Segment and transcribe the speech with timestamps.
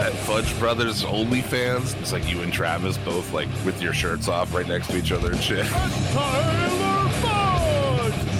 [0.00, 1.94] That Fudge Brothers OnlyFans.
[2.00, 5.12] It's like you and Travis both like with your shirts off right next to each
[5.12, 5.66] other and shit.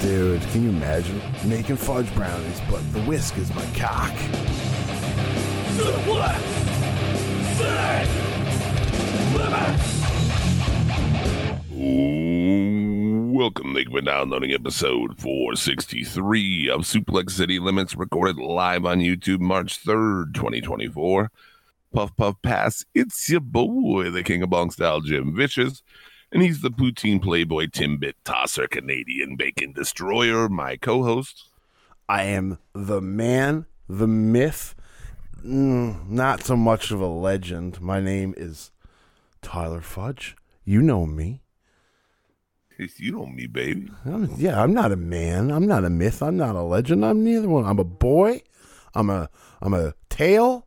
[0.00, 4.10] Dude, can you imagine making fudge brownies, but the whisk is my cock?
[5.76, 6.40] Suplex
[7.58, 8.08] City
[9.36, 10.00] Limits.
[13.36, 19.40] Welcome, thank you for downloading episode 463 of Suplex City Limits, recorded live on YouTube
[19.40, 21.30] March 3rd, 2024.
[21.92, 25.82] Puff Puff Pass, it's your boy, the King of Bong Style, Jim Vicious,
[26.30, 31.48] and he's the poutine playboy, Timbit Tosser, Canadian Bacon Destroyer, my co-host.
[32.08, 34.74] I am the man, the myth,
[35.44, 37.80] mm, not so much of a legend.
[37.80, 38.70] My name is
[39.42, 40.36] Tyler Fudge.
[40.64, 41.42] You know me.
[42.96, 43.90] You know me, baby.
[44.06, 45.50] I'm, yeah, I'm not a man.
[45.50, 46.22] I'm not a myth.
[46.22, 47.04] I'm not a legend.
[47.04, 47.66] I'm neither one.
[47.66, 48.42] I'm a boy.
[48.94, 49.28] I'm a
[49.60, 50.66] I'm a tale,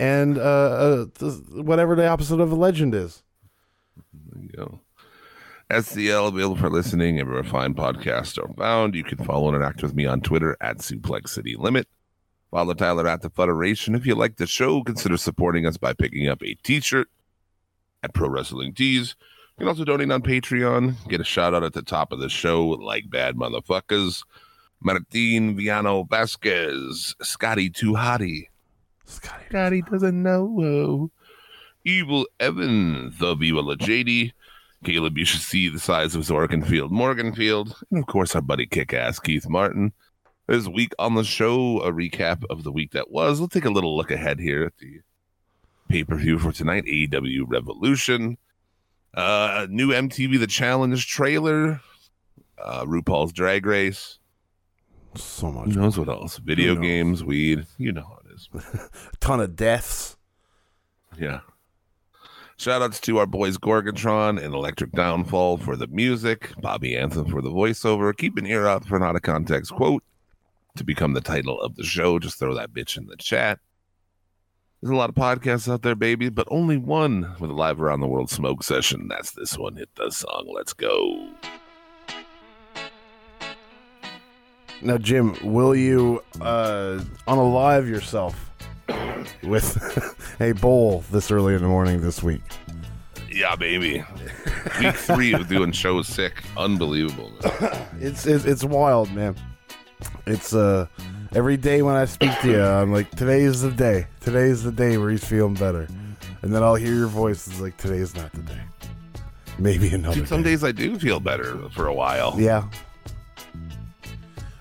[0.00, 1.30] and uh, uh
[1.62, 3.22] whatever the opposite of a legend is.
[4.12, 4.80] There you go.
[5.70, 7.20] SCL available for listening.
[7.20, 8.94] Everywhere fine podcasts are found.
[8.94, 11.86] You can follow and interact with me on Twitter at Suplex City Limit.
[12.50, 13.94] Follow Tyler at the Federation.
[13.94, 17.08] If you like the show, consider supporting us by picking up a T-shirt
[18.02, 19.14] at Pro Wrestling Tees.
[19.58, 20.94] You can also donate on Patreon.
[21.08, 24.24] Get a shout out at the top of the show, like bad motherfuckers.
[24.80, 28.49] Martin Viano Vasquez, Scotty Too Hottie.
[29.10, 29.44] Scotty.
[29.48, 31.10] Scotty doesn't know.
[31.84, 34.32] Evil Evan, the Viva La JD.
[34.84, 37.74] Caleb, you should see the size of his Oregonfield, Morganfield.
[37.90, 39.92] And of course, our buddy kick ass Keith Martin.
[40.46, 43.40] This week on the show, a recap of the week that was.
[43.40, 45.00] Let's take a little look ahead here at the
[45.88, 48.38] pay per view for tonight AEW Revolution.
[49.12, 51.80] Uh, new MTV The Challenge trailer.
[52.62, 54.18] Uh, RuPaul's Drag Race.
[55.14, 55.70] So much.
[55.70, 56.38] Who knows what else?
[56.38, 57.66] Video games, weed.
[57.78, 58.19] You know how it is.
[59.20, 60.16] ton of deaths.
[61.18, 61.40] Yeah.
[62.56, 67.40] Shout outs to our boys Gorgatron and Electric Downfall for the music, Bobby Anthem for
[67.40, 68.14] the voiceover.
[68.14, 70.04] Keep an ear out for out of context quote
[70.76, 72.18] to become the title of the show.
[72.18, 73.58] Just throw that bitch in the chat.
[74.82, 78.00] There's a lot of podcasts out there, baby, but only one with a live around
[78.00, 79.08] the world smoke session.
[79.08, 79.76] That's this one.
[79.76, 80.50] Hit the song.
[80.54, 81.28] Let's go.
[84.82, 88.50] Now, Jim, will you uh, unalive yourself
[89.42, 92.42] with a bowl this early in the morning this week?
[93.30, 94.04] Yeah, baby.
[94.80, 96.42] Week three of doing shows sick.
[96.56, 97.32] Unbelievable.
[98.02, 99.36] It's it's, it's wild, man.
[100.26, 100.86] It's uh
[101.34, 104.06] every day when I speak to you, I'm like, today is the day.
[104.20, 105.86] Today is the day where he's feeling better,
[106.40, 107.46] and then I'll hear your voice.
[107.46, 108.60] It's like today is not the day.
[109.58, 110.14] Maybe another.
[110.14, 110.48] Dude, some day.
[110.50, 112.36] days I do feel better for a while.
[112.38, 112.70] Yeah.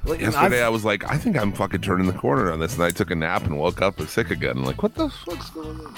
[0.09, 2.74] Like, Yesterday I've- I was like, I think I'm fucking turning the corner on this,
[2.74, 4.58] and I took a nap and woke up and sick again.
[4.58, 5.96] I'm like, what the fuck's going on?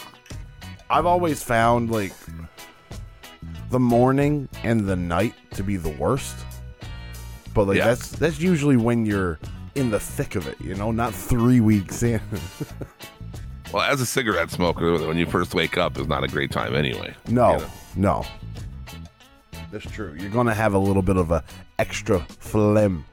[0.90, 2.12] I've always found like
[3.70, 6.36] the morning and the night to be the worst.
[7.54, 7.86] But like Yeah.
[7.86, 9.40] that's that's usually when you're
[9.76, 12.20] in the thick of it, you know, not three weeks in.
[13.74, 16.76] Well, as a cigarette smoker, when you first wake up is not a great time
[16.76, 17.16] anyway.
[17.30, 17.66] no, You know?
[17.96, 18.26] no.
[19.72, 20.14] That's true.
[20.20, 21.41] You're gonna have a little bit of a
[21.80, 23.06] extra phlegm.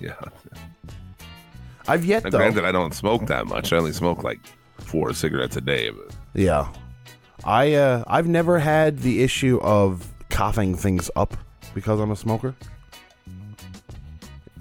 [0.06, 0.14] Yeah.
[1.88, 2.38] I've yet And though.
[2.38, 3.72] granted, I don't smoke that much.
[3.72, 4.38] I only smoke like
[4.78, 5.90] four cigarettes a day.
[5.90, 6.68] But Yeah.
[7.44, 11.36] I uh I've never had the issue of coughing things up
[11.74, 12.54] because I'm a smoker.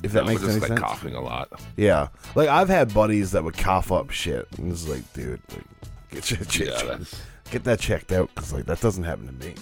[0.02, 0.80] If that I'm makes just any like sense.
[0.80, 1.50] coughing a lot.
[1.78, 2.08] Yeah.
[2.36, 4.48] Like I've had buddies that would cough up shit.
[4.58, 5.64] And it's like, dude, like,
[6.12, 7.22] get your, check, Yeah, that's
[7.52, 9.56] get that checked out cuz like that doesn't happen to me.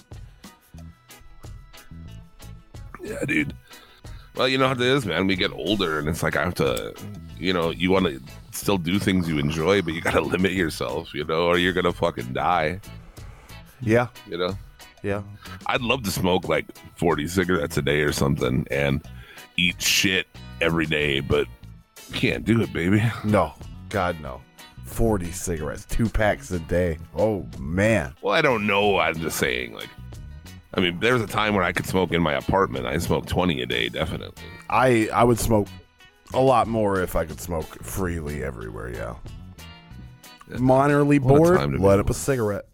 [3.02, 3.54] yeah, dude.
[4.38, 5.26] Well, you know how it is, man.
[5.26, 6.94] We get older, and it's like I have to,
[7.38, 8.20] you know, you want to
[8.52, 11.92] still do things you enjoy, but you gotta limit yourself, you know, or you're gonna
[11.92, 12.80] fucking die,
[13.80, 14.56] Yeah, you know.
[15.02, 15.22] yeah.
[15.66, 19.02] I'd love to smoke like 40 cigarettes a day or something and
[19.56, 20.26] eat shit
[20.60, 21.46] every day, but
[22.12, 23.02] can't do it, baby.
[23.24, 23.52] No,
[23.88, 24.40] God no.
[24.84, 26.98] Forty cigarettes, two packs a day.
[27.14, 28.14] Oh man.
[28.22, 28.98] Well, I don't know.
[28.98, 29.90] I'm just saying, like,
[30.74, 32.86] I mean, there was a time where I could smoke in my apartment.
[32.86, 34.42] I smoked 20 a day, definitely.
[34.68, 35.68] I I would smoke
[36.34, 38.92] a lot more if I could smoke freely everywhere.
[38.92, 39.14] Yeah.
[40.50, 42.64] Minorly bored, light up a cigarette.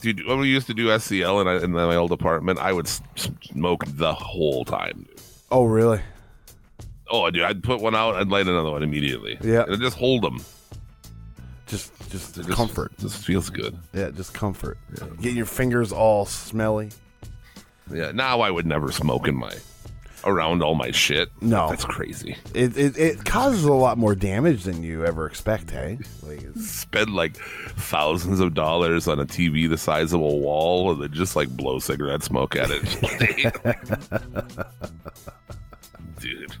[0.00, 2.86] Dude, when we used to do SCL in, in my old apartment, I would
[3.16, 5.06] smoke the whole time.
[5.08, 5.20] Dude.
[5.50, 6.00] Oh really?
[7.10, 9.38] Oh, dude, I'd put one out, I'd light another one immediately.
[9.40, 9.64] Yeah.
[9.66, 10.44] and just hold them.
[11.66, 12.92] Just just just, comfort.
[12.98, 13.78] Just feels good.
[13.92, 14.78] Yeah, just comfort.
[15.20, 16.90] Getting your fingers all smelly.
[17.92, 18.12] Yeah.
[18.12, 19.54] Now I would never smoke in my
[20.24, 21.30] around all my shit.
[21.40, 21.68] No.
[21.68, 22.36] that's crazy.
[22.54, 25.70] It, it it causes a lot more damage than you ever expect.
[25.70, 30.92] Hey, like Spend like thousands of dollars on a TV the size of a wall,
[30.92, 32.82] and then just like blow cigarette smoke at it.
[36.20, 36.56] Dude,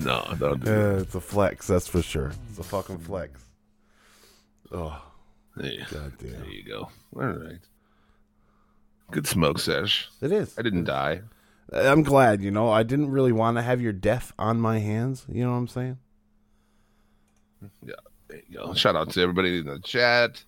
[0.00, 1.66] no, don't do uh, it's a flex.
[1.66, 2.32] That's for sure.
[2.50, 3.45] It's a fucking flex.
[4.72, 5.02] Oh
[5.56, 6.88] god There you go.
[7.14, 7.60] All right.
[9.10, 10.08] Good smoke sesh.
[10.20, 10.54] It is.
[10.58, 11.22] I didn't die.
[11.72, 12.42] I'm glad.
[12.42, 15.24] You know, I didn't really want to have your death on my hands.
[15.28, 15.98] You know what I'm saying?
[17.84, 17.94] Yeah,
[18.28, 18.74] there you go.
[18.74, 20.42] Shout out to everybody in the chat.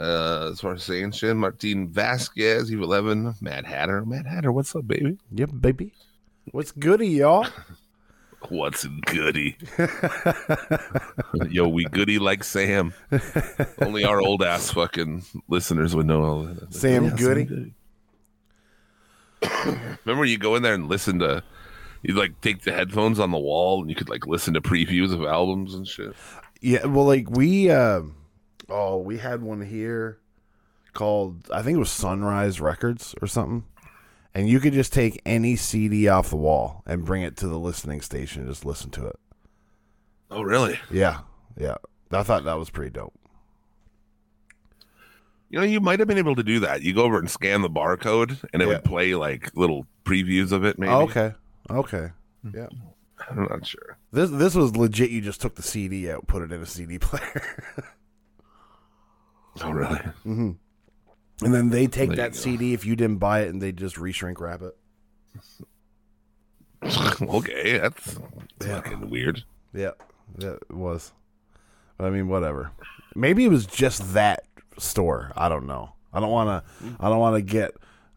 [0.00, 4.04] Uh, as far as saying shit, Martin Vasquez, Eve 11, Mad Hatter.
[4.04, 5.18] Mad Hatter, what's up, baby?
[5.30, 5.92] Yep, baby.
[6.50, 7.46] What's goody, y'all?
[8.48, 9.56] What's goody?
[11.48, 12.92] Yo, we goody like Sam.
[13.80, 16.74] Only our old ass fucking listeners would know all that.
[16.74, 17.74] Sam Yeah, Goody?
[20.04, 21.42] Remember you go in there and listen to,
[22.02, 25.12] You'd like take the headphones on the wall and you could like listen to previews
[25.12, 26.14] of albums and shit.
[26.60, 28.02] Yeah, well, like we, uh,
[28.68, 30.18] oh, we had one here
[30.94, 33.64] called I think it was Sunrise Records or something,
[34.34, 37.58] and you could just take any CD off the wall and bring it to the
[37.58, 39.16] listening station and just listen to it.
[40.30, 40.78] Oh, really?
[40.90, 41.20] Yeah,
[41.56, 41.76] yeah,
[42.10, 43.12] I thought that was pretty dope.
[45.50, 46.80] You know, you might have been able to do that.
[46.82, 48.74] You go over and scan the barcode, and it Yeah.
[48.76, 50.78] would play like little previews of it.
[50.78, 50.90] Maybe.
[50.90, 51.34] Oh, okay,
[51.70, 52.10] okay,
[52.54, 52.68] yeah.
[53.30, 53.98] I'm not sure.
[54.12, 55.10] This this was legit.
[55.10, 57.42] You just took the CD out, put it in a CD player,
[59.62, 59.98] Oh, really?
[60.26, 60.50] Mm-hmm.
[61.44, 62.34] And then they take There that.
[62.36, 64.76] CD if you didn't buy it, and they just reshrink wrap it.
[67.22, 68.18] okay, that's
[68.60, 68.80] Yeah.
[68.80, 69.44] fucking weird.
[69.72, 69.92] Yeah,
[70.38, 71.12] yeah, it was.
[71.96, 72.72] But I mean, whatever.
[73.14, 74.44] Maybe it was just that
[74.78, 75.32] store.
[75.36, 75.92] I don't know.
[76.12, 76.96] I don't want to.
[77.00, 77.72] I don't want to get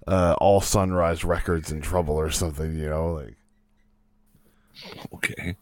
[0.07, 2.75] uh, all Sunrise Records in trouble or something.
[2.77, 3.35] You know, like
[5.13, 5.55] Okay,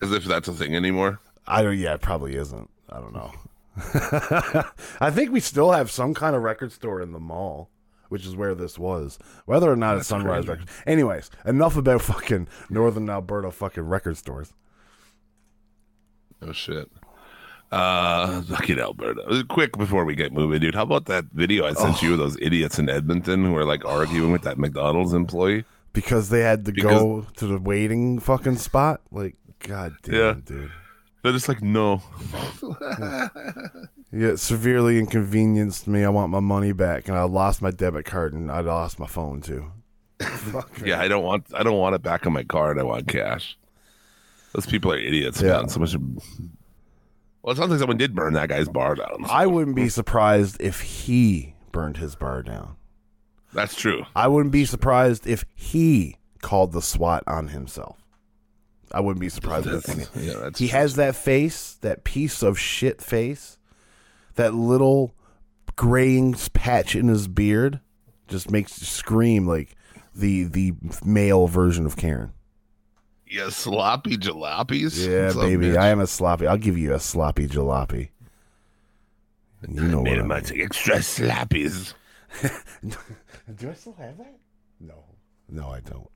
[0.00, 1.20] as if that's a thing anymore.
[1.46, 1.76] I don't.
[1.78, 2.70] Yeah, it probably isn't.
[2.90, 3.32] I don't know.
[5.00, 7.70] I think we still have some kind of record store in the mall,
[8.08, 9.18] which is where this was.
[9.46, 10.48] Whether or not it's Sunrise crazy.
[10.60, 10.72] Records.
[10.86, 14.52] Anyways, enough about fucking Northern Alberta fucking record stores.
[16.40, 16.90] Oh shit.
[17.70, 19.44] Uh, fucking Alberta.
[19.48, 20.74] Quick before we get moving, dude.
[20.74, 23.84] How about that video I sent you of those idiots in Edmonton who are like
[23.86, 25.64] arguing with that McDonald's employee?
[25.94, 29.00] Because they had to Because- go to the waiting fucking spot.
[29.10, 30.34] Like, god damn, Yeah.
[30.44, 30.70] dude.
[31.22, 32.02] They're just like, no.
[34.14, 36.04] Yeah, it severely inconvenienced me.
[36.04, 39.06] I want my money back, and I lost my debit card, and I lost my
[39.06, 39.72] phone too.
[40.84, 41.46] Yeah, I don't want.
[41.54, 42.78] I don't want it back on my card.
[42.78, 43.56] I want cash.
[44.52, 45.52] Those people are idiots, Yeah.
[45.52, 45.70] man.
[45.70, 46.18] Someone should.
[47.40, 49.24] Well, it sounds like someone did burn that guy's bar down.
[49.30, 52.76] I wouldn't be surprised if he burned his bar down.
[53.54, 54.04] That's true.
[54.14, 57.96] I wouldn't be surprised if he called the SWAT on himself.
[58.94, 63.00] I wouldn't be surprised That's- yeah, that's He has that face, that piece of shit
[63.02, 63.58] face,
[64.34, 65.14] that little
[65.76, 67.80] graying patch in his beard,
[68.28, 69.74] just makes you scream like
[70.14, 70.72] the the
[71.04, 72.32] male version of Karen.
[73.26, 75.06] Yeah, sloppy jalopies.
[75.08, 75.76] Yeah, What's baby?
[75.76, 76.46] I am a sloppy.
[76.46, 78.10] I'll give you a sloppy jalopy.
[79.66, 80.08] You know what?
[80.08, 80.60] I him mean.
[80.60, 81.94] extra slappies.
[83.56, 84.36] Do I still have that?
[84.80, 85.04] No,
[85.48, 86.08] no, I don't.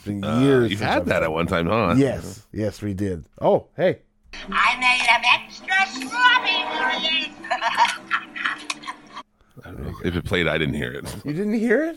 [0.00, 0.70] It's been Uh, years.
[0.70, 1.94] you since had I've that at one time, huh?
[1.96, 3.24] Yes, yes, we did.
[3.40, 3.98] Oh, hey,
[4.50, 7.26] I made them extra sloppy for you.
[9.64, 9.92] I don't know.
[10.04, 11.14] If it played, I didn't hear it.
[11.24, 11.96] you didn't hear it?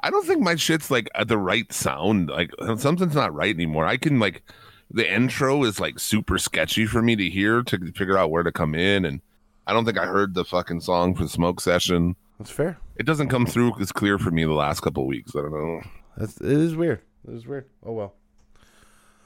[0.00, 2.28] I don't think my shit's like at the right sound.
[2.30, 3.84] Like something's not right anymore.
[3.86, 4.42] I can like
[4.90, 8.52] the intro is like super sketchy for me to hear to figure out where to
[8.52, 9.20] come in, and
[9.66, 12.16] I don't think I heard the fucking song for Smoke Session.
[12.38, 12.78] That's fair.
[12.96, 15.32] It doesn't come through as clear for me the last couple of weeks.
[15.36, 15.80] I don't know.
[16.16, 17.02] That's it is weird.
[17.28, 17.66] It is weird.
[17.84, 18.14] Oh well.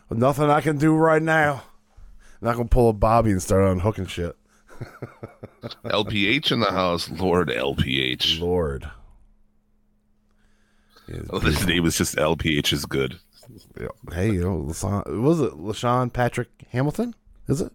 [0.08, 1.62] Well, Nothing I can do right now.
[2.40, 4.36] I'm not gonna pull a Bobby and start unhooking shit.
[5.84, 8.40] LPH in the house, Lord LPH.
[8.40, 8.90] Lord.
[11.30, 13.18] Oh, his name was just LPH is good.
[13.80, 13.88] Yeah.
[14.12, 17.14] Hey, you know, LaShawn, was it LaShawn Patrick Hamilton?
[17.48, 17.72] Is it?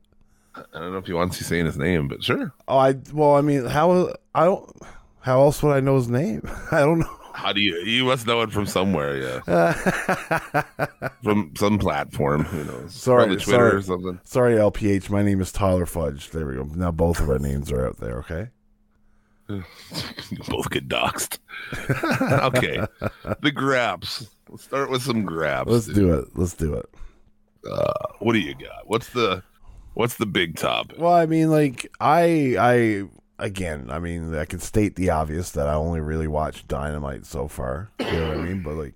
[0.56, 2.54] I don't know if he wants you saying his name, but sure.
[2.68, 4.74] Oh, I well, I mean, how I don't.
[5.20, 6.48] How else would I know his name?
[6.72, 7.20] I don't know.
[7.36, 7.76] How do you?
[7.80, 9.74] You must know it from somewhere, yeah.
[11.24, 12.94] from some platform, who knows?
[12.96, 13.76] Sorry, Probably Twitter sorry.
[13.76, 14.20] or something.
[14.24, 15.10] Sorry, LPH.
[15.10, 16.30] My name is Tyler Fudge.
[16.30, 16.64] There we go.
[16.76, 18.20] Now both of our names are out there.
[18.20, 18.48] Okay.
[20.48, 21.38] Both get doxxed.
[22.46, 22.80] okay,
[23.42, 24.28] the grabs.
[24.50, 25.70] Let's start with some grabs.
[25.70, 25.96] Let's dude.
[25.96, 26.26] do it.
[26.34, 26.90] Let's do it.
[27.70, 28.88] Uh, what do you got?
[28.88, 29.44] What's the
[29.96, 30.98] What's the big topic?
[31.00, 33.04] Well, I mean, like I, I
[33.40, 37.48] again, I mean, I can state the obvious that I only really watched Dynamite so
[37.48, 37.90] far.
[38.00, 38.64] You know what I mean?
[38.64, 38.94] But like,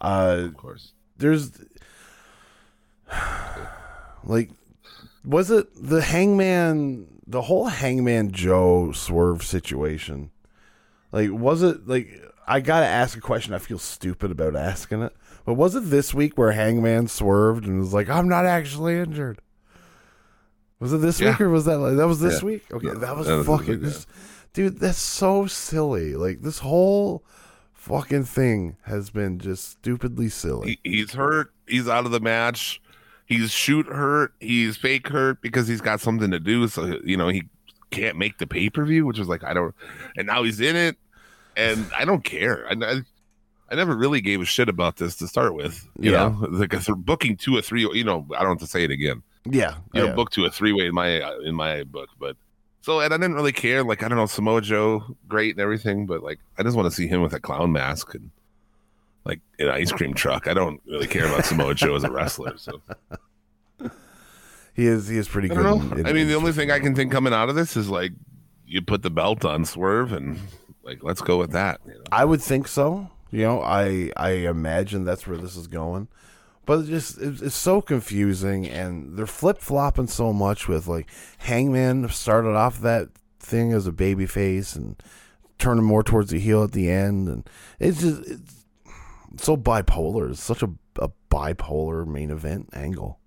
[0.00, 0.92] uh, Of course.
[1.18, 1.50] there's
[4.24, 4.50] like
[5.24, 10.30] was it the hangman the whole hangman joe swerve situation
[11.12, 12.08] like was it like
[12.46, 15.12] i gotta ask a question i feel stupid about asking it
[15.44, 19.38] but was it this week where hangman swerved and was like i'm not actually injured
[20.84, 22.46] was it this week or was that like that was this Yeah.
[22.46, 23.94] week okay No, that was that was this fucking week,
[24.52, 27.24] dude that's so silly like this whole
[27.72, 31.52] fucking thing has been just stupidly silly He, he's hurt.
[31.66, 32.80] He's out of the match.
[33.26, 34.34] He's shoot hurt.
[34.40, 36.68] He's fake hurt because he's got something to do.
[36.68, 37.44] So you know he
[37.90, 39.74] can't make the pay per view, which was like I don't.
[40.16, 40.96] And now he's in it,
[41.56, 42.66] and I don't care.
[42.68, 43.00] I, I,
[43.70, 45.88] I never really gave a shit about this to start with.
[45.98, 46.28] You Yeah.
[46.28, 47.80] know, like if they're booking two or three.
[47.94, 49.22] You know, I don't have to say it again.
[49.50, 50.14] Yeah You know, yeah.
[50.14, 51.08] book to a three way in my
[51.44, 52.36] in my book, but.
[52.82, 53.82] So and I didn't really care.
[53.82, 56.94] Like I don't know Samoa Joe, great and everything, but like I just want to
[56.94, 58.30] see him with a clown mask and
[59.24, 60.46] like an ice cream truck.
[60.48, 62.58] I don't really care about Samoa Joe as a wrestler.
[62.58, 62.82] So
[64.74, 65.62] He is he is pretty I good.
[65.62, 65.92] don't know.
[65.94, 67.88] in- in- I mean, the only thing I can think coming out of this is
[67.88, 68.12] like
[68.66, 70.38] you put the belt on Swerve and
[70.82, 71.80] like let's go with that.
[71.86, 72.00] you know?
[72.12, 73.08] I would think so.
[73.30, 76.08] You know, I I imagine that's where this is going.
[76.66, 81.08] But it just it's, it's so confusing, and they're flip flopping so much with like
[81.38, 84.96] Hangman started off that thing as a baby face and
[85.58, 88.64] turning more towards the heel at the end, and it's just it's
[89.36, 90.30] so bipolar.
[90.30, 93.18] It's such a, a bipolar main event angle.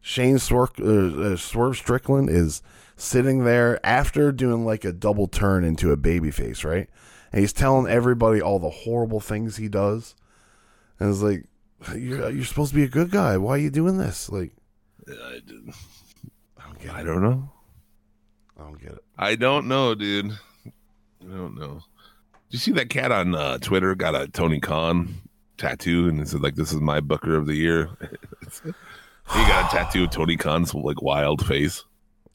[0.00, 2.62] Shane uh, uh, Swerve Strickland is
[2.96, 6.88] sitting there after doing like a double turn into a babyface, right?
[7.30, 10.14] And he's telling everybody all the horrible things he does.
[10.98, 11.44] And it's like,
[11.94, 13.36] you're, you're supposed to be a good guy.
[13.36, 14.30] Why are you doing this?
[14.30, 14.52] Like,
[15.08, 17.04] I, don't get I it.
[17.04, 17.50] don't know.
[18.58, 19.04] I don't get it.
[19.16, 20.32] I don't know, dude.
[20.66, 21.80] I don't know.
[22.50, 25.14] Did you see that cat on uh, Twitter got a Tony Khan
[25.58, 27.90] tattoo and it said like this is my Booker of the year.
[28.64, 28.70] he
[29.32, 31.84] got a tattoo of Tony Khan's like wild face.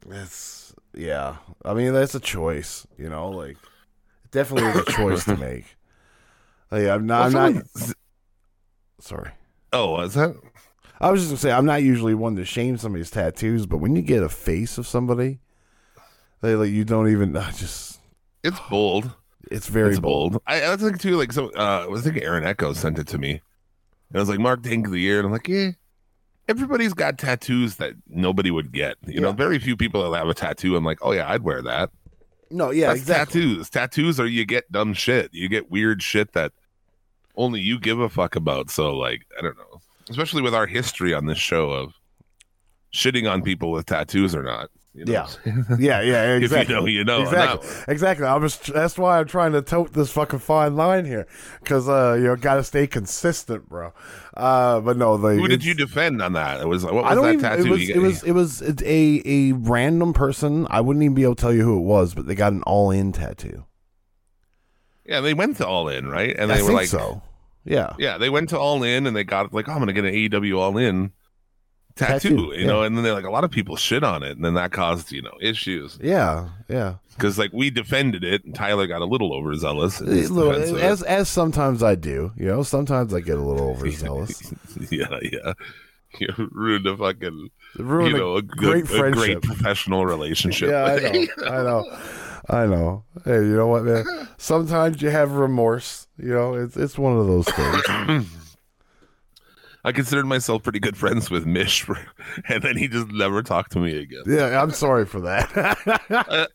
[0.09, 1.37] It's, yeah.
[1.65, 3.29] I mean, that's a choice, you know?
[3.29, 3.57] Like,
[4.31, 5.65] definitely is a choice to make.
[6.71, 7.63] Like, I'm not, I'm not,
[9.03, 9.31] sorry.
[9.71, 10.35] Oh, is that?
[11.01, 13.95] I was just gonna say I'm not usually one to shame somebody's tattoos, but when
[13.95, 15.39] you get a face of somebody,
[16.41, 17.99] they like you don't even I just
[18.43, 19.11] It's bold.
[19.51, 20.33] it's very it's bold.
[20.33, 20.43] bold.
[20.47, 21.49] I, I was thinking too, like so.
[21.55, 24.63] Uh, I was thinking Aaron Echo sent it to me, and I was like, Mark
[24.63, 25.71] Tank of the year, and I'm like, yeah.
[26.49, 28.97] Everybody's got tattoos that nobody would get.
[29.07, 30.75] You know, very few people that have a tattoo.
[30.75, 31.89] I'm like, oh yeah, I'd wear that.
[32.51, 33.41] No, yeah, That's exactly.
[33.41, 33.69] tattoos.
[33.69, 35.29] Tattoos are you get dumb shit.
[35.33, 36.51] You get weird shit that
[37.35, 38.69] only you give a fuck about.
[38.69, 39.81] So like, I don't know.
[40.09, 41.93] Especially with our history on this show of
[42.93, 44.69] shitting on people with tattoos or not.
[44.95, 45.11] You know?
[45.13, 45.27] Yeah.
[45.79, 46.75] Yeah, yeah, If exactly.
[46.75, 47.21] you know, you know.
[47.23, 47.69] Exactly.
[47.87, 48.25] Exactly.
[48.27, 48.59] I was.
[48.59, 51.25] That's why I'm trying to tote this fucking fine line here,
[51.61, 53.91] because uh, you know, got to stay consistent, bro.
[54.37, 56.61] Uh, but no, like, Who did you defend on that?
[56.61, 57.41] It was what I was don't that even.
[57.41, 57.65] tattoo?
[57.65, 57.89] It was.
[57.89, 58.23] You It was.
[58.23, 60.67] It was it's a a random person.
[60.69, 62.61] I wouldn't even be able to tell you who it was, but they got an
[62.63, 63.65] all in tattoo.
[65.05, 66.35] Yeah, they went to All In, right?
[66.37, 67.21] And I they were think like, so.
[67.65, 67.93] Yeah.
[67.97, 70.13] yeah, they went to All In and they got like, oh, I'm gonna get an
[70.13, 71.11] AEW All In
[71.95, 72.83] tattoo, Tattoo, you know.
[72.83, 75.11] And then they're like, a lot of people shit on it, and then that caused
[75.11, 76.49] you know issues Yeah.
[76.67, 76.95] Yeah.
[77.15, 80.01] because like we defended it, and Tyler got a little overzealous.
[80.01, 80.75] Look, it.
[80.83, 84.53] as as sometimes I do, you know, sometimes I get a little overzealous.
[84.89, 85.53] yeah, yeah.
[86.19, 90.69] You ruined a fucking, Ruin you a know, a, great good, a great professional relationship.
[90.69, 91.99] Yeah, I know, I know,
[92.49, 93.03] I know.
[93.23, 94.05] Hey, you know what, man?
[94.37, 96.07] Sometimes you have remorse.
[96.17, 98.27] You know, it's it's one of those things.
[99.85, 101.85] I considered myself pretty good friends with Mish,
[102.47, 104.23] and then he just never talked to me again.
[104.25, 105.49] Yeah, I'm sorry for that.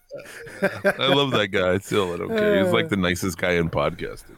[0.98, 1.76] I love that guy.
[1.78, 2.64] Still, I don't care.
[2.64, 4.37] He's like the nicest guy in podcasting.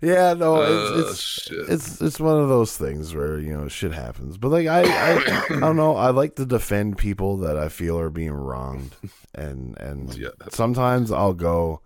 [0.00, 3.92] Yeah, no, Uh, it's it's, it's it's one of those things where you know shit
[3.92, 4.38] happens.
[4.38, 5.96] But like I, I, I don't know.
[5.96, 8.94] I like to defend people that I feel are being wronged,
[9.34, 10.28] and and Yeah.
[10.50, 11.80] sometimes I'll go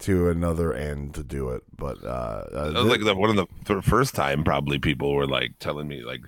[0.00, 1.62] to another end to do it.
[1.76, 5.58] But uh, uh, like the, one of the th- first time probably people were like
[5.58, 6.20] telling me like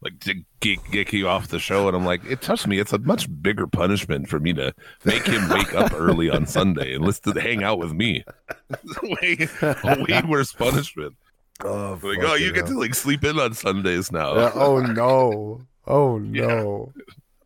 [0.00, 1.88] like to get, get you off the show.
[1.88, 4.74] And I'm like it touched me it's a much bigger punishment for me to
[5.04, 8.24] make him wake up early on Sunday and listen to hang out with me.
[9.02, 11.16] Way, a way worse punishment.
[11.64, 14.34] Oh, like oh you get to like sleep in on Sundays now.
[14.36, 16.92] Yeah, oh no, oh no.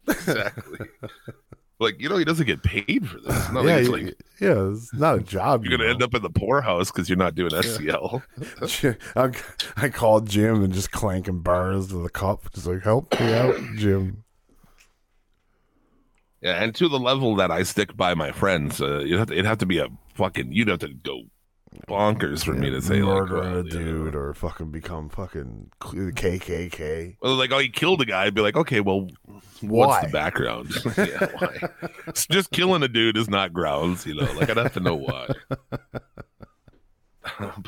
[0.07, 0.87] exactly
[1.83, 4.93] like you know he doesn't get paid for this yeah, it's you- like yeah, it's
[4.95, 5.65] not a job.
[5.65, 8.23] you're gonna end up in the poorhouse because you're not doing SCL
[9.17, 9.37] up.
[9.77, 13.33] I, I called Jim and just clanking bars to the cup, just like help me
[13.35, 14.25] out, Jim.
[16.41, 19.35] Yeah, and to the level that I stick by my friends, uh, you'd have to,
[19.35, 20.51] it'd have to be a fucking.
[20.53, 21.23] You'd have to go
[21.89, 25.71] bonkers for me to say like, murder well, a you dude or fucking become fucking
[25.81, 27.17] KKK.
[27.21, 28.25] Well, like, oh, he killed a guy.
[28.25, 29.09] I'd be like, okay, well,
[29.61, 29.87] Why?
[29.87, 30.71] what's the background?
[30.97, 31.89] yeah, why?
[32.07, 34.31] It's just killing a dude is not grounds, you know.
[34.33, 35.29] Like, I'd have to know why.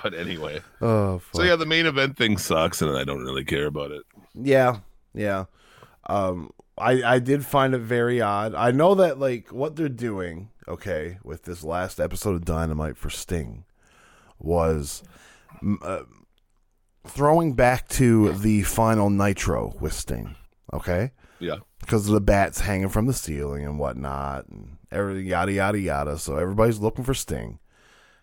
[0.02, 1.36] but anyway, Oh, fuck.
[1.36, 4.02] so yeah, the main event thing sucks, and I don't really care about it.
[4.34, 4.78] Yeah,
[5.14, 5.44] yeah.
[6.06, 8.54] Um, I I did find it very odd.
[8.54, 13.10] I know that like what they're doing, okay, with this last episode of Dynamite for
[13.10, 13.64] Sting,
[14.44, 15.02] was
[15.82, 16.02] uh,
[17.06, 20.36] throwing back to the final Nitro with Sting,
[20.72, 25.78] okay, Yeah, because the bats hanging from the ceiling and whatnot, and everything yada yada
[25.78, 26.18] yada.
[26.18, 27.58] So everybody's looking for Sting.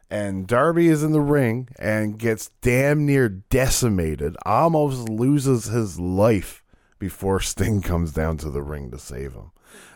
[0.10, 6.62] And Darby is in the ring and gets damn near decimated, almost loses his life
[7.00, 9.51] before Sting comes down to the ring to save him.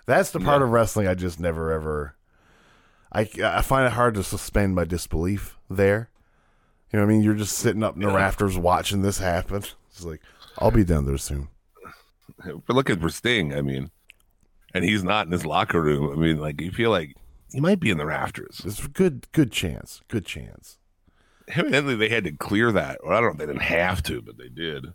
[0.05, 2.15] That's the part of wrestling I just never ever.
[3.11, 6.09] I, I find it hard to suspend my disbelief there.
[6.91, 7.23] You know what I mean?
[7.23, 8.15] You're just sitting up in the Yeah.
[8.15, 9.63] rafters watching this happen.
[9.89, 10.21] It's like,
[10.59, 11.49] I'll be down there soon.
[12.45, 13.53] we're looking for Sting.
[13.53, 13.91] I mean,
[14.73, 16.11] and he's not in his locker room.
[16.11, 17.15] I mean, like, you feel like
[17.51, 18.61] he might be in the rafters.
[18.65, 20.01] It's a good, good chance.
[20.07, 20.77] Good chance.
[21.47, 22.99] evidently they had to clear that.
[23.03, 23.31] Well, I don't know.
[23.31, 24.87] if They didn't have to, but they did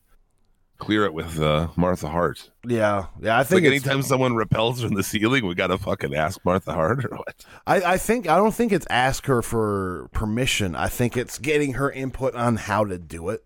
[0.80, 2.50] clear it with uh, Martha Hart.
[2.66, 3.38] Yeah, yeah.
[3.38, 7.04] I think like anytime someone repels from the ceiling, we gotta fucking ask Martha Hart
[7.04, 7.44] or what?
[7.66, 10.74] I, I think I don't think it's ask her for permission.
[10.74, 13.44] I think it's getting her input on how to do it.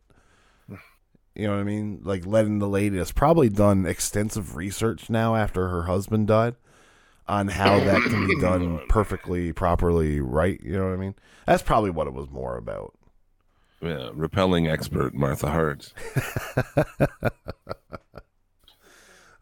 [1.34, 2.00] You know what I mean?
[2.04, 6.54] Like letting the lady has probably done extensive research now after her husband died
[7.26, 10.60] on how that can be done perfectly, properly, right.
[10.62, 11.14] You know what I mean?
[11.46, 12.94] That's probably what it was more about.
[13.84, 15.92] Yeah, repelling expert Martha Hart.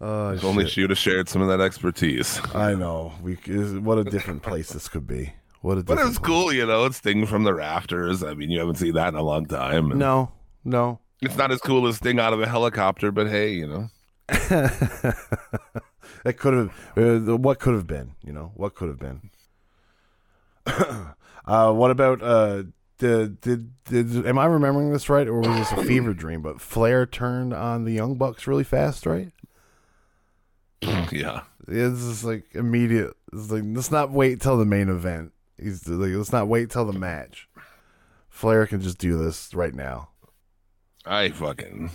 [0.05, 2.41] Oh, If only she would have shared some of that expertise.
[2.57, 3.13] I know.
[3.23, 5.33] We what a different place this could be.
[5.61, 6.87] What a But it different was cool, you know.
[6.87, 8.25] It's Sting from the rafters.
[8.25, 9.97] I mean, you haven't seen that in a long time.
[9.97, 10.33] No,
[10.65, 10.99] no.
[11.21, 13.91] it's not as cool as Sting out of a helicopter, but hey, you know.
[16.25, 19.31] that could have uh, what could have been you know what could have been
[21.47, 22.63] uh what about uh
[23.03, 26.61] did, did did am i remembering this right or was this a fever dream but
[26.61, 29.33] flair turned on the young bucks really fast right
[31.13, 31.43] yeah.
[31.69, 36.13] it's just like immediate it's like let's not wait till the main event he's like
[36.13, 37.49] let's not wait till the match
[38.29, 40.09] flair can just do this right now
[41.05, 41.91] I fucking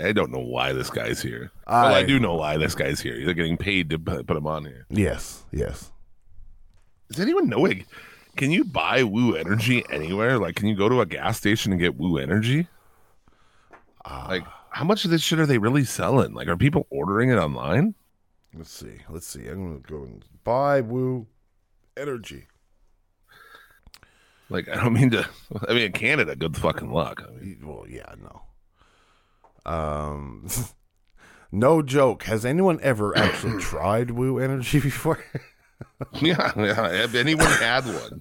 [0.00, 1.50] I don't know why this guy's here.
[1.66, 3.24] well, I I- do know why this guy's here.
[3.24, 4.86] They're getting paid to put him on here.
[4.90, 5.90] yes yes
[7.10, 7.78] Does anyone know it?
[8.40, 10.38] Can you buy Woo Energy anywhere?
[10.38, 12.68] Like, can you go to a gas station and get Woo Energy?
[14.08, 16.32] like, how much of this shit are they really selling?
[16.32, 17.94] Like, are people ordering it online?
[18.54, 21.26] let's see let's see i'm gonna go and buy woo
[21.96, 22.46] energy
[24.48, 25.28] Like, I don't mean to.
[25.68, 27.22] I mean, in Canada, good fucking luck.
[27.22, 29.70] I mean, Well, yeah, no.
[29.70, 30.48] Um,
[31.52, 32.22] no joke.
[32.22, 35.22] Has anyone ever actually tried Woo Energy before?
[36.20, 36.88] yeah, yeah.
[36.88, 38.20] Have anyone had one?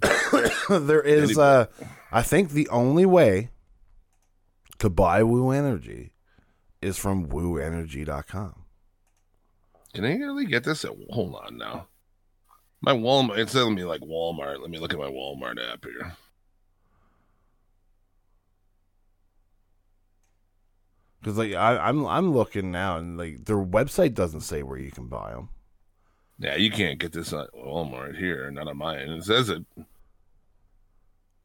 [0.87, 1.67] there is, uh,
[2.11, 3.49] I think the only way
[4.79, 6.11] to buy Woo Energy
[6.81, 8.65] is from wooenergy.com.
[9.93, 10.85] Can I really get this?
[10.85, 11.87] At, hold on now.
[12.81, 13.39] My Walmart.
[13.39, 14.61] It's telling me like Walmart.
[14.61, 16.15] Let me look at my Walmart app here.
[21.19, 24.91] Because like I, I'm, I'm looking now, and like their website doesn't say where you
[24.91, 25.49] can buy them.
[26.39, 28.49] Yeah, you can't get this at Walmart here.
[28.49, 29.09] Not on mine.
[29.09, 29.65] It says it.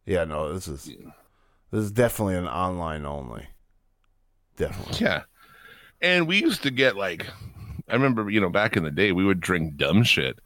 [0.07, 3.49] Yeah, no, this is this is definitely an online only.
[4.57, 5.05] Definitely.
[5.05, 5.23] Yeah.
[6.01, 7.27] And we used to get like,
[7.89, 10.39] I remember, you know, back in the day, we would drink dumb shit.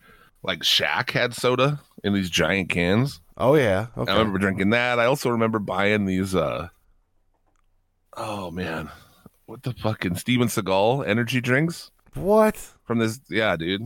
[0.43, 1.81] Like Shaq had soda.
[2.05, 3.21] in these giant cans.
[3.37, 3.89] Oh yeah.
[3.97, 4.11] Okay.
[4.11, 4.99] I remember drinking that.
[4.99, 6.35] I also remember buying these.
[6.35, 6.69] uh
[8.17, 8.91] Oh man,
[9.47, 12.57] what the fucking Steven Seagal energy drinks what?
[12.85, 13.21] from this?
[13.29, 13.83] Yeah, dude.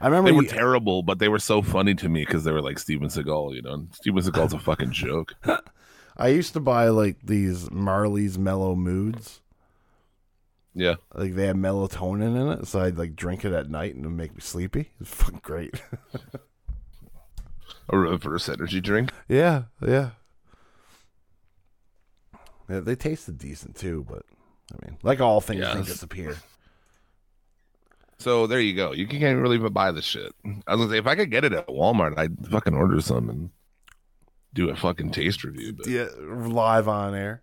[0.00, 2.52] I remember They were you- terrible, but they were so funny to me because they
[2.52, 3.54] were like Steven Seagal.
[3.56, 5.34] You know, Steven Seagal's a fucking joke.
[6.16, 9.40] I used to buy like these Marley's Mellow Moods.
[10.74, 14.04] Yeah, Like they had melatonin in it, so I'd like drink it at night and
[14.04, 14.90] it'd make me sleepy.
[15.00, 15.82] It's fucking great.
[17.88, 19.10] a reverse energy drink.
[19.28, 20.10] yeah, yeah.
[22.68, 24.22] Yeah, they tasted decent too, but
[24.72, 26.36] I mean, like all things, they disappear.
[28.20, 28.92] So there you go.
[28.92, 30.32] You can't really even buy the shit.
[30.66, 33.30] I was gonna say if I could get it at Walmart, I'd fucking order some
[33.30, 33.50] and
[34.54, 35.72] do a fucking taste review.
[35.72, 37.42] But Yeah, live on air,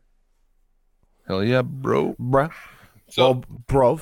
[1.28, 2.16] hell yeah, bro.
[2.20, 2.52] bruh.
[3.10, 4.02] So well, brov.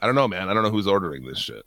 [0.00, 0.48] I don't know, man.
[0.48, 1.64] I don't know who's ordering this shit.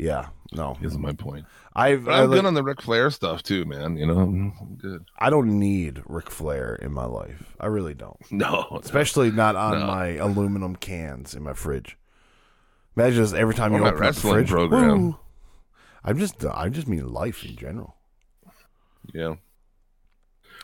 [0.00, 1.44] Yeah, no, Is my point.
[1.74, 3.96] I've But I, I'm like- good on the Ric Flair stuff too, man.
[3.98, 5.04] You know, I'm good.
[5.18, 7.54] I don't need Ric Flair in my life.
[7.60, 8.16] I really don't.
[8.30, 9.86] No, especially not on No.
[9.86, 11.98] my aluminum cans in my fridge.
[12.96, 14.48] Imagine just every time Or you open wrestling fridge.
[14.48, 15.02] program.
[15.08, 15.16] woo.
[16.02, 17.96] I'm just, I just mean life in general.
[19.12, 19.34] Yeah.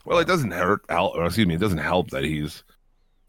[0.07, 0.81] Well, it doesn't hurt.
[0.89, 2.65] Or excuse me, it doesn't help that he's.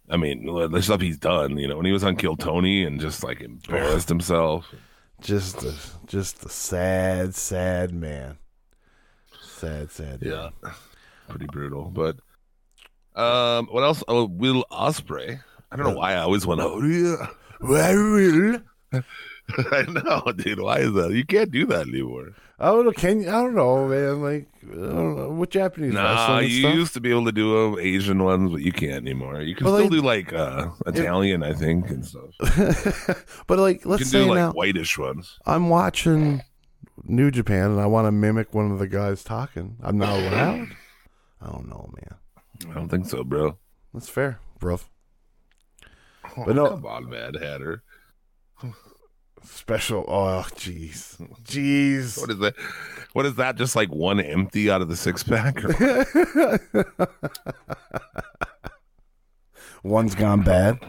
[0.10, 1.58] I mean, the stuff he's done.
[1.58, 4.74] You know, when he was on Kill Tony and just like embarrassed himself.
[5.21, 5.73] Just a,
[6.06, 8.38] just a sad, sad man.
[9.41, 10.21] Sad, sad.
[10.21, 10.51] man.
[10.63, 10.71] Yeah,
[11.27, 11.86] pretty brutal.
[11.86, 12.17] But
[13.15, 14.03] um, what else?
[14.08, 15.41] Oh, Will Ospreay.
[15.71, 16.67] I don't know why I always want to.
[16.67, 17.27] Oh yeah,
[17.60, 18.62] Well,
[19.71, 20.60] I know, dude.
[20.60, 21.12] Why is that?
[21.12, 22.36] You can't do that anymore.
[22.60, 22.91] I don't know.
[22.91, 23.30] Can you?
[23.30, 24.22] I don't know, man.
[24.22, 25.30] Like, I don't know.
[25.30, 26.74] What Japanese Nah, you stuff?
[26.76, 29.41] used to be able to do Asian ones, but you can't anymore.
[29.41, 32.32] You can But, still like- do like uh, Italian, I think, and stuff.
[33.48, 35.38] but like, let's can say do like now whitish ones.
[35.46, 36.41] I'm watching
[37.04, 39.78] New Japan and I want to mimic one of the guys talking.
[39.84, 40.70] I'm not allowed.
[41.41, 42.72] I don't know, man.
[42.72, 43.60] I don't think so, bro.
[43.93, 44.80] That's fair, bro.
[46.36, 47.84] Oh, But no- come on, Mad Hatter.
[49.49, 50.05] Special.
[50.07, 52.19] Oh, jeez, jeez.
[52.19, 52.55] What is that?
[53.13, 53.55] What is that?
[53.55, 55.63] Just like one empty out of the six pack?
[55.63, 56.60] Or-
[59.83, 60.79] One's gone bad.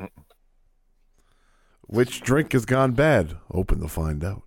[1.87, 3.37] Which drink has gone bad?
[3.53, 4.43] Open to find out.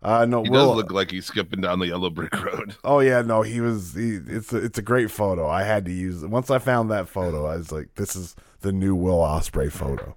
[0.00, 0.68] Uh no, he Will.
[0.68, 2.76] does look like he's skipping down the yellow brick road.
[2.84, 3.94] oh yeah, no, he was.
[3.94, 5.48] He, it's a, it's a great photo.
[5.48, 6.30] I had to use it.
[6.30, 10.16] Once I found that photo, I was like, this is the new Will Ospreay photo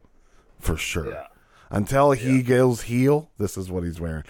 [0.59, 1.25] for sure.
[1.71, 4.25] Until he goes heel, this is what he's wearing.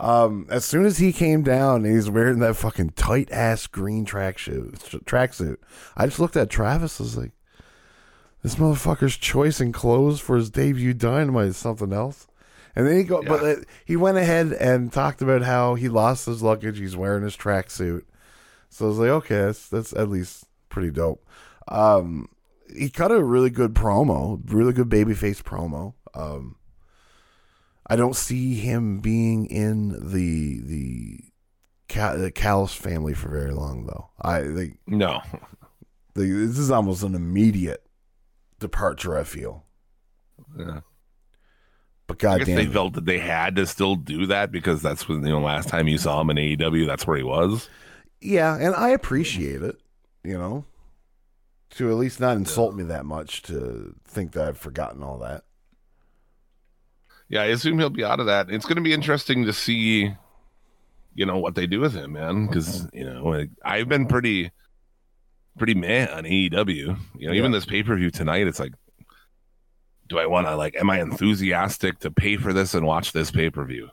[0.00, 4.38] Um, as soon as he came down, he's wearing that fucking tight ass green track
[4.38, 4.72] shoe,
[5.04, 5.56] tracksuit.
[5.96, 7.00] I just looked at Travis.
[7.00, 7.32] I was like,
[8.42, 12.26] this motherfucker's choice in clothes for his debut Dynamite is something else.
[12.76, 16.26] And then he go, but uh, he went ahead and talked about how he lost
[16.26, 16.78] his luggage.
[16.78, 18.02] He's wearing his tracksuit.
[18.68, 21.24] So I was like, okay, that's that's at least pretty dope.
[21.68, 22.28] Um,
[22.76, 25.94] he cut a really good promo, really good babyface promo.
[26.14, 26.56] Um,
[27.86, 31.18] I don't see him being in the the
[31.88, 34.10] Cal- the family for very long, though.
[34.20, 35.20] I think No,
[36.14, 37.84] the, this is almost an immediate
[38.58, 39.16] departure.
[39.16, 39.64] I feel,
[40.58, 40.80] yeah.
[42.06, 45.06] but I guess they goddamn, felt that they had to still do that because that's
[45.06, 47.68] when you know last time you saw him in AEW, that's where he was.
[48.20, 49.76] yeah, and I appreciate it.
[50.24, 50.64] You know,
[51.72, 55.44] to at least not insult me that much to think that I've forgotten all that.
[57.34, 58.48] Yeah, I assume he'll be out of that.
[58.48, 60.14] It's going to be interesting to see,
[61.16, 62.46] you know, what they do with him, man.
[62.46, 64.52] Because you know, like, I've been pretty,
[65.58, 66.96] pretty meh on AEW.
[67.18, 68.72] You know, even this pay per view tonight, it's like,
[70.06, 70.76] do I want to like?
[70.76, 73.90] Am I enthusiastic to pay for this and watch this pay per view?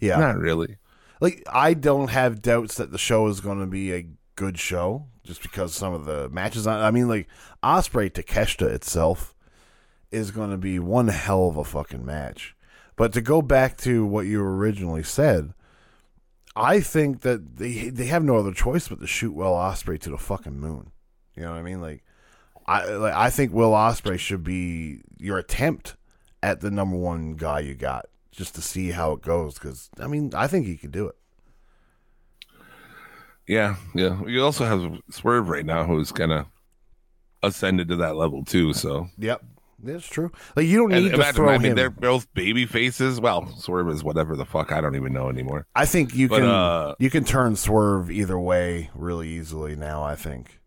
[0.00, 0.78] Yeah, Not really.
[1.20, 5.06] like I don't have doubts that the show is going to be a good show
[5.22, 7.28] just because some of the matches on I mean like
[7.62, 9.36] Ospreay to Takeshita itself
[10.10, 12.56] is going to be one hell of a fucking match.
[12.96, 15.54] But to go back to what you originally said,
[16.54, 20.10] I think that they they have no other choice but to shoot Will Ospreay to
[20.10, 20.92] the fucking moon.
[21.34, 21.80] You know what I mean?
[21.80, 22.04] Like
[22.66, 25.96] I like, I think Will Ospreay should be your attempt
[26.42, 30.06] at the number one guy you got just to see how it goes cuz I
[30.06, 31.16] mean, I think he could do it.
[33.48, 34.22] Yeah, yeah.
[34.26, 36.46] You also have Swerve right now, who's kind of
[37.42, 38.72] ascended to that level too.
[38.74, 39.42] So Yep.
[39.84, 40.30] That's true.
[40.54, 41.76] Like you don't and need to imagine, throw I mean, him.
[41.76, 43.20] they're both baby faces.
[43.20, 44.70] Well, Swerve is whatever the fuck.
[44.70, 45.66] I don't even know anymore.
[45.74, 50.04] I think you But, can uh, you can turn swerve either way really easily now.
[50.04, 50.60] I think,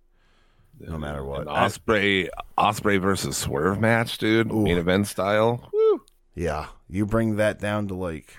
[0.79, 1.47] no matter what.
[1.47, 4.51] Ospreay, Ospreay versus Swerve match, dude.
[4.51, 4.63] Ooh.
[4.63, 5.69] Main event style.
[5.71, 6.03] Woo.
[6.35, 8.35] yeah, you bring that down to like,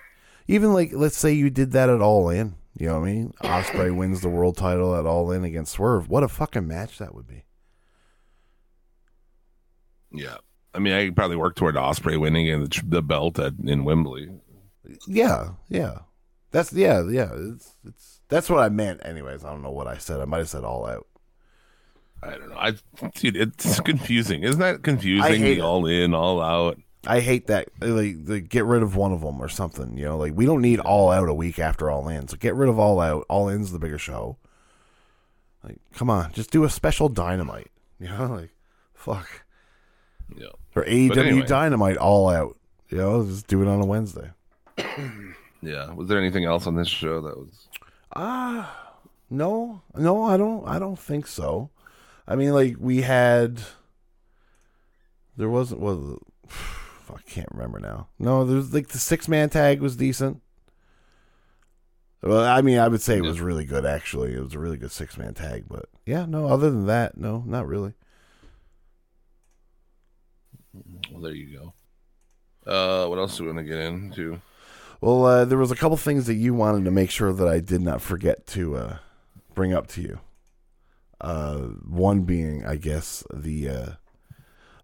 [0.46, 2.54] Even like, let's say you did that at All In.
[2.78, 3.32] You know what I mean?
[3.42, 6.10] Ospreay wins the world title at All In against Swerve.
[6.10, 7.44] What a fucking match that would be.
[10.12, 10.36] Yeah.
[10.76, 13.84] I mean, I could probably work toward Ospreay winning and the, the belt at, in
[13.84, 14.28] Wembley.
[15.06, 16.00] Yeah, yeah.
[16.50, 17.30] That's yeah, yeah.
[17.34, 19.00] It's it's that's what I meant.
[19.04, 20.20] Anyways, I don't know what I said.
[20.20, 21.06] I might have said all out.
[22.22, 22.56] I don't know.
[22.56, 22.72] I
[23.14, 24.42] dude, it's confusing.
[24.42, 25.42] Isn't that confusing?
[25.42, 26.78] The all in, all out.
[27.06, 27.68] I hate that.
[27.80, 29.96] Like, the, get rid of one of them or something.
[29.96, 32.28] You know, like we don't need all out a week after all in.
[32.28, 33.24] So get rid of all out.
[33.28, 34.36] All in's the bigger show.
[35.62, 37.70] Like, come on, just do a special dynamite.
[37.98, 38.50] You know, like
[38.92, 39.26] fuck
[40.36, 40.48] Yeah.
[40.76, 41.46] Or AEW anyway.
[41.46, 42.56] dynamite all out.
[42.90, 44.30] You know, just do it on a Wednesday.
[45.62, 45.92] Yeah.
[45.94, 47.66] Was there anything else on this show that was?
[48.14, 48.92] Ah,
[49.28, 50.66] no, no, I don't.
[50.68, 51.70] I don't think so.
[52.28, 53.62] I mean, like we had.
[55.36, 56.20] There wasn't was.
[57.08, 58.08] I can't remember now.
[58.18, 60.40] No, there's like the six man tag was decent.
[62.22, 63.84] Well, I mean, I would say it was really good.
[63.86, 65.64] Actually, it was a really good six man tag.
[65.68, 66.46] But yeah, no.
[66.46, 67.94] Other than that, no, not really.
[71.16, 71.58] Well, there you
[72.66, 72.70] go.
[72.70, 74.38] Uh, what else do we want to get into?
[75.00, 77.58] Well, uh, there was a couple things that you wanted to make sure that I
[77.58, 78.96] did not forget to uh,
[79.54, 80.18] bring up to you.
[81.18, 81.56] Uh,
[81.88, 83.90] one being, I guess, the uh,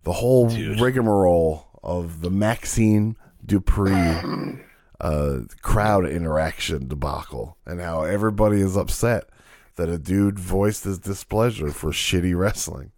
[0.04, 0.80] the whole Dude.
[0.80, 4.62] rigmarole of the Maxxine Dupre
[5.00, 9.28] uh, crowd interaction debacle, and how everybody is upset
[9.76, 12.92] that a dude voiced his displeasure for shitty wrestling.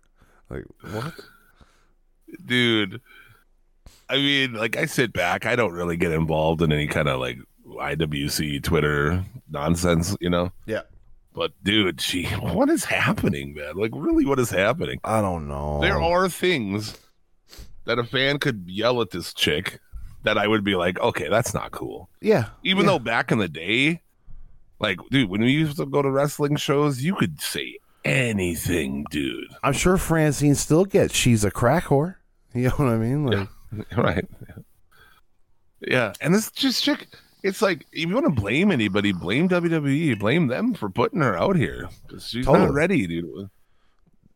[0.49, 1.15] Like what?
[2.45, 3.01] Dude,
[4.09, 5.47] I mean, like, I sit back.
[5.47, 10.53] I don't really get involved in any kind of like IWC Twitter nonsense, you know?
[10.67, 10.83] Yeah,
[11.33, 13.77] But, dude, she, what is happening, man?
[13.77, 15.01] Like, really, what is happening?
[15.05, 15.81] I don't know.
[15.81, 16.97] There are things
[17.87, 19.81] that a fan could yell at this chick
[20.23, 22.09] that I would be like, okay, that's not cool.
[22.21, 22.93] yeah, Even yeah.
[22.93, 24.01] though back in the day,
[24.81, 29.49] like, dude, when we used to go to wrestling shows, you could say anything, dude.
[29.63, 32.17] I'm sure Francine still gets she's a crack whore.
[32.57, 33.27] You know what I mean?
[33.27, 33.49] Like,
[33.97, 34.27] right.
[35.81, 37.09] Yeah, and this just chick,
[37.43, 41.37] it's like if you want to blame anybody, blame WWE, blame them for putting her
[41.37, 42.67] out here because she's Totally.
[42.67, 43.51] not ready, dude.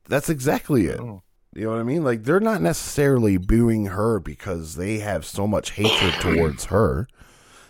[0.08, 1.00] that's exactly it.
[1.00, 1.22] Oh.
[1.54, 2.04] You know what I mean?
[2.04, 7.08] Like they're not necessarily booing her because they have so much hatred towards her.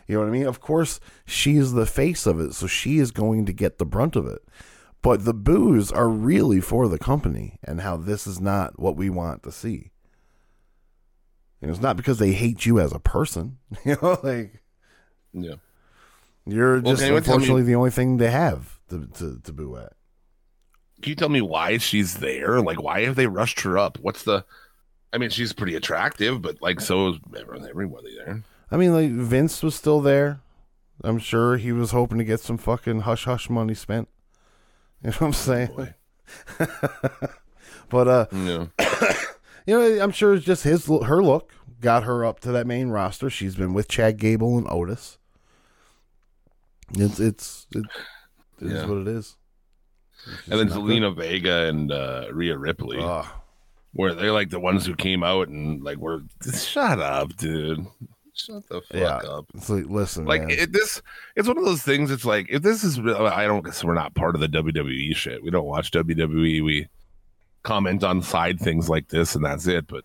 [0.09, 0.47] You know what I mean?
[0.47, 4.17] Of course, she's the face of it, so she is going to get the brunt
[4.17, 4.43] of it.
[5.03, 9.09] But the boos are really for the company and how this is not what we
[9.11, 9.93] want to see.
[11.61, 13.59] And it's not because they hate you as a person.
[13.85, 14.63] You know, like
[15.33, 15.55] Yeah.
[16.47, 19.77] you're Well, just tell me- unfortunately the only thing they have to, to, to boo
[19.77, 19.93] at.
[21.03, 22.61] Can you tell me why she's there?
[22.61, 23.99] Like, why have they rushed her up?
[24.01, 24.45] What's the?
[25.13, 27.17] I mean, she's pretty attractive, but like, so is
[27.69, 28.43] everybody there.
[28.71, 30.41] I mean, like Vince was still there.
[31.05, 34.09] I'm sure he was hoping to get some fucking hush hush money spent.
[35.03, 35.69] You know what I'm saying?
[35.77, 35.95] Boy.
[37.89, 38.67] But uh, Yeah.
[39.69, 42.89] you know, I'm sure it's just his her look got her up to that main
[42.89, 43.29] roster.
[43.31, 45.19] She's been with Chad Gable and Otis.
[46.95, 47.85] It's it's it,
[48.61, 48.87] it is Yeah.
[48.87, 49.37] what it is.
[50.51, 53.25] And then Zelina Vega and uh, Rhea Ripley, good.
[53.93, 57.87] Where they're like the ones who came out and like were shut up, dude.
[58.35, 59.17] Shut the fuck Yeah.
[59.17, 59.47] up.
[59.55, 61.03] It's like listen, Like it, this,
[61.37, 62.11] it's one of those things.
[62.11, 65.43] It's like if this is, I don't guess we're not part of the WWE shit.
[65.43, 66.65] We don't watch WWE.
[66.65, 66.89] We
[67.69, 69.87] comment on side things like this, and that's it.
[69.87, 70.05] But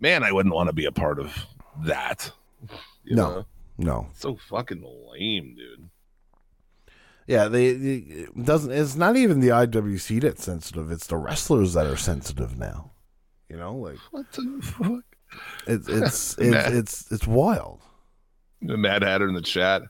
[0.00, 1.46] man, I wouldn't want to be a part of
[1.84, 2.30] that.
[3.04, 3.30] You No.
[3.30, 3.46] know?
[3.78, 5.88] no, so fucking lame, dude.
[7.26, 8.72] yeah, they, they it doesn't.
[8.72, 10.90] It's not even the IWC that's sensitive.
[10.90, 12.90] It's the wrestlers that are sensitive now.
[13.48, 15.04] You know, like What the fuck?
[15.66, 17.80] it's it's it's it's it's wild.
[18.62, 19.82] The Mad Hatter in the chat.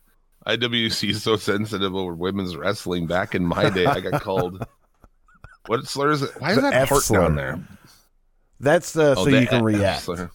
[0.46, 3.06] IWC is so sensitive over women's wrestling.
[3.06, 4.64] Back in my day, I got called.
[5.70, 6.30] What slur is it?
[6.40, 7.20] Why is The that F part slur.
[7.20, 7.61] down there?
[8.59, 10.02] That's the Oh, so the you can F react.
[10.02, 10.28] slur.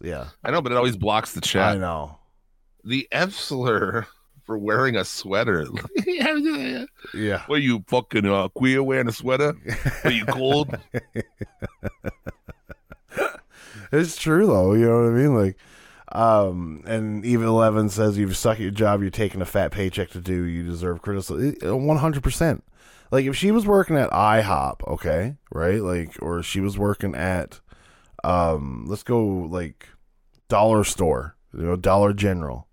[0.00, 1.76] Yeah, I know, but it always blocks the chat.
[1.76, 2.16] I know.
[2.82, 4.06] The F slur
[4.46, 5.66] for wearing a sweater.
[7.14, 9.54] Yeah, what are you fucking uh, queer wearing a sweater?
[10.04, 10.74] Are you cold?
[13.92, 14.72] it's true though.
[14.72, 15.34] You know what I mean?
[15.34, 15.56] Like,
[16.12, 19.02] um, and even Eleven says you suck at your job.
[19.02, 20.44] You're taking a fat paycheck to do.
[20.44, 21.86] You deserve criticism.
[21.86, 22.64] One hundred percent.
[23.12, 25.82] Like if she was working at IHOP, okay, right?
[25.82, 27.60] Like, or she was working at,
[28.24, 29.86] um, let's go like
[30.48, 32.66] dollar store, you know, Dollar General,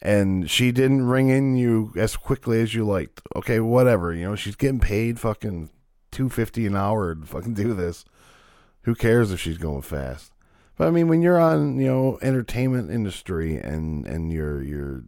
[0.00, 3.22] and she didn't ring in you as quickly as you liked.
[3.34, 4.12] Okay, whatever.
[4.12, 5.70] You know, she's getting paid fucking
[6.12, 8.04] two fifty an hour to fucking do this.
[8.82, 10.30] Who cares if she's going fast?
[10.76, 15.04] But I mean, when you're on, you know, entertainment industry and and you're you're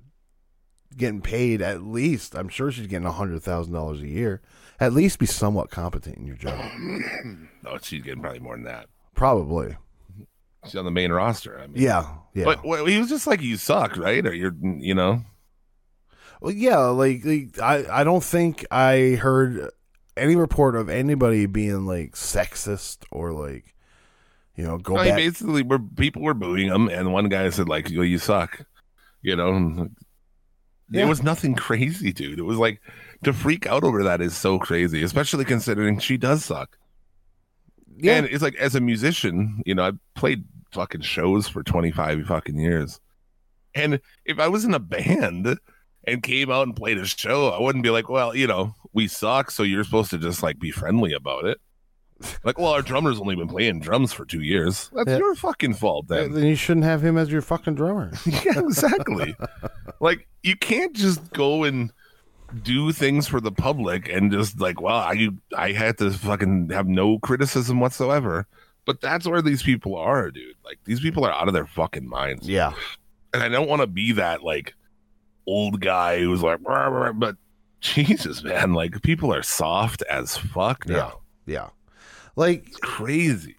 [0.97, 2.35] getting paid at least.
[2.35, 4.41] I'm sure she's getting a hundred thousand dollars a year.
[4.79, 6.71] At least be somewhat competent in your job.
[7.69, 8.87] Oh, she's getting probably more than that.
[9.17, 9.77] Probably.
[10.65, 11.59] She's on the main roster.
[11.59, 12.07] I mean, Yeah.
[12.33, 12.45] Yeah.
[12.45, 14.25] But well, he was just like, "You suck," right?
[14.25, 15.23] Or you're, you know,
[16.41, 19.71] Well, yeah, like, like I, I don't think I heard
[20.17, 23.75] any report of anybody being like sexist or like,
[24.55, 25.17] you know, go back.
[25.17, 28.61] basically, were people were booing him, and one guy said like, "You, you suck,"
[29.23, 29.89] you know.
[30.91, 31.05] Yeah.
[31.05, 32.39] It was nothing crazy, dude.
[32.39, 32.81] It was like
[33.25, 36.79] to freak out over that is so crazy, especially considering she does suck.
[37.97, 42.27] yeah, And it's like as a musician, you know, I've played fucking shows for 25
[42.27, 43.01] fucking years.
[43.75, 45.59] And if I was in a band
[46.05, 49.09] and came out and played a show, I wouldn't be like, well, you know, we
[49.09, 51.59] suck, so you're supposed to just like be friendly about it.
[52.45, 54.91] Like, well, our drummer's only been playing drums for two years.
[54.95, 55.19] That's Yeah.
[55.19, 56.33] your fucking fault then.
[56.33, 58.11] then you shouldn't have him as your fucking drummer.
[58.27, 59.37] yeah, exactly.
[60.01, 61.93] like you can't just go and
[62.63, 66.87] do things for the public and just like, well, I I had to fucking have
[66.87, 68.47] no criticism whatsoever.
[68.87, 70.55] But that's where these people are, dude.
[70.65, 72.49] Like these people are out of their fucking minds.
[72.49, 72.73] yeah,
[73.35, 74.75] And I don't want to be that like
[75.47, 77.37] old guy who's like, "Rah, rah," but
[77.81, 81.21] Jesus, man, like people are soft as fuck now.
[81.47, 81.69] yeah.
[82.37, 83.57] Like crazy.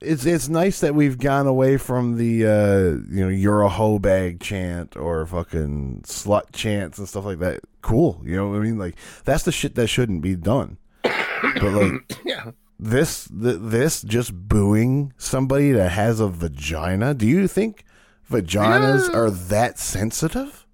[0.00, 3.98] it's it's nice that we've gone away from the uh you know you're a hoe
[3.98, 7.60] bag chant or fucking slut chants and stuff like that.
[7.82, 8.78] Cool, you know what I mean?
[8.78, 10.76] Like that's the shit that shouldn't be done.
[11.02, 12.50] But like Yeah.
[12.78, 17.14] this th- this just booing somebody that has a vagina.
[17.14, 17.84] Do you think
[18.30, 19.18] vaginas Yeah.
[19.18, 20.66] are that sensitive?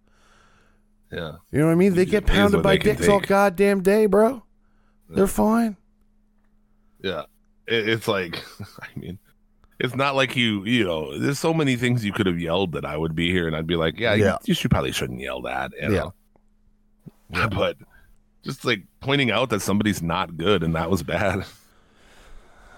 [1.13, 1.37] Yeah.
[1.53, 1.95] You know what I mean?
[1.95, 4.43] They It get pounded by they dicks all goddamn day, bro.
[5.09, 5.77] They're fine.
[7.03, 7.23] Yeah.
[7.67, 8.43] It, it's like,
[8.81, 9.19] I mean,
[9.79, 12.85] it's not like you, you know, there's so many things you could have yelled that
[12.85, 14.37] I would be here and I'd be like, yeah, you- Yeah.
[14.45, 15.73] You, should probably shouldn't yell that.
[15.81, 16.11] You Yeah.
[17.31, 17.49] know?
[17.51, 17.77] But
[18.45, 21.45] just like pointing out that somebody's not good and that was bad.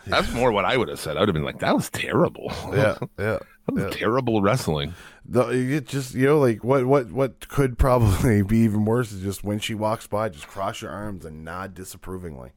[0.07, 1.17] That's more what I would have said.
[1.17, 2.51] I would have been like, that was terrible.
[2.73, 2.97] yeah.
[3.19, 3.39] Yeah.
[3.67, 4.95] That was terrible wrestling.
[5.27, 9.21] The, it just you know like what what what could probably be even worse is
[9.23, 12.53] just when she walks by, just cross your arms and nod disapprovingly.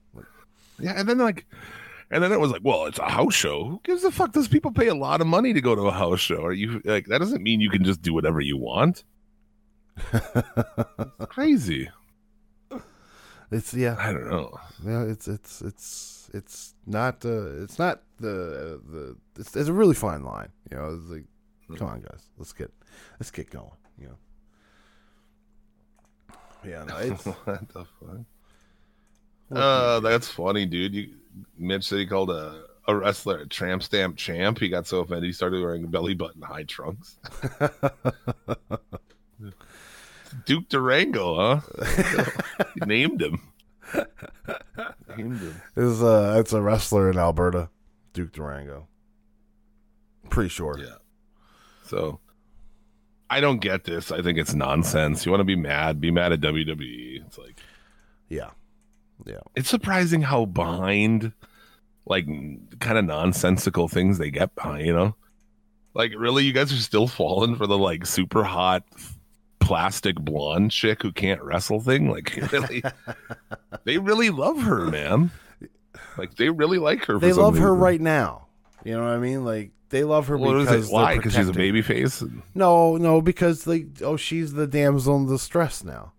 [0.80, 0.94] Yeah.
[0.96, 1.46] And then like,
[2.12, 3.64] and then it was like, well, it's a house show.
[3.64, 4.34] Who gives a fuck?
[4.34, 6.44] Those people pay a lot of money to go to a house show.
[6.44, 9.04] Are you like, that doesn't mean you can just do whatever you want.
[10.14, 11.90] It's crazy.
[13.52, 14.58] It's yeah, I don't know.
[14.86, 15.04] yeah.
[15.04, 19.94] It's it's it's it's not uh, it's not the uh, the it's, it's a really
[19.94, 20.50] fine line.
[20.72, 21.26] You know, it's like
[21.78, 22.72] come on guys, let's get
[23.20, 23.72] let's get going.
[24.00, 24.18] You know.
[26.64, 28.26] Yeah, no, it's what the fuck?
[29.52, 30.94] Uh, that's funny, dude.
[30.94, 31.10] You,
[31.58, 34.60] Mitch said he called a, a wrestler a tramp stamp champ.
[34.60, 37.18] He got so offended he started wearing belly button high trunks.
[40.46, 42.26] Duke Durango, huh?
[42.86, 43.42] Named him.
[45.18, 45.62] Named him.
[45.76, 47.70] is uh it's a wrestler in Alberta,
[48.14, 48.88] Duke Durango.
[50.30, 50.78] Pretty sure.
[50.80, 50.96] Yeah.
[51.86, 52.20] So
[53.30, 54.12] I don't get this.
[54.12, 55.26] I think it's nonsense.
[55.26, 56.00] You want to be mad?
[56.00, 57.26] Be mad at WWE.
[57.26, 57.60] It's like
[58.30, 58.52] Yeah.
[59.26, 59.40] Yeah.
[59.56, 61.34] it's surprising how behind
[62.06, 62.26] like
[62.80, 65.16] kind of nonsensical things they get behind you know
[65.94, 68.84] like really you guys are still falling for the like super hot
[69.60, 72.84] plastic blonde chick who can't wrestle thing like really
[73.84, 75.32] they really love her man
[76.18, 78.48] like they really like her They love her right now.
[78.84, 79.46] You know what I mean?
[79.46, 82.24] Like they love her What is because why because she's a baby face
[82.56, 86.14] No, no, because like oh she's the damsel in distress now.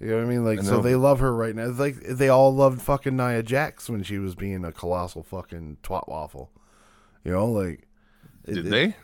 [0.00, 0.44] You know what I mean?
[0.44, 1.68] Like I so they love her right now.
[1.68, 5.78] It's like they all loved fucking Nia Jax when she was being a colossal fucking
[5.82, 6.50] twat waffle.
[7.24, 7.86] You know, like
[8.44, 8.96] did it- they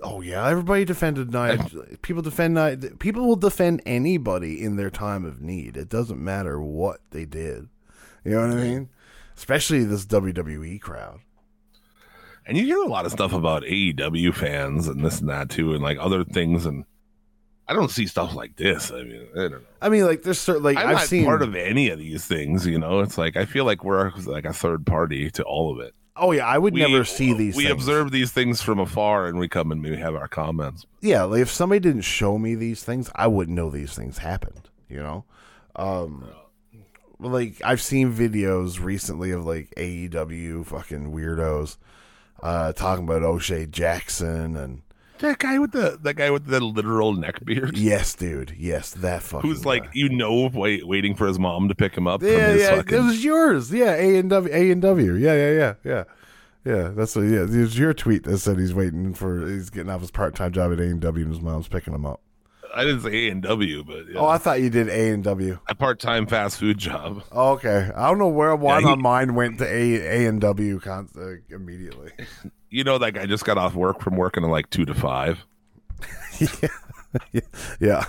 [0.00, 1.58] Oh yeah, everybody defended Nia.
[2.02, 2.76] people defend Nia.
[2.98, 5.76] People will defend anybody in their time of need.
[5.76, 7.68] It doesn't matter what they did.
[8.24, 8.88] You know what I mean?
[9.36, 11.20] Especially this WWE crowd.
[12.46, 15.74] and you hear a lot of stuff about AEW fans and this and that too
[15.74, 16.84] and like other things and
[17.68, 18.90] I don't see stuff like this.
[18.90, 19.60] I mean, I don't know.
[19.82, 22.24] I mean, like there's certain like I'm I've not seen part of any of these
[22.24, 23.00] things, you know.
[23.00, 25.94] It's like I feel like we're like a third party to all of it.
[26.16, 27.54] Oh yeah, I would We- never see these.
[27.54, 27.56] Things.
[27.56, 27.72] We things.
[27.74, 30.86] observe these things from afar, and we come and we have our comments.
[31.00, 34.68] yeah, like if somebody didn't show me these things, I wouldn't know these things happened.
[34.88, 35.24] You know,
[35.76, 36.24] um,
[37.20, 41.76] like I've seen videos recently of like AEW fucking weirdos
[42.42, 44.82] uh, talking about O'Shea Jackson and
[45.20, 49.22] That guy with the that guy with the literal neck beard, yes, dude, yes, that
[49.22, 49.90] fucking who's like guy.
[49.94, 52.20] you know, wait, waiting for his mom to pick him up.
[52.20, 55.14] from yeah, his yeah, fucking, it was yours, yeah, A and W, A and W,
[55.14, 56.04] yeah, yeah, yeah, yeah.
[56.64, 57.22] Yeah, that's what.
[57.22, 59.46] Yeah, it was your tweet that said he's waiting for.
[59.48, 61.94] He's getting off his part time job at A and W, and his mom's picking
[61.94, 62.20] him up.
[62.74, 64.18] I didn't say A and W, but yeah.
[64.20, 65.58] Oh, I thought you did A and W.
[65.68, 67.22] a part-time fast food job.
[67.32, 67.90] Oh, okay.
[67.96, 70.78] I don't know where why Yeah, my he- mind went to A A and W
[70.80, 72.12] con- uh, immediately.
[72.70, 75.38] You know that guy just got off work from working at like two to five.
[77.32, 77.40] yeah,
[77.80, 78.04] yeah.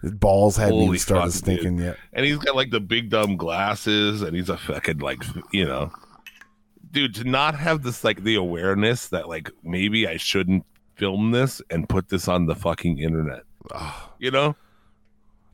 [0.00, 1.96] His balls hadn't Holy even started fuck, stinking yet.
[2.12, 5.90] and he's got like the big dumb glasses and he's a fucking like you know
[6.92, 11.60] dude to not have this like the awareness that like maybe i shouldn't film this
[11.70, 13.42] and put this on the fucking internet
[13.72, 14.10] Ah.
[14.18, 14.56] you know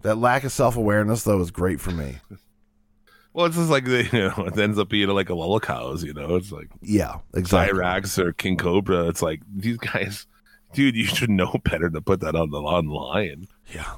[0.03, 2.19] That lack of self awareness though is great for me.
[3.33, 6.13] well it's just like the, you know it ends up being like a lollicows you
[6.13, 7.79] know it's like Yeah, exactly.
[7.79, 10.27] Cyrax or king cobra it's like these guys
[10.73, 13.95] dude you should know better to put that on the online Yeah.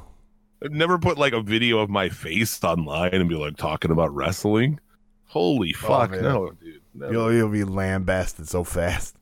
[0.64, 4.14] I'd never put like a video of my face online and be like talking about
[4.14, 4.80] wrestling
[5.26, 6.22] holy oh, fuck man.
[6.22, 7.10] no dude no.
[7.10, 9.16] You'll you'll be lambasted so fast.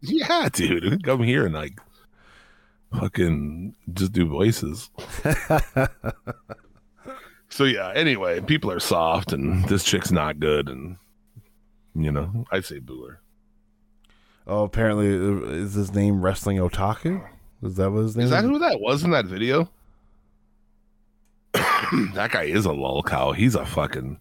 [0.00, 1.04] Yeah, dude.
[1.04, 1.78] Come here and like
[2.98, 4.90] fucking just do voices.
[7.48, 10.96] so yeah, anyway, people are soft and this chick's not good and
[11.94, 13.20] you know, I say booer.
[14.46, 17.26] Oh, apparently uh, is his name Wrestling Otaku?
[17.62, 19.68] Is that what his name Is that who that was in that video?
[21.52, 23.32] that guy is a lol cow.
[23.32, 24.18] He's a fucking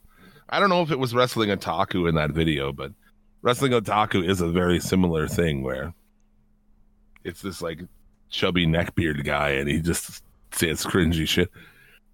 [0.49, 2.91] I don't know if it was wrestling otaku in that video, but
[3.41, 5.93] wrestling otaku is a very similar thing where
[7.23, 7.81] it's this like
[8.29, 11.49] chubby neckbeard guy and he just says cringy shit.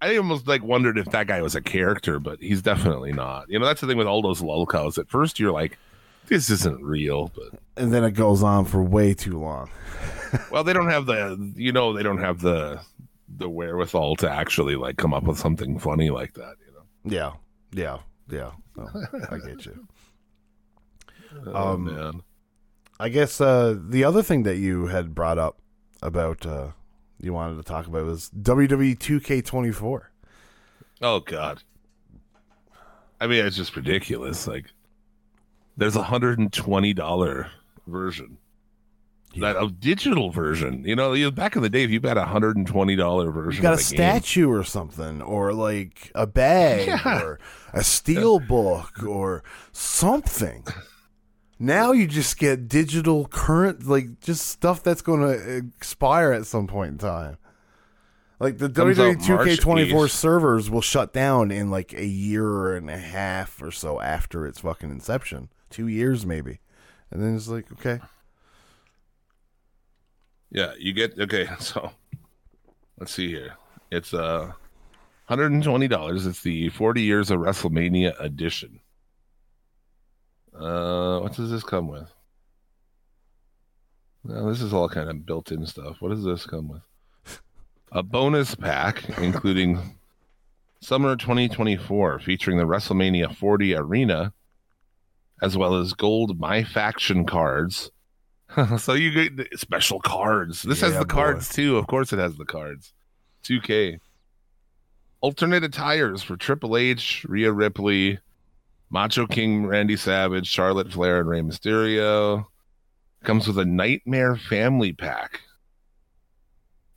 [0.02, 3.48] I almost like wondered if that guy was a character, but he's definitely not.
[3.48, 4.98] You know, that's the thing with all those lol cows.
[4.98, 5.78] At first you're like,
[6.26, 9.70] this isn't real, but And then it goes on for way too long.
[10.50, 12.80] well, they don't have the you know they don't have the
[13.28, 16.56] the wherewithal to actually like come up with something funny like that.
[16.66, 16.82] You know.
[17.16, 17.32] Yeah,
[17.72, 17.98] yeah,
[18.30, 18.50] yeah.
[18.76, 18.88] No,
[19.30, 19.86] I get you.
[21.46, 22.22] Oh Um, man.
[22.98, 25.58] I guess uh, the other thing that you had brought up
[26.02, 26.68] about uh,
[27.20, 30.00] you wanted to talk about was WWE 2K24.
[31.02, 31.62] Oh god.
[33.20, 34.46] I mean, it's just ridiculous.
[34.46, 34.66] Like,
[35.76, 37.48] there's a hundred and twenty dollar
[37.86, 38.38] version.
[39.38, 42.24] That a digital version, you know, you- back in the day, if you had a
[42.24, 45.52] hundred and twenty dollar version, You got a of the game, statue or something, or
[45.52, 47.20] like a bag, Yeah.
[47.22, 47.38] or
[47.74, 49.42] a steel book, or
[49.72, 50.64] something.
[51.58, 56.66] Now you just get digital current, like just stuff that's going to expire at some
[56.66, 57.38] point in time.
[58.38, 62.98] Like the Comes WWE 2K24 servers will shut down in like a year and a
[62.98, 66.60] half or so after its fucking inception, two years maybe,
[67.10, 68.00] and then it's like okay,
[70.50, 71.48] Yeah, you get okay.
[71.60, 71.92] So
[73.00, 73.54] let's see here.
[73.90, 74.52] It's uh
[75.24, 76.26] hundred and twenty dollars.
[76.26, 78.80] It's the forty years of WrestleMania edition.
[80.58, 82.12] Uh, what does this come with?
[84.24, 85.96] Well, this is all kind of built-in stuff.
[86.00, 86.82] What does this come with?
[87.92, 89.96] A bonus pack including
[90.80, 94.32] Summer 2024 featuring the WrestleMania 40 arena
[95.42, 97.90] as well as gold My Faction cards.
[98.78, 100.62] so you get special cards.
[100.62, 101.14] This has the boy.
[101.14, 101.76] cards too.
[101.76, 102.92] Of course, it has the cards.
[103.44, 103.98] 2K.
[105.20, 108.18] Alternate attires for Triple H, Rhea Ripley,
[108.90, 112.46] Macho King, Randy Savage, Charlotte Flair, and Rey Mysterio.
[113.24, 115.40] Comes with a Nightmare Family Pack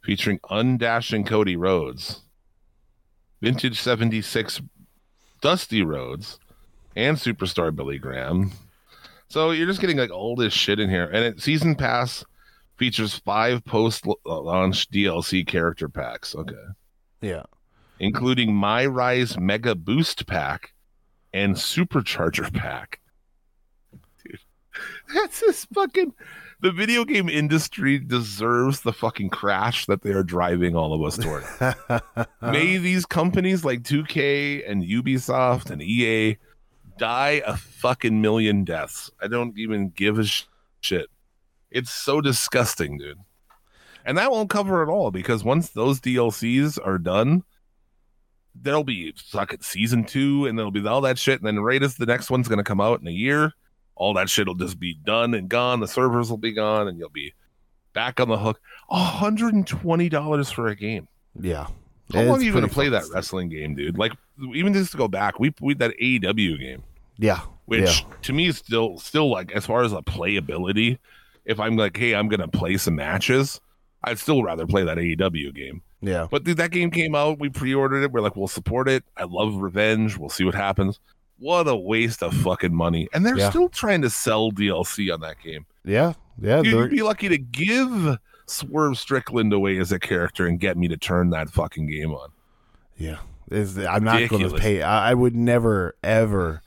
[0.03, 2.21] featuring Undashing Cody Rhodes,
[3.41, 4.61] Vintage 76
[5.41, 6.39] Dusty Rhodes,
[6.95, 8.51] and Superstar Billy Graham.
[9.29, 11.05] So you're just getting like all this shit in here.
[11.05, 12.23] And it, Season Pass
[12.77, 16.35] features five post uh, launch DLC character packs.
[16.35, 16.55] Okay.
[17.21, 17.43] yeah,
[17.99, 20.73] Including My Rise Mega Boost Pack
[21.33, 22.99] and Supercharger Pack.
[24.23, 24.39] Dude,
[25.13, 26.13] that's this fucking.
[26.61, 31.17] The video game industry deserves the fucking crash that they are driving all of us
[31.17, 31.45] toward.
[32.41, 36.37] May these companies like 2K and Ubisoft and EA
[36.97, 39.09] die a fucking million deaths.
[39.21, 40.43] I don't even give a sh-
[40.81, 41.07] shit.
[41.71, 43.19] It's so disgusting, dude.
[44.05, 47.43] And that won't cover it all because once those DLCs are done,
[48.55, 51.39] there'll be fucking season two and there'll be all that shit.
[51.39, 53.53] And then right as the next one's going to come out in a year,
[53.95, 55.79] all that shit will just be done and gone.
[55.79, 57.33] The servers will be gone and you'll be
[57.93, 58.59] back on the hook.
[58.91, 61.07] $120 for a game.
[61.39, 61.67] yeah.
[62.11, 63.99] How long It's are you going to play that wrestling game, dude?
[63.99, 64.13] Like,
[64.55, 66.81] even just to go back, we we that AEW game,
[67.19, 68.15] Yeah, which yeah.
[68.23, 70.97] to me is still still like as far as a playability.
[71.45, 73.61] If I'm like, hey, I'm going to play some matches,
[74.03, 75.83] I'd still rather play that AEW game.
[76.01, 76.27] Yeah.
[76.29, 78.11] But dude, that game came out, we pre-ordered it.
[78.11, 79.03] We're like, we'll support it.
[79.17, 80.17] I love Revenge.
[80.17, 80.99] We'll see what happens.
[81.39, 83.07] What a waste of fucking money!
[83.13, 83.49] And they're Yeah.
[83.49, 85.65] still trying to sell DLC on that game.
[85.85, 90.59] Yeah, yeah, Dude, you'd be lucky to give swerve Strickland away as a character and
[90.59, 92.29] get me to turn that fucking game on.
[92.97, 93.19] Yeah,
[93.49, 94.81] Is- I'm not going to pay.
[94.81, 96.61] I, I would never ever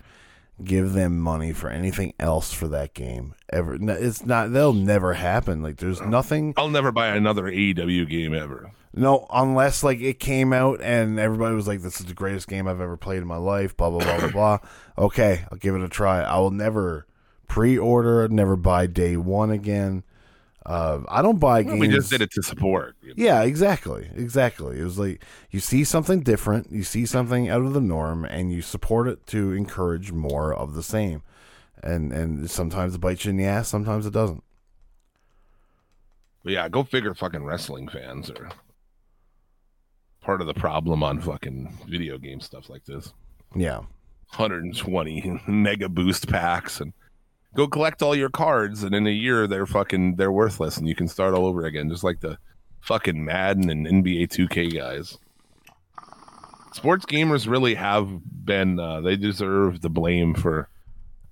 [0.64, 3.76] give them money for anything else for that game ever.
[3.78, 4.52] No, It's not.
[4.52, 5.62] They'll never happen.
[5.62, 6.54] Like there's nothing.
[6.56, 8.70] I'll never buy another AEW game ever.
[8.94, 12.68] No, unless like it came out and everybody was like, "This is the greatest game
[12.68, 14.58] I've ever played in my life." Blah blah blah blah blah.
[14.98, 16.20] Okay, I'll give it a try.
[16.20, 17.06] I will never
[17.48, 20.02] pre-order, never buy day one again.
[20.66, 21.80] Uh, I don't buy games.
[21.80, 22.94] We just did it to support.
[23.02, 23.14] you know?
[23.16, 24.78] Yeah, exactly, exactly.
[24.78, 28.52] It was like you see something different, you see something out of the norm, and
[28.52, 31.22] you support it to encourage more of the same.
[31.82, 34.44] And and sometimes it bites you in the ass, sometimes it doesn't.
[36.44, 37.14] But yeah, go figure.
[37.14, 38.50] Fucking wrestling fans are
[40.22, 43.12] part of the problem on fucking video game stuff like this.
[43.54, 43.78] Yeah,
[44.36, 46.92] 120 mega boost packs and
[47.54, 50.94] go collect all your cards and in a year they're fucking they're worthless and you
[50.94, 52.38] can start all over again just like the
[52.80, 55.18] fucking Madden and NBA 2K guys.
[56.72, 58.08] Sports gamers really have
[58.46, 60.68] been uh, they deserve the blame for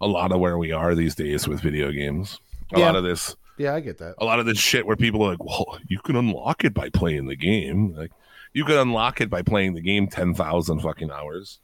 [0.01, 2.38] a lot of where we are these days with video games.
[2.74, 2.86] A Yeah.
[2.86, 4.14] lot of this yeah, I get that.
[4.18, 6.88] a lot of this shit where people are like, "Well, you can unlock it by
[6.91, 8.11] playing the game." Like
[8.53, 11.61] you could unlock it by playing the game 10,000 fucking hours.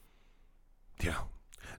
[1.02, 1.18] Yeah.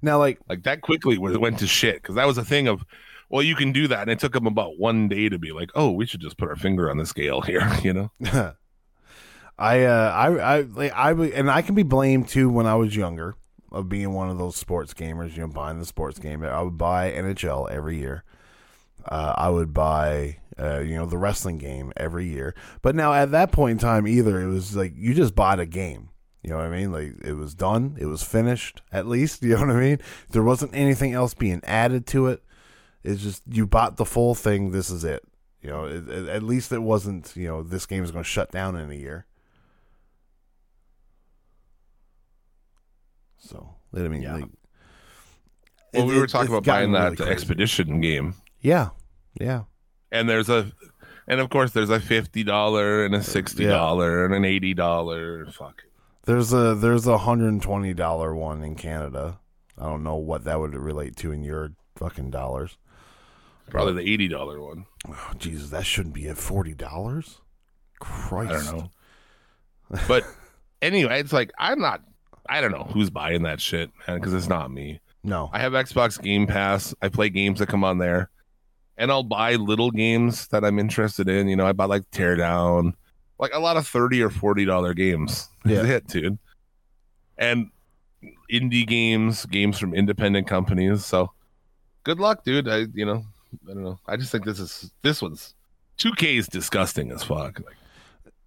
[0.01, 2.85] Now, like, like that quickly went to shit because that was a thing of
[3.29, 5.69] well you can do that and it took them about one day to be like
[5.75, 8.09] oh we should just put our finger on the scale here you know
[9.59, 12.95] I, uh, I, I, like, I, and I can be blamed too when I was
[12.95, 13.35] younger
[13.71, 15.35] of being one of those sports gamers.
[15.35, 16.43] You know, buying the sports game.
[16.43, 18.23] I would buy NHL every year.
[19.05, 22.55] Uh, I would buy, uh, you know, the wrestling game every year.
[22.81, 25.65] But now at that point in time, either it was like you just bought a
[25.65, 26.09] game.
[26.43, 26.91] You know what I mean?
[26.91, 28.81] Like it was done, it was finished.
[28.91, 29.99] At least you know what I mean.
[30.29, 32.43] There wasn't anything else being added to it.
[33.03, 34.71] It's just you bought the full thing.
[34.71, 35.23] This is it.
[35.61, 37.33] You know, it, it- at least it wasn't.
[37.35, 39.25] You know, this game is going to shut down in a year.
[43.37, 44.35] So I mean, Yeah.
[44.35, 44.45] like,
[45.93, 47.31] well it- we were talking about buying gotten that crazy.
[47.31, 48.89] expedition game Yeah,
[49.39, 49.63] yeah.
[50.11, 50.71] And there's a
[51.27, 55.83] and of course there's a $50 and a $60 and an $80 fuck.
[56.25, 59.39] There's a there's a hundred and twenty dollar one in Canada.
[59.77, 62.77] I don't know what that would relate to in your fucking dollars.
[63.69, 64.85] probably the $80 one.
[65.07, 67.39] Oh, Jesus, that shouldn't be at forty dollars.
[67.99, 68.91] Christ, i don't know.
[70.07, 70.23] But
[70.81, 72.03] anyway it's like i'm not
[72.47, 74.99] i don't know who's buying that shit man because it's not me.
[75.23, 76.93] No, I have Xbox Game Pass.
[77.01, 78.29] I play games that come on there,
[78.97, 81.47] and I'll buy little games that I'm interested in.
[81.47, 82.93] You know, I buy like Teardown,
[83.39, 85.49] like a lot of thirty or forty dollar games.
[85.65, 85.83] Yeah.
[85.83, 86.37] That's it, dude.
[87.37, 87.69] And
[88.51, 91.05] indie games, games from independent companies.
[91.05, 91.31] So,
[92.03, 92.67] good luck, dude.
[92.67, 93.23] I, you know,
[93.69, 93.99] I don't know.
[94.07, 95.53] I just think this is this one's
[95.99, 97.61] 2K is disgusting as fuck.
[97.63, 97.75] Like,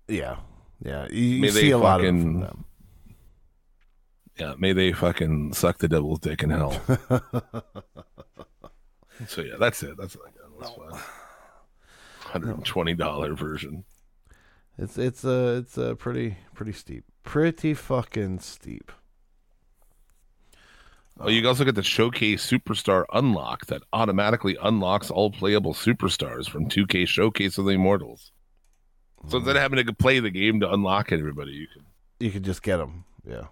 [0.08, 0.36] yeah,
[0.84, 1.06] yeah.
[1.10, 2.64] You, you see a lot of them.
[4.38, 6.72] yeah, may they fucking suck the devil's dick in hell.
[9.28, 9.96] so yeah, that's it.
[9.96, 10.92] That's what I got.
[10.92, 11.02] That's.
[12.20, 13.84] Hundred and twenty dollar version.
[14.78, 18.92] It's it's uh it's uh, pretty pretty steep, pretty fucking steep.
[21.18, 26.66] Oh, you also get the Showcase Superstar Unlock that automatically unlocks all playable superstars from
[26.66, 28.32] 2K Showcase of the Immortals.
[29.28, 31.84] So instead of having to play the game to unlock everybody, you can.
[32.20, 33.04] You could just get them.
[33.26, 33.48] Yeah.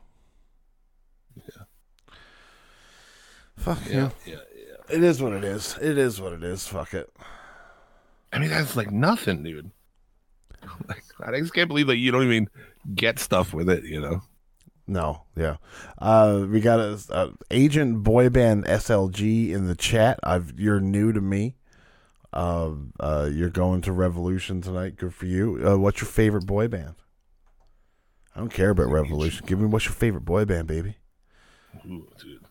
[1.37, 1.65] Yeah.
[3.57, 4.11] Fuck yeah.
[4.25, 4.37] yeah, yeah.
[4.91, 5.77] It is what it is.
[5.81, 6.67] It is what it is.
[6.67, 7.11] Fuck it.
[8.33, 9.71] I mean, that's like nothing, dude.
[10.89, 12.49] Like, I just can't believe that you don't even
[12.95, 13.85] get stuff with it.
[13.85, 14.23] You know.
[14.87, 15.57] No, yeah.
[15.99, 20.19] Uh, we got a, a agent boy band SLG in the chat.
[20.23, 21.57] I've you're new to me.
[22.33, 24.97] Uh, uh, you're going to Revolution tonight.
[24.97, 25.61] Good for you.
[25.67, 26.95] Uh, what's your favorite boy band?
[28.35, 29.47] I don't care about Revolution.
[29.47, 30.97] Give me what's your favorite boy band, baby.
[31.85, 32.45] Ooh, dude.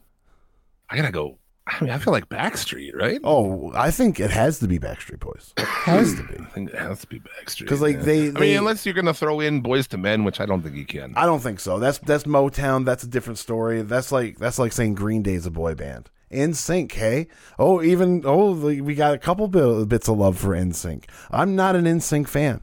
[0.89, 1.39] I gotta go.
[1.69, 3.19] I mean, I feel like Backstreet, right?
[3.23, 5.53] Oh, I think it has to be Backstreet Boys.
[5.57, 6.35] It has to be.
[6.39, 7.59] I think it has to be Backstreet.
[7.59, 8.03] Because like, yeah.
[8.03, 10.75] they- I mean, unless you're gonna throw in Boyz II Men, which I don't think
[10.75, 11.13] you can.
[11.15, 11.77] I don't think so.
[11.79, 12.85] That's that's Motown.
[12.85, 13.81] That's a different story.
[13.81, 16.09] That's like that's like saying Green Day's a boy band.
[16.31, 17.27] NSYNC, hey.
[17.57, 21.05] Oh, even oh, we got a couple bits of love for NSYNC.
[21.31, 22.61] I'm not an NSYNC fan.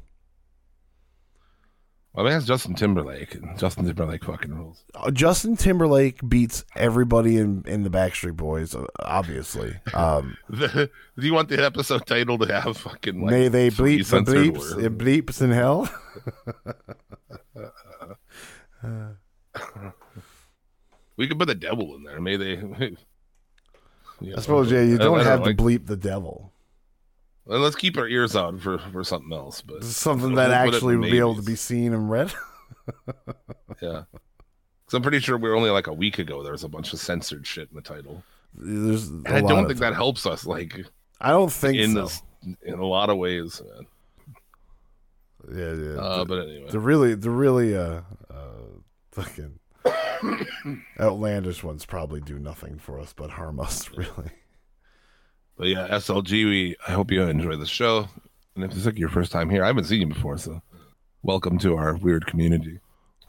[2.16, 3.36] I mean, that's Justin Timberlake.
[3.58, 4.84] Justin Timberlake fucking rules.
[4.94, 8.74] Uh, Justin Timberlake beats everybody in in the Backstreet Boys.
[8.74, 13.48] uh, Obviously, um, The, do you want the episode title to have fucking like may
[13.48, 15.88] they bleep the bleeps, it bleeps in hell.
[21.16, 22.20] We could put the devil in there.
[22.20, 22.56] May they?
[24.36, 26.52] I suppose yeah, you I- don't have like- to bleep the devil.
[27.46, 29.60] Well, let's keep our ears out for, for something else.
[29.60, 32.32] But Something that actually would be able to be seen and read.
[33.82, 34.02] Yeah.
[34.84, 36.42] Because I'm pretty sure we were only like a week ago.
[36.42, 38.22] There was a bunch of censored shit in the title,
[38.54, 40.46] There's and I I don't think that helps us.
[40.46, 40.78] Like
[41.20, 42.02] I don't think in so.
[42.02, 42.22] this,
[42.62, 43.62] in a lot of ways.
[43.64, 43.86] Man.
[45.56, 46.00] Yeah, yeah.
[46.00, 48.80] Uh, the, but anyway, the really, the really, uh, uh,
[49.12, 49.58] fucking
[51.00, 53.88] outlandish ones probably do nothing for us but harm us.
[53.96, 54.30] Really.
[55.56, 56.30] But yeah, SLG.
[56.44, 58.08] We I hope you enjoy the show.
[58.54, 60.62] And if this is like your first time here, I haven't seen you before, so
[61.22, 62.78] welcome to our weird community.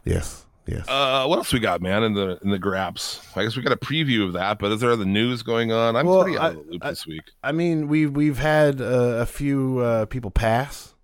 [0.03, 0.45] Yes.
[0.67, 0.87] Yes.
[0.87, 2.01] Uh, what else we got, man?
[2.03, 4.57] In the in the graps, I guess we got a preview of that.
[4.57, 5.95] But is there other news going on?
[5.95, 7.21] I'm Well, pretty out of I- the loop I- this week.
[7.43, 10.95] I mean, we we've had uh, a few uh, people pass.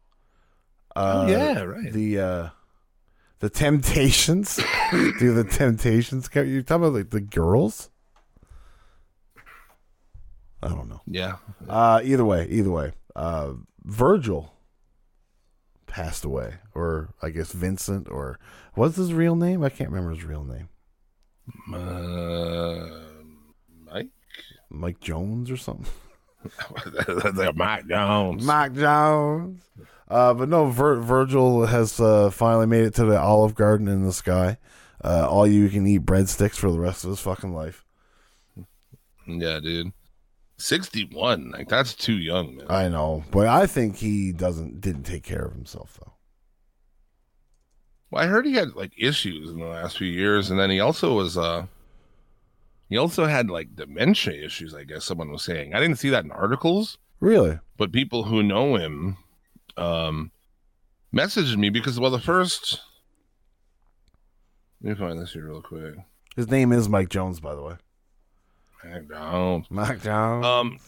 [0.95, 1.93] Uh, oh yeah, right.
[1.93, 2.49] The uh,
[3.39, 4.55] the Temptations.
[4.91, 6.27] do the Temptations?
[6.33, 7.91] You're talking about like the girls?
[10.63, 11.01] I don't know.
[11.07, 11.37] yeah,
[11.67, 12.91] Uh, either way, either way.
[13.15, 13.53] Uh,
[13.83, 14.53] Virgil
[15.87, 18.39] passed away, or I guess Vincent, or
[18.75, 19.63] what's his real name?
[19.63, 20.69] I can't remember his real name.
[21.73, 22.87] uh,
[23.91, 24.09] Mike.
[24.69, 25.87] Mike Jones or something.
[26.71, 28.43] Like Mike Jones.
[28.45, 29.61] Mike Jones.
[30.07, 34.05] Uh, but no, Vir- Virgil has uh, finally made it to the Olive Garden in
[34.05, 34.57] the sky.
[35.03, 37.83] Uh, all you can eat breadsticks for the rest of his fucking life.
[39.27, 39.93] Yeah, dude.
[40.61, 41.51] 61.
[41.51, 42.65] Like that's too young, man.
[42.69, 46.13] I know, but I think he doesn't didn't take care of himself though.
[48.09, 50.79] Well, I heard he had like issues in the last few years, and then he
[50.79, 51.65] also was uh
[52.89, 55.73] he also had like dementia issues, I guess someone was saying.
[55.73, 57.59] I didn't see that in articles, Really?
[57.77, 59.17] but people who know him
[59.77, 60.31] um
[61.13, 62.81] messaged me because well the first
[64.81, 65.95] let me find this here real quick.
[66.35, 67.75] His name is Mike Jones, by the way.
[68.83, 69.65] Hang on.
[69.69, 70.45] Mike Jones.
[70.45, 70.79] Um,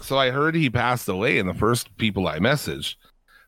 [0.00, 2.96] so I heard he passed away, and the first people I messaged,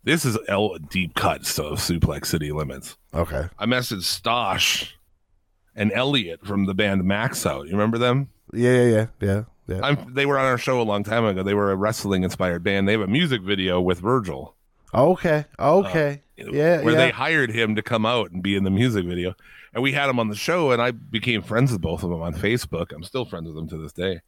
[0.05, 2.97] this is L deep cuts of Suplex City Limits.
[3.13, 3.49] okay.
[3.59, 4.93] I messaged Stosh
[5.75, 7.67] and Elliot from the band Max Out.
[7.67, 8.29] You remember them?
[8.53, 9.81] Yeah, yeah, yeah, yeah, yeah.
[9.83, 11.43] I'm, they were on our show a long time ago.
[11.43, 12.87] They were a wrestling inspired band.
[12.87, 14.55] They have a music video with Virgil.
[14.93, 15.45] Okay.
[15.59, 16.23] Okay.
[16.37, 16.99] yeah, where yeah.
[16.99, 19.35] they hired him to come out and be in the music video.
[19.75, 22.23] And we had him on the show, and I became friends with both of them
[22.23, 22.93] on Facebook.
[22.93, 24.21] I'm still friends with them to this day.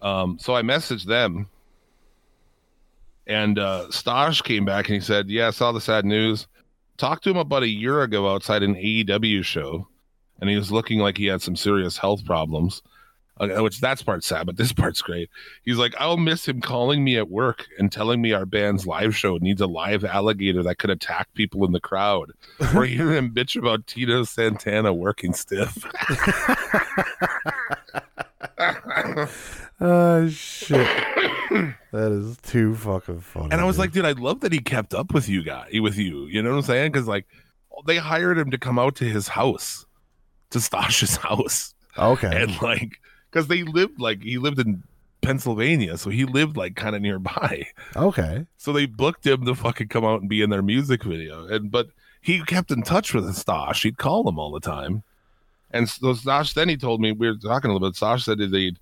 [0.00, 1.48] Um, so I messaged them,
[3.26, 6.46] and uh, Stosh came back and he said, "Yeah, I saw the sad news.
[6.96, 9.88] Talked to him about a year ago outside an AEW show,
[10.40, 12.82] and he was looking like he had some serious health problems."
[13.38, 15.28] Uh, which that's part sad, but this part's great.
[15.62, 19.14] He's like, I'll miss him calling me at work and telling me our band's live
[19.14, 22.32] show needs a live alligator that could attack people in the crowd.
[22.74, 25.84] Or hearing him bitch about Tito Santana working stiff.
[29.80, 30.86] Oh shit.
[31.92, 33.48] that is too fucking funny.
[33.52, 33.80] And I was dude.
[33.80, 36.26] like, dude, I love that he kept up with you guy with you.
[36.26, 36.92] You know what I'm saying?
[36.92, 37.26] Because like
[37.86, 39.84] they hired him to come out to his house,
[40.50, 41.74] to Stash's house.
[41.98, 42.42] okay.
[42.44, 42.98] And like
[43.36, 44.82] because they lived like he lived in
[45.20, 47.66] Pennsylvania, so he lived like kind of nearby.
[47.94, 48.46] Okay.
[48.56, 51.46] So they booked him to fucking come out and be in their music video.
[51.46, 51.88] And but
[52.22, 53.82] he kept in touch with Stash.
[53.82, 55.02] He'd call him all the time.
[55.70, 57.96] And so Stash then he told me we were talking a little bit.
[57.96, 58.76] Stash said that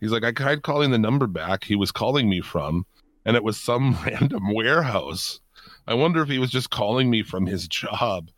[0.00, 2.86] he's like, I tried calling the number back he was calling me from,
[3.26, 5.40] and it was some random warehouse.
[5.86, 8.30] I wonder if he was just calling me from his job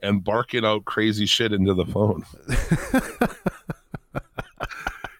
[0.00, 2.24] and barking out crazy shit into the phone.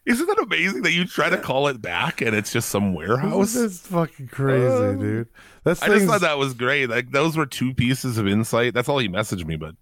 [0.09, 3.53] Isn't that amazing that you try to call it back and it's just some warehouse?
[3.55, 5.29] That's fucking crazy, Uh, dude.
[5.65, 6.89] That's I just thought that was great.
[6.89, 8.73] Like those were two pieces of insight.
[8.75, 9.75] That's all he messaged me, but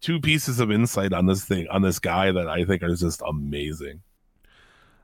[0.00, 3.22] two pieces of insight on this thing on this guy that I think are just
[3.26, 4.02] amazing.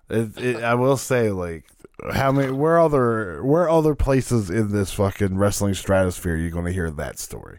[0.09, 1.65] It, it, I will say, like,
[2.13, 2.53] how many?
[2.53, 3.43] Where other?
[3.45, 7.59] Where other places in this fucking wrestling stratosphere are you going to hear that story?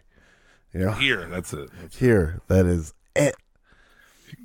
[0.72, 1.70] You know, Here, that's it.
[1.72, 3.34] That's- here that is it.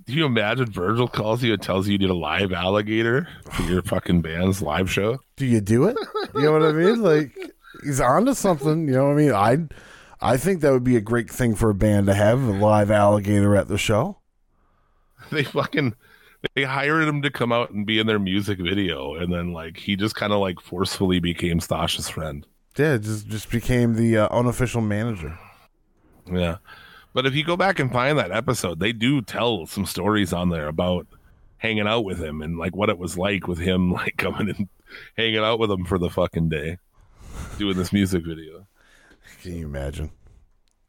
[0.05, 3.63] Do you imagine Virgil calls you and tells you you need a live alligator for
[3.63, 5.19] your fucking band's live show?
[5.37, 5.97] Do you do it?
[6.35, 7.01] You know what I mean?
[7.01, 7.35] Like,
[7.83, 8.87] he's onto something.
[8.87, 9.31] You know what I mean?
[9.31, 9.57] I,
[10.33, 12.91] I think that would be a great thing for a band to have a live
[12.91, 14.17] alligator at the show.
[15.31, 15.95] They fucking
[16.53, 19.77] they hired him to come out and be in their music video, and then like
[19.77, 22.45] he just kind of like forcefully became Stash's friend.
[22.77, 25.37] Yeah, just just became the uh, unofficial manager.
[26.31, 26.57] Yeah.
[27.13, 30.49] But if you go back and find that episode, they do tell some stories on
[30.49, 31.07] there about
[31.57, 34.67] hanging out with him and like what it was like with him like coming and
[35.15, 36.77] hanging out with him for the fucking day
[37.57, 38.67] doing this music video.
[39.41, 40.11] Can you imagine?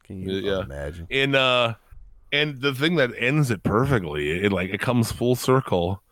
[0.04, 0.62] Can you Yeah.
[0.62, 1.06] imagine?
[1.10, 1.74] And uh
[2.32, 6.02] and the thing that ends it perfectly, it like it comes full circle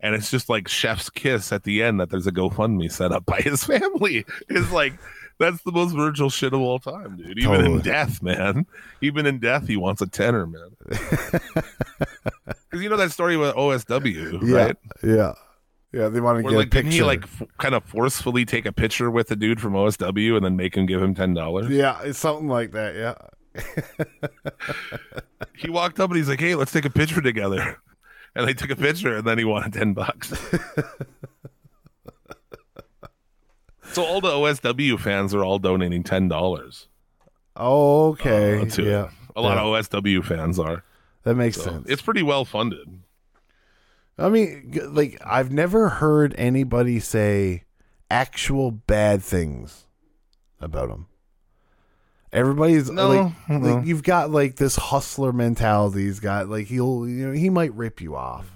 [0.00, 3.26] and it's just like chef's kiss at the end that there's a GoFundMe set up
[3.26, 4.24] by his family.
[4.48, 4.94] It's like
[5.38, 7.38] that's the most Virgil shit of all time, dude.
[7.38, 7.72] Even Totally.
[7.74, 8.66] in death, man.
[9.00, 10.70] Even in death, he wants a tenor, man.
[12.68, 14.76] Because you know that story with OSW, Yeah, right?
[15.02, 15.32] yeah,
[15.92, 16.08] yeah.
[16.08, 18.72] They want to get like a didn't he like f- kind of forcefully take a
[18.72, 21.70] picture with the dude from OSW and then make him give him ten dollars?
[21.70, 22.94] yeah, it's something like that.
[22.96, 23.14] Yeah,
[25.56, 27.78] He walked up and he's like, "Hey, let's take a picture together,"
[28.34, 30.32] and they took a picture and then he wanted ten bucks.
[33.96, 36.86] so all the OSW fans are all donating ten dollars.
[37.56, 38.88] okay, Uh, to it.
[38.90, 39.10] yeah.
[39.34, 39.62] A lot Yeah.
[39.62, 40.82] of OSW fans are.
[41.24, 41.86] That makes So sense.
[41.88, 43.00] it's pretty well funded.
[44.18, 47.64] I mean, like I've never heard anybody say
[48.10, 49.84] actual bad things
[50.60, 51.06] about him.
[52.32, 53.58] Everybody's No, like, no.
[53.76, 56.04] like you've got like this hustler mentality.
[56.04, 58.50] He's got like he'll you know he might rip you off,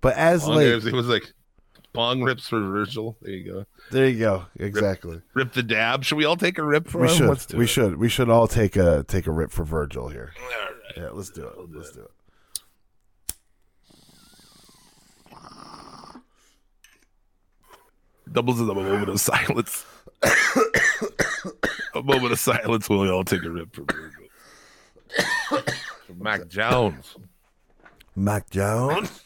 [0.00, 1.32] but as Pong like it was like
[1.92, 3.16] Pong rips for Virgil.
[3.20, 3.66] There you go.
[3.90, 5.20] there you go exactly.
[5.34, 6.04] Rip the dab.
[6.04, 7.14] Should we all take a rip for We him?
[7.36, 7.68] should do we it.
[7.68, 10.32] should we should all take a take a rip for Virgil here.
[10.40, 10.72] All right.
[10.96, 11.54] Yeah, let's do it.
[11.70, 12.10] Let's do it.
[18.30, 19.84] Doubles as a moment of silence.
[21.94, 25.64] a moment of silence while we all take a rip for Virgil.
[26.16, 27.16] Mac Jones.
[28.14, 29.22] Mac Jones.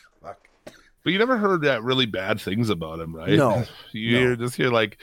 [1.07, 3.31] But you never heard that really bad things about him, right?
[3.39, 5.01] No, You hear, just hear like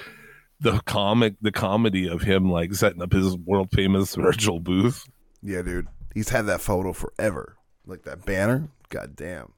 [0.60, 5.06] the comic, the comedy of him like setting up his world famous Virgil booth.
[5.42, 5.88] Yeah, dude.
[6.14, 7.56] He's had that photo forever.
[7.86, 8.68] Like that banner.
[8.90, 9.54] God damn.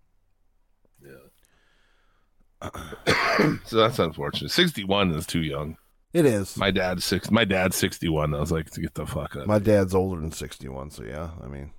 [2.61, 2.69] Yeah.
[3.65, 4.51] so that's unfortunate.
[4.51, 5.77] Sixty one is too young.
[6.13, 6.57] It is.
[6.57, 7.31] My dad's six.
[7.31, 8.35] My dad's sixty one.
[8.35, 9.47] I was like, to get the fuck up.
[9.47, 11.71] My dad's older than 61, so yeah, I mean,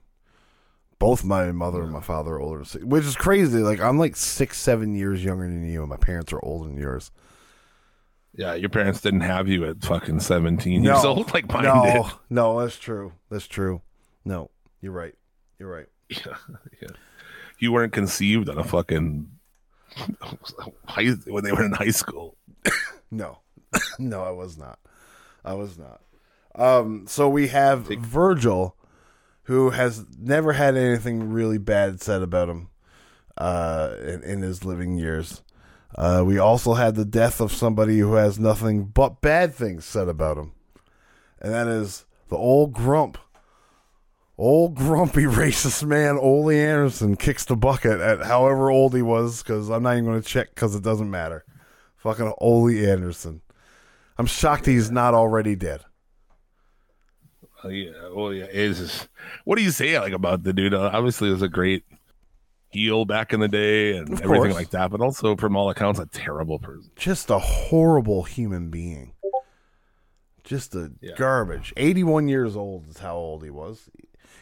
[0.99, 3.59] both my mother and my father are older which is crazy.
[3.59, 6.79] Like, I'm like six, seven years younger than you, and my parents are older than
[6.79, 7.11] yours.
[8.35, 12.13] yeah, your parents didn't have you at fucking seventeen years old like mine no, did.
[12.31, 13.13] no, that's true.
[13.31, 13.83] That's true.
[14.25, 15.15] No, you're right.
[15.59, 15.87] You're right.
[16.09, 16.37] Yeah,
[16.81, 16.89] yeah.
[17.59, 19.29] You weren't conceived on a fucking
[20.85, 22.37] high, when they were in high school.
[23.11, 23.39] No,
[24.01, 24.79] no, I was not.
[25.45, 26.01] I was not.
[26.57, 28.77] Um, so we have Virgil,
[29.47, 32.69] who has never had anything really bad said about him
[33.39, 35.43] uh, in, in his living years.
[35.95, 40.09] Uh, we also had the death of somebody who has nothing but bad things said
[40.09, 40.53] about him,
[41.41, 43.19] and that is the old grump.
[44.37, 49.71] Old grumpy racist man Ole Anderson kicks the bucket at however old he was because
[49.71, 51.45] I'm not even going to check because it doesn't matter.
[51.97, 53.41] Fucking Ole Anderson.
[54.19, 55.85] I'm shocked he's not already dead.
[57.69, 58.45] Yeah, well, yeah.
[58.51, 59.09] It's just,
[59.45, 60.75] what do you say like about the dude?
[60.75, 61.85] Uh, obviously, was a great
[62.71, 64.55] heel back in the day and Of everything course.
[64.55, 66.91] like that, but also from all accounts, a terrible person.
[66.97, 69.13] Just a horrible human being.
[70.45, 71.15] Just a Yeah.
[71.17, 71.73] garbage.
[71.77, 73.89] 81 years old is how old he was.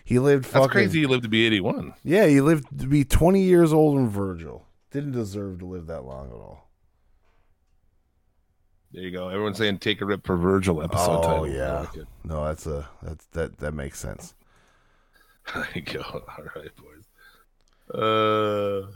[0.05, 1.01] He lived That's fucking crazy.
[1.01, 1.95] He lived to be eighty-one.
[2.05, 4.67] Yeah, he lived to be 20 years old in Virgil.
[4.91, 6.64] Didn't deserve to live that long at all.
[8.95, 9.29] There you go.
[9.29, 11.49] Everyone's saying take a rip for Virgil episode oh title.
[11.49, 11.81] Yeah.
[11.81, 12.07] like.
[12.23, 14.35] No, that's a that's that that makes sense.
[15.55, 16.01] There you go.
[16.39, 18.01] All right, boys.
[18.01, 18.91] Uh,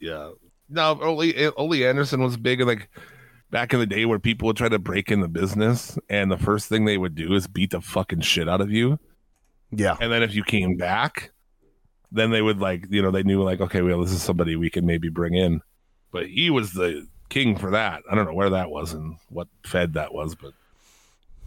[0.00, 0.30] yeah.
[0.70, 2.88] No, Ole, Ole Anderson was big like
[3.50, 6.38] back in the day where people would try to break in the business, and the
[6.38, 8.98] first thing they would do is beat the fucking shit out of you.
[9.70, 9.96] Yeah.
[10.00, 11.32] And then if you came back,
[12.12, 14.70] then they would like, you know, they knew like, okay, well, this is somebody we
[14.70, 15.60] can maybe bring in.
[16.12, 18.02] But he was the king for that.
[18.10, 20.52] I don't know where that was and what fed that was, but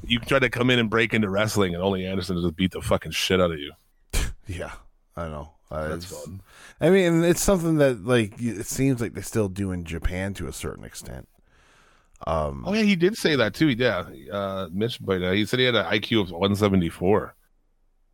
[0.04, 2.82] you try to come in and break into wrestling, and Ole Anderson just beat the
[2.82, 3.72] fucking shit out of you.
[4.48, 4.72] Yeah.
[5.16, 5.52] I know.
[5.70, 6.42] Uh, That's fun.
[6.82, 10.48] I mean, it's something that like it seems like they still do in Japan to
[10.48, 11.28] a certain extent.
[12.26, 13.70] Um, Oh yeah, he did say that too.
[13.70, 17.36] Yeah, uh, Mitch, but uh, he said he had an IQ of 174.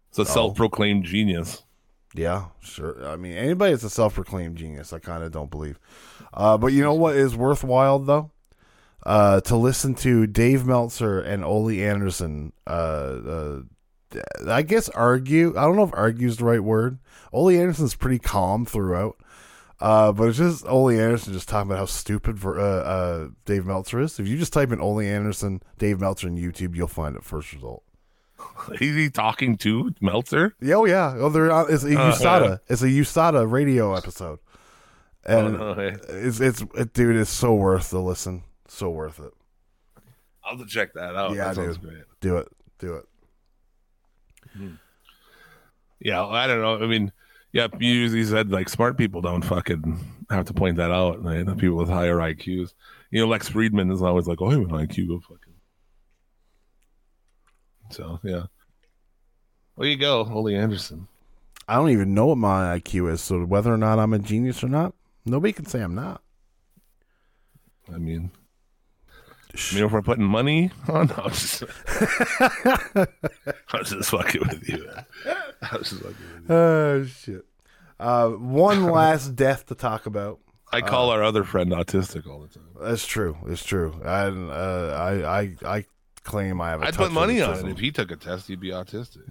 [0.09, 1.63] It's a self-proclaimed genius.
[2.13, 3.07] Yeah, sure.
[3.07, 5.79] I mean, anybody that's a self-proclaimed genius, I kind of don't believe.
[6.35, 8.31] Uh, but you know what is worthwhile though?
[9.03, 12.51] Uh, to listen to Dave Meltzer and Ole Anderson.
[12.67, 13.59] Uh, uh,
[14.47, 15.57] I guess argue.
[15.57, 16.99] I don't know if "argue" is the right word.
[17.31, 19.17] Ole Anderson's pretty calm throughout.
[19.79, 23.65] Uh, but it's just Ole Anderson just talking about how stupid for uh, uh, Dave
[23.65, 24.19] Meltzer is.
[24.19, 27.51] If you just type in Ole Anderson, Dave Meltzer in YouTube, you'll find it first
[27.53, 27.83] result.
[28.79, 30.55] Is he talking to Meltzer?
[30.61, 31.15] Yeah, oh yeah.
[31.17, 32.49] Oh, they're on, it's a USADA.
[32.49, 32.57] yeah.
[32.67, 34.39] It's a USADA radio episode,
[35.25, 35.95] and Oh, no, hey.
[36.09, 37.15] it's it's it, dude.
[37.15, 38.43] It's so worth the listen.
[38.67, 39.33] So worth it.
[40.43, 41.35] I'll have to check that out.
[41.35, 41.81] Yeah, that dude.
[41.81, 42.03] great.
[42.21, 42.47] Do it.
[42.79, 43.05] Do it.
[44.55, 44.73] Hmm.
[45.99, 46.83] Yeah, I don't know.
[46.83, 47.11] I mean,
[47.53, 49.97] Yep, you usually said like smart people don't fucking
[50.29, 51.23] have to point that out.
[51.23, 51.45] Right?
[51.45, 52.73] The people with higher IQs.
[53.11, 55.53] You know, Lex Fridman is always like, "Oh, I have an IQ, go fucking."
[57.91, 58.43] So yeah,
[59.77, 61.07] there you go, Ole Anderson.
[61.67, 64.63] I don't even know what my IQ is, so whether or not I'm a genius
[64.63, 64.93] or not,
[65.25, 66.21] nobody can say I'm not.
[67.93, 68.31] I mean,
[69.71, 71.63] you know, if we're putting money on, I'm just,
[72.39, 74.89] I'm just fucking with you.
[75.61, 76.55] I was just fucking with you.
[76.55, 77.45] Oh shit.
[77.99, 80.39] Uh, one last death to talk about.
[80.71, 82.67] I call our other friend autistic all the time.
[82.81, 83.37] That's true.
[83.47, 83.93] It's true.
[84.03, 85.85] I uh, I I I
[86.23, 86.81] claim I have.
[86.81, 87.71] a I'd put money of on it.
[87.71, 89.29] If he took a test, he'd be autistic.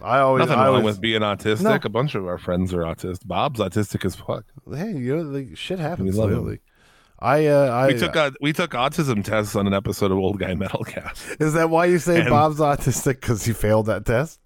[0.00, 0.40] I always.
[0.40, 1.62] Nothing I wrong always, with being autistic.
[1.62, 1.78] No.
[1.82, 3.26] A bunch of our friends are autistic.
[3.26, 4.44] Bob's autistic as fuck.
[4.72, 6.14] Hey, you know, like, shit happens.
[6.16, 6.62] We love like,
[7.18, 10.38] I uh, I We took uh, we took autism tests on an episode of Old
[10.38, 11.40] Guy Metalcast.
[11.40, 13.20] Is that why you say and- Bob's autistic?
[13.20, 14.38] Because he failed that test.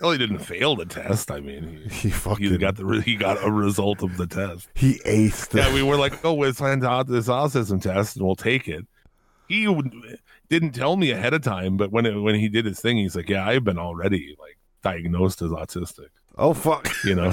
[0.00, 1.28] Well, he didn't fail the test.
[1.28, 4.26] I mean, he, He fucking he got the re- he got a result of the
[4.28, 4.68] test.
[4.74, 5.54] he aced.
[5.54, 8.86] Yeah, we were like, oh, find out this autism test and we'll take it.
[9.48, 9.92] He would,
[10.50, 13.16] didn't tell me ahead of time, but when it, when he did his thing, he's
[13.16, 16.08] like, yeah, I've been already like diagnosed as autistic.
[16.36, 16.88] oh fuck.
[17.04, 17.32] you know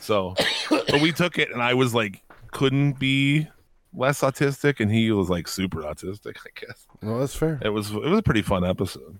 [0.00, 0.34] so
[0.70, 3.46] but we took it and i was like couldn't be
[3.94, 7.58] less autistic and he was like super autistic i guess Well, that's fair.
[7.62, 9.18] it was it was a pretty fun episode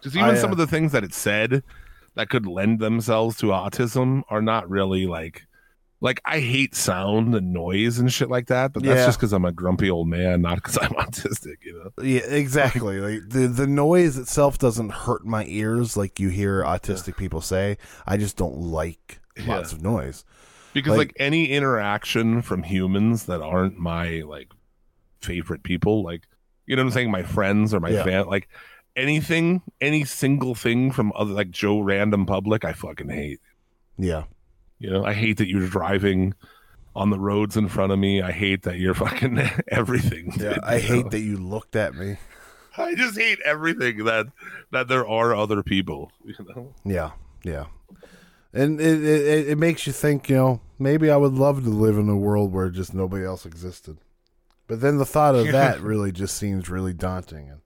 [0.00, 1.62] because even I, some uh, of the things that it said
[2.14, 5.46] that could lend themselves to autism are not really like
[6.00, 9.06] like i hate sound and noise and shit like that but that's Yeah.
[9.06, 13.00] just because i'm a grumpy old man not because i'm autistic you know Yeah, exactly.
[13.00, 17.78] like the the noise itself doesn't hurt my ears like you hear autistic people say.
[18.06, 19.76] I just don't like lots Yeah.
[19.78, 20.24] of noise.
[20.72, 24.52] because Like- like, any interaction from humans that aren't my like
[25.20, 26.22] favorite people like
[26.66, 28.04] you know what i'm saying my friends or my Yeah.
[28.04, 28.48] fan like
[28.94, 33.40] anything any single thing from other like joe random public i fucking hate
[33.98, 34.24] Yeah.
[34.78, 36.34] You know i hate that you're driving
[36.96, 40.54] on the roads in front of me i hate that you're fucking everything Yeah.
[40.54, 41.10] dude, I hate know?
[41.10, 42.16] that you looked at me.
[42.76, 44.26] i just hate everything that
[44.70, 47.10] that there are other people you know Yeah.
[47.44, 47.66] Yeah.
[48.52, 51.98] And it, it it makes you think, you know, maybe I would love to live
[51.98, 53.98] in a world where just nobody else existed.
[54.66, 57.50] But then the thought of that really just seems really daunting.
[57.50, 57.60] And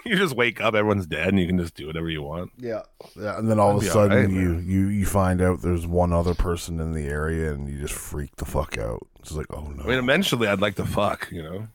[0.04, 2.82] you just wake up everyone's dead and you can just do whatever you want yeah,
[3.16, 3.38] yeah.
[3.38, 4.64] And then all of a That'd sudden alright, you, man.
[4.68, 8.34] you you find out there's one other person in the area and you just freak
[8.36, 9.06] the fuck out.
[9.20, 9.82] It's like, oh no.
[9.84, 11.68] i mean eventually i'd like to fuck you know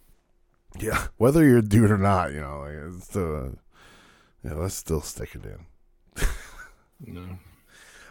[0.79, 3.55] Yeah, whether you're a dude or not, you know, like it's still,
[4.43, 6.27] yeah, let's still stick it in.
[7.13, 7.25] No.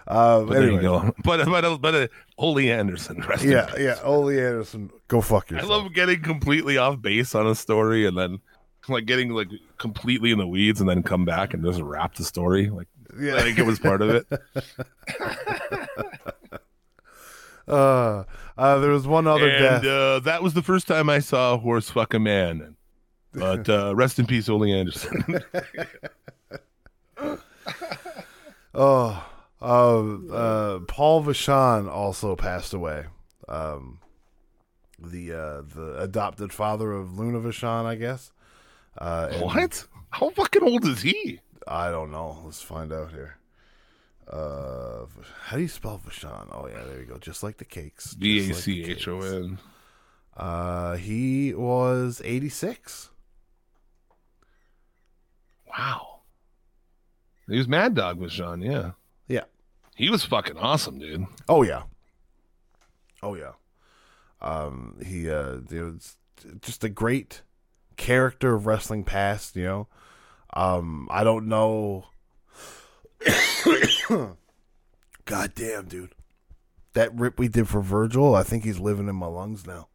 [0.07, 1.15] Uh, But there you go.
[1.25, 2.07] But but but uh,
[2.37, 3.23] Ole Anderson.
[3.27, 3.97] Rest yeah, yeah.
[4.03, 5.71] Ole Anderson, go fuck yourself.
[5.73, 8.41] I love getting completely off base on a story and then
[8.89, 12.25] like getting like completely in the weeds and then come back and just wrap the
[12.25, 12.69] story.
[12.71, 13.37] Like Yeah.
[13.37, 14.27] I think it was part of it.
[17.69, 18.25] uh,
[18.59, 19.85] uh, there was one other and death.
[19.85, 22.77] uh, that was the first time I saw a horse fuck a man.
[23.33, 25.41] But uh, rest in peace, Ole Anderson.
[28.77, 29.25] Oh,
[29.63, 33.05] uh, uh, Paul Vachon also passed away.
[33.49, 34.01] Um,
[34.99, 38.33] the uh, the adopted father of Luna Vachon, I guess.
[38.99, 39.87] Uh, what?
[40.11, 41.41] How fucking old is he?
[41.67, 42.39] I don't know.
[42.45, 43.39] Let's find out here.
[44.31, 45.07] Uh,
[45.45, 46.49] how do you spell Vachon?
[46.53, 47.19] Oh yeah, there you go.
[47.19, 48.15] Just like the cakes.
[48.15, 49.21] V A Just like the C H O.
[49.21, 49.59] N.
[50.37, 53.11] Uh, he was eighty six.
[55.69, 56.21] Wow.
[57.49, 58.93] He was Mad Dog Vachon, yeah.
[59.29, 59.45] Yeah.
[59.97, 61.27] He was fucking awesome, dude.
[61.49, 61.83] Oh yeah.
[63.23, 63.53] Oh yeah.
[64.41, 66.17] Um, he uh, it was
[66.61, 67.43] just a great
[67.97, 69.57] character of wrestling past.
[69.57, 69.89] You know,
[70.55, 72.07] um, I don't know.
[75.25, 76.15] God damn, dude.
[76.93, 79.89] That rip we did for Virgil, I think he's living in my lungs now.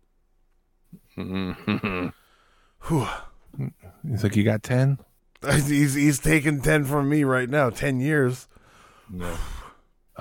[1.18, 2.14] Mhm.
[2.88, 3.08] Whew.
[4.08, 5.00] He's like, You got 10?
[5.52, 7.70] He's he's taking ten from me right now.
[7.70, 8.50] Ten years.
[9.10, 9.34] No.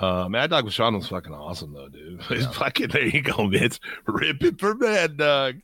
[0.01, 2.21] Uh, Mad Dog Vachon was fucking awesome, though, dude.
[2.29, 3.79] He's fucking, there you go, Mitch.
[4.05, 5.61] Rip it for Mad Dog.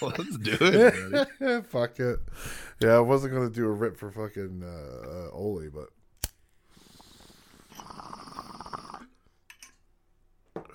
[0.00, 1.28] Let's do it.
[1.40, 1.62] buddy.
[1.68, 2.18] Fuck it.
[2.80, 5.88] Yeah, I wasn't gonna do a rip for fucking uh, uh, Oli, but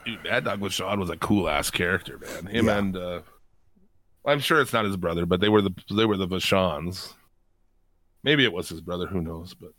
[0.06, 2.46] Dude, Mad Dog Vachon was a cool ass character, man.
[2.48, 2.78] Him Yeah.
[2.78, 3.20] and uh,
[4.26, 7.14] I'm sure it's not his brother, but they were the they were the Vachons.
[8.24, 9.08] Maybe it was his brother.
[9.08, 9.54] Who knows?
[9.54, 9.72] But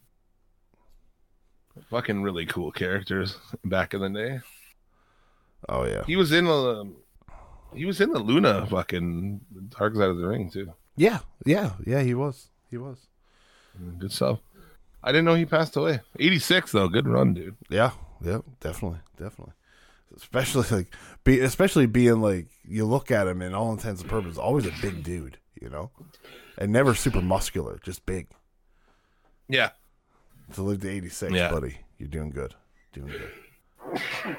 [1.90, 4.40] fucking really cool characters back in the day.
[5.68, 6.92] oh yeah, He was in the
[7.74, 9.40] he was in the Luna fucking
[9.78, 10.72] Dark Side of the Ring too.
[10.96, 12.00] yeah, yeah, yeah.
[12.02, 12.98] He was, he was.
[13.98, 14.40] Good stuff.
[15.04, 16.00] I didn't know he passed away.
[16.18, 17.56] 86 though, good run, dude.
[17.68, 19.54] Yeah, yeah, definitely, definitely.
[20.16, 24.38] Especially like, be especially being like you look at him in all intents and purposes,
[24.38, 25.90] always a big dude, you know,
[26.56, 28.26] and never super muscular, just big.
[29.48, 29.70] Yeah.
[30.54, 31.50] To live to eighty six, Yeah.
[31.50, 32.54] buddy, you're doing good,
[32.92, 34.36] doing good.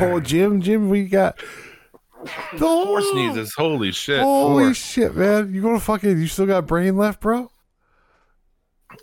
[0.00, 1.40] oh, Jim, Jim, we got
[2.58, 3.54] Four sneezes.
[3.54, 4.20] Holy shit.
[4.20, 4.74] Holy Four.
[4.74, 5.54] shit, man!
[5.54, 6.18] You gonna fucking?
[6.18, 7.50] You still got brain left, bro?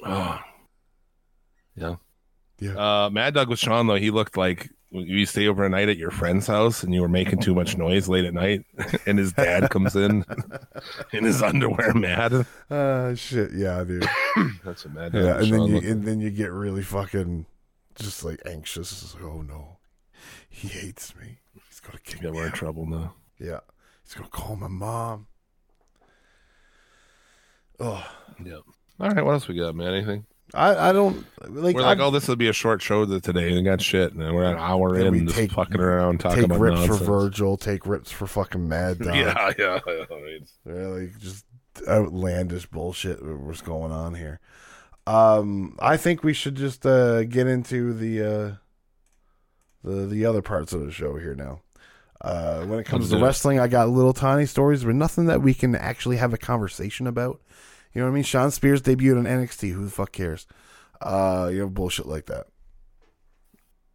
[0.05, 0.39] Oh.
[1.75, 1.95] Yeah.
[2.59, 2.71] Yeah.
[3.05, 6.83] Uh, Mad Dog Vachon though, he looked like you stay overnight at your friend's house
[6.83, 8.63] and you were making too much noise late at night,
[9.07, 10.23] and his dad comes in
[11.13, 12.45] in his underwear, mad.
[12.69, 14.07] Uh, shit, yeah, dude.
[14.63, 17.45] That's a Mad Yeah, and then you and then you get really fucking
[17.95, 18.91] just like anxious.
[19.03, 19.77] It's like, oh no,
[20.49, 21.39] he hates me.
[21.69, 22.37] He's gonna kick Yeah, me.
[22.37, 23.15] we're in trouble now.
[23.39, 23.59] Yeah,
[24.03, 25.27] he's gonna call my mom.
[27.79, 28.05] Oh,
[28.43, 28.57] Yeah.
[28.99, 29.93] All right, what else we got, man?
[29.93, 30.25] Anything?
[30.53, 31.75] I I don't like.
[31.75, 34.35] we're like, I- oh, this will be a short show today, and got shit, and
[34.35, 36.97] we're an hour Then we just take- fucking around, talking take about rips nonsense.
[36.99, 37.57] for Virgil.
[37.57, 39.15] Take rips for fucking Mad Dog.
[39.15, 40.03] Yeah, yeah, yeah.
[40.65, 41.09] right.
[41.19, 41.45] Just
[41.87, 44.39] outlandish bullshit was going on here.
[45.07, 48.51] Um, I think we should just uh, get into the uh,
[49.83, 51.61] the the other parts of the show here now.
[52.21, 53.25] Uh, when it comes Let's to do it.
[53.25, 57.05] wrestling, I got little tiny stories, but nothing that we can actually have a conversation
[57.05, 57.41] about.
[57.93, 58.23] You know what I mean?
[58.23, 59.71] Shawn Spears debuted on NXT.
[59.73, 60.47] Who the fuck cares?
[61.01, 62.47] Uh, you have bullshit like that.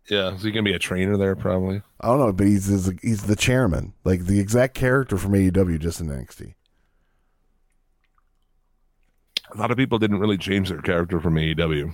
[0.09, 1.83] Yeah, so you can be a trainer there, probably.
[2.01, 5.79] I don't know, but he's he's, he's the chairman, like the exact character from AEW,
[5.81, 6.55] just in NXT.
[9.55, 11.93] A lot of people didn't really change their character from AEW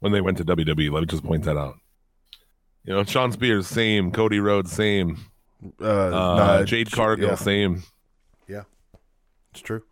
[0.00, 0.90] when they went to WWE.
[0.92, 1.76] Let me just point that out.
[2.84, 4.10] You know, Shawn Spears, same.
[4.12, 5.18] Cody Rhodes, same.
[5.80, 7.82] Uh, Uh, nah, Jade Cargill, yeah, same.
[8.48, 8.62] Yeah,
[9.52, 9.82] it's true.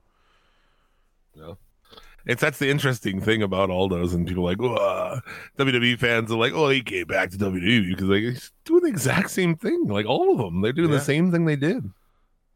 [2.27, 5.21] It's that's the interesting thing about all those, and people like, "Whoa."
[5.59, 8.89] WWE fans are like, "Oh, he came back to WWE because like he's doing the
[8.89, 9.85] exact same thing.
[9.87, 10.97] Like all of them, they're doing Yeah.
[10.99, 11.91] the same thing they did."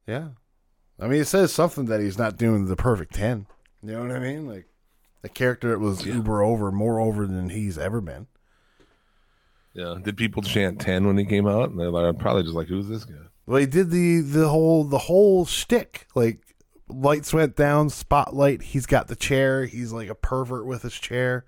[0.09, 0.31] Yeah.
[0.99, 3.47] I mean, it says something that he's not doing the perfect 10.
[3.83, 4.47] You know what I mean?
[4.47, 4.67] Like,
[5.23, 8.27] the character that was uber over, more over than he's ever been.
[9.73, 9.97] Yeah.
[10.03, 11.71] Did people chant ten when he came out?
[11.71, 13.15] And they're like, I'm probably just like, "Who's this guy?"
[13.47, 16.07] Well, he did the, the whole, the whole shtick.
[16.15, 16.50] Like,
[16.93, 21.45] lights went down, spotlight, he's got the chair, he's like a pervert with his chair.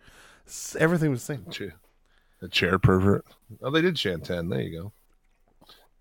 [0.79, 1.47] Everything was the same.
[1.51, 1.77] Cha-
[2.43, 3.25] A chair pervert.
[3.63, 4.49] Oh, they did chant ten.
[4.49, 4.93] There you go.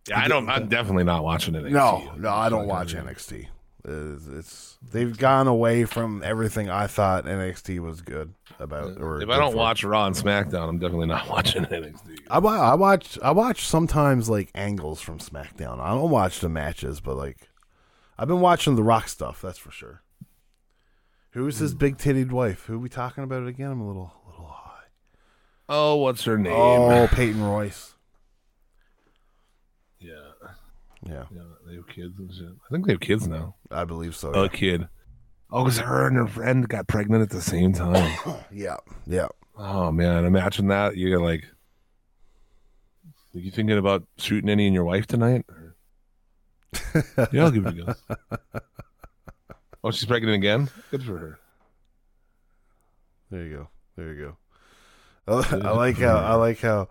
[0.08, 0.50] Yeah, I don't.
[0.50, 1.64] I'm definitely not watching it.
[1.66, 3.48] No, no, I don't watch NXT.
[3.84, 9.00] It's, it's they've gone away from everything I thought NXT was good about.
[9.02, 9.58] Or If I don't for.
[9.58, 12.20] watch Raw and SmackDown, I'm definitely not watching NXT.
[12.30, 15.80] I, I watch I watch sometimes like angles from SmackDown.
[15.80, 17.38] I don't watch the matches, but like
[18.22, 19.41] I've been watching the Rock stuff.
[19.41, 20.03] That's for sure.
[21.32, 22.65] Who's his big titted wife?
[22.67, 23.72] Who we talking about it again?
[23.72, 24.84] I'm a little little high.
[25.67, 26.53] Oh, what's her name?
[26.55, 27.95] Oh, Peyton Royce.
[29.99, 30.11] Yeah,
[31.03, 32.45] Yeah, yeah, they have kids and shit.
[32.45, 33.55] I think they have kids now.
[33.72, 34.30] I believe so.
[34.34, 34.88] A kid.
[35.49, 38.15] Oh, because her and her friend got pregnant at the same time.
[38.51, 39.30] Yeah, yeah.
[39.57, 40.95] oh man, imagine that.
[40.95, 41.45] You're like,
[43.34, 45.43] are you thinking about shooting any in your wife tonight?
[47.32, 48.61] Yeah, I'll give it a go.
[49.84, 50.69] Oh, she's pregnant again.
[50.91, 51.39] Good for her.
[53.30, 53.69] There you go.
[53.95, 54.38] There you go.
[55.28, 56.89] I, I like how I like how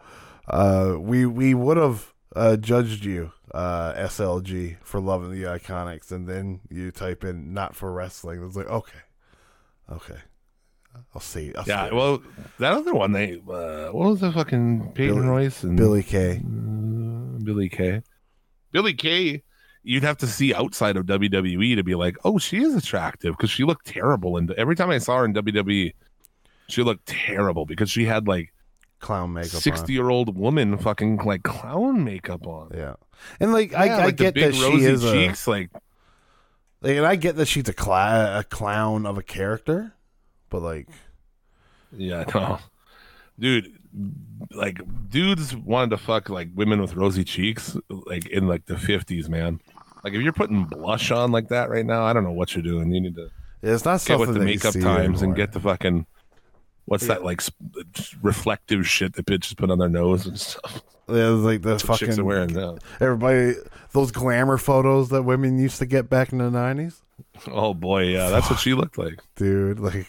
[0.48, 6.26] uh, we we would have uh, judged you uh, SLG for loving the Iconics, and
[6.28, 8.44] then you type in not for wrestling.
[8.44, 8.98] It's like okay,
[9.92, 10.18] okay.
[11.14, 11.54] I'll see.
[11.54, 11.88] I'll Yeah.
[11.88, 11.94] see.
[11.94, 12.22] Well,
[12.58, 16.38] that other one, they uh, what was the fucking Peyton Billy- Royce and Billie Kay.
[16.44, 18.02] Uh, Billie Kay.
[18.72, 19.42] Billie Kay,
[19.82, 23.50] you'd have to see outside of WWE to be like, oh, she is attractive because
[23.50, 24.36] she looked terrible.
[24.36, 25.92] And every time I saw her in WWE,
[26.68, 28.52] she looked terrible because she had like
[29.00, 29.54] clown makeup.
[29.54, 29.60] on.
[29.60, 32.70] sixty year old woman fucking like clown makeup on.
[32.74, 32.94] Yeah,
[33.40, 35.70] and like I, Yeah, I like the get that she is a, like
[36.82, 39.94] like, and I get that she's a, cla- a clown of a character,
[40.48, 40.88] but like
[41.96, 42.58] yeah, no,
[43.38, 43.76] dude.
[44.52, 49.28] Like dudes wanted to fuck like women with rosy cheeks, like in like the fifties,
[49.28, 49.60] man.
[50.04, 52.62] Like if you're putting blush on like that right now, I don't know what you're
[52.62, 52.92] doing.
[52.92, 53.30] You need to
[53.62, 56.06] it's not get with the makeup times and get the fucking
[56.86, 57.54] what's that like sp-
[58.22, 60.82] reflective shit that bitches put on their nose and stuff.
[61.08, 62.78] Yeah, it's like the That's chicks are fucking wearing now.
[63.00, 63.54] everybody
[63.92, 67.02] those glamour photos that women used to get back in the nineties.
[67.48, 69.20] Oh boy, yeah, that's what she looked like.
[69.36, 69.80] dude.
[69.80, 70.06] Like,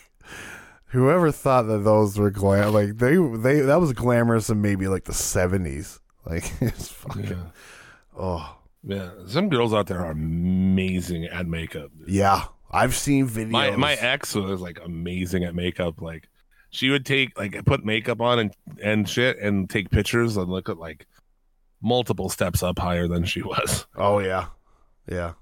[0.87, 5.05] whoever thought that those were glam, like they they that was glamorous in maybe like
[5.05, 5.99] the seventies.
[6.25, 7.35] Like, it's fucking Yeah.
[8.17, 11.91] oh yeah, some girls out there are amazing at makeup.
[11.97, 12.09] dude.
[12.09, 12.45] yeah.
[12.73, 13.51] I've seen videos.
[13.51, 16.01] My my ex was like amazing at makeup.
[16.01, 16.29] Like
[16.69, 20.69] she would take like put makeup on and and shit and take pictures and look
[20.69, 21.05] at like
[21.81, 23.85] multiple steps up higher than she was.
[23.95, 24.45] Oh yeah,
[25.05, 25.33] yeah,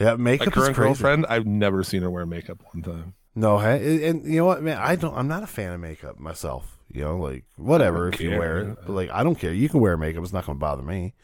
[0.00, 0.10] yeah.
[0.10, 3.14] My Makeup is current girlfriend, I've never seen her wear makeup one time.
[3.36, 4.78] No, hey, and you know what, man?
[4.78, 5.16] I don't.
[5.16, 6.76] I'm not a fan of makeup myself.
[6.90, 9.52] You know, like whatever if you wear it, but like I don't care.
[9.52, 11.14] You can wear makeup; it's not going to bother me.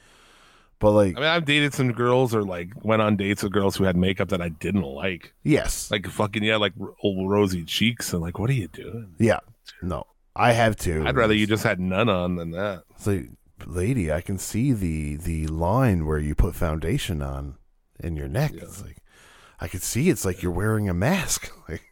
[0.80, 3.76] But like, I mean, I've dated some girls or like went on dates with girls
[3.76, 5.32] who had makeup that I didn't like.
[5.44, 6.72] yes, Like fucking yeah, like
[7.02, 9.14] old rosy cheeks and like, what are you doing?
[9.18, 9.40] yeah,
[9.82, 10.04] no,
[10.34, 11.04] I have to.
[11.06, 12.84] I'd rather you just had none on than that.
[12.96, 13.28] It's like,
[13.66, 17.56] lady, I can see the the line where you put foundation on
[18.02, 18.52] in your neck.
[18.54, 18.96] It's like
[19.60, 20.08] I could see.
[20.08, 21.52] It's like you're wearing a mask.
[21.68, 21.82] Like,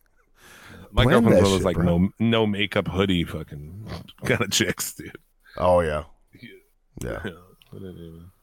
[0.90, 1.84] My Blend girlfriend's that one of those like bro.
[1.98, 3.86] no no makeup hoodie fucking
[4.24, 5.14] kind of chicks, dude.
[5.58, 6.04] oh yeah,
[7.04, 7.22] yeah.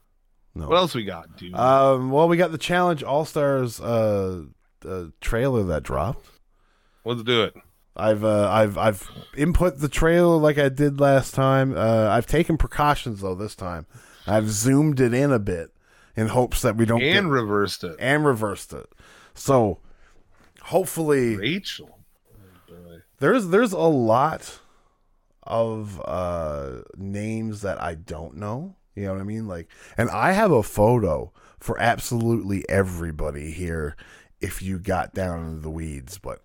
[0.56, 0.68] No.
[0.68, 1.54] What else we got, dude?
[1.54, 2.10] Um.
[2.10, 4.44] Well, we got the challenge All Stars uh,
[4.84, 6.26] uh trailer that dropped.
[7.04, 7.54] Let's do it.
[7.94, 11.76] I've uh, I've I've input the trailer like I did last time.
[11.76, 13.86] Uh, I've taken precautions though this time.
[14.26, 15.70] I've zoomed it in a bit
[16.16, 17.96] in hopes that we don't And get, reversed it.
[17.98, 18.86] and reversed it.
[19.34, 19.78] So
[20.62, 21.98] hopefully Rachel.
[23.18, 24.58] there's there's a lot
[25.42, 28.74] of uh names that I don't know.
[28.96, 29.46] You know what I mean?
[29.46, 33.94] Like and I have a photo for absolutely everybody here
[34.40, 36.42] if you got down into the weeds, but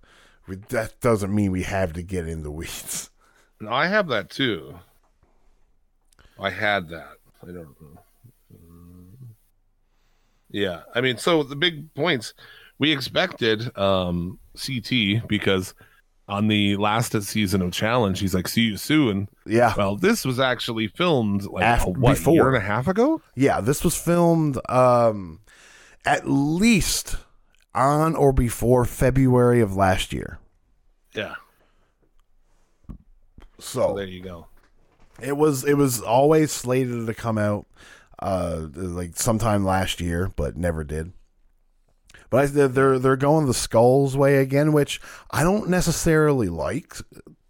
[0.47, 3.09] we, that doesn't mean we have to get in the weeds.
[3.63, 4.79] No, I have that too.
[6.39, 7.17] I had that.
[7.43, 7.99] I don't know.
[8.51, 9.13] Mm.
[10.49, 12.33] Yeah, I mean, so the big points
[12.79, 15.75] we expected um CT because
[16.31, 19.73] on the last season of Challenge, he's like, "See you soon." Yeah.
[19.77, 22.33] Well, this was actually filmed like Af- a, what before.
[22.33, 23.21] year and a half ago.
[23.35, 25.41] Yeah, this was filmed um
[26.05, 27.17] at least
[27.75, 30.39] on or before February of last year.
[31.13, 31.35] Yeah,
[33.59, 34.47] So so there you go.
[35.21, 37.65] It was it was always slated to come out
[38.19, 41.13] uh like sometime last year, but never did.
[42.31, 46.95] But I, they're- they're going the skulls way again, which I don't necessarily like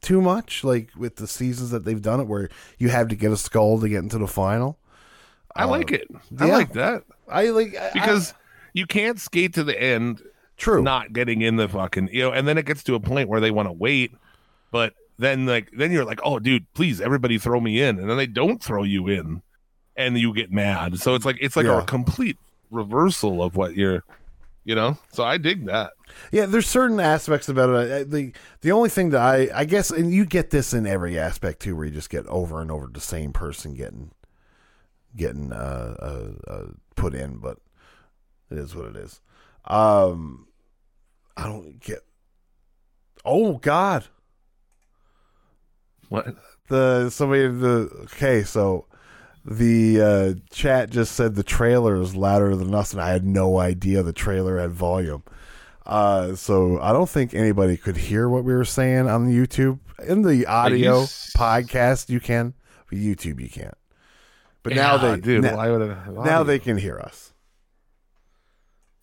[0.01, 0.63] too much.
[0.65, 3.79] Like with the seasons that they've done it, where you have to get a skull
[3.79, 4.77] to get into the final.
[5.55, 6.07] I like it.
[6.39, 6.53] I Uh, yeah.
[6.57, 8.34] like that I like I- because
[8.73, 10.21] you can't skate to the end
[10.57, 10.82] true.
[10.82, 13.39] not getting in the fucking you know and then it gets to a point where
[13.41, 14.11] they want to wait
[14.71, 18.15] but then like then you're like oh dude please everybody throw me in and then
[18.15, 19.41] they don't throw you in
[19.97, 21.82] and you get mad so it's like it's like Yeah.
[21.82, 22.38] a complete
[22.69, 24.03] reversal of what you're
[24.64, 25.91] you know so i dig that
[26.32, 28.09] Yeah, there's certain aspects about it.
[28.12, 31.62] The the only thing that I I guess, and you get this in every aspect
[31.62, 34.12] too, where you just get over and over the same person getting
[35.16, 37.57] getting uh, uh, uh put in, but
[38.49, 39.22] it is what it is.
[39.66, 40.47] Um,
[41.36, 41.99] I don't get.
[43.24, 44.05] Oh God,
[46.09, 46.36] what
[46.68, 48.86] the somebody the okay so
[49.43, 53.57] the uh chat just said the trailer is louder than us and i had no
[53.57, 55.23] idea the trailer had volume.
[55.85, 59.79] Uh so i don't think anybody could hear what we were saying on the youtube.
[60.07, 62.53] In the audio s- podcast you can
[62.89, 63.73] but youtube you can't.
[64.63, 67.33] But now they dude now, why would it now they can hear us.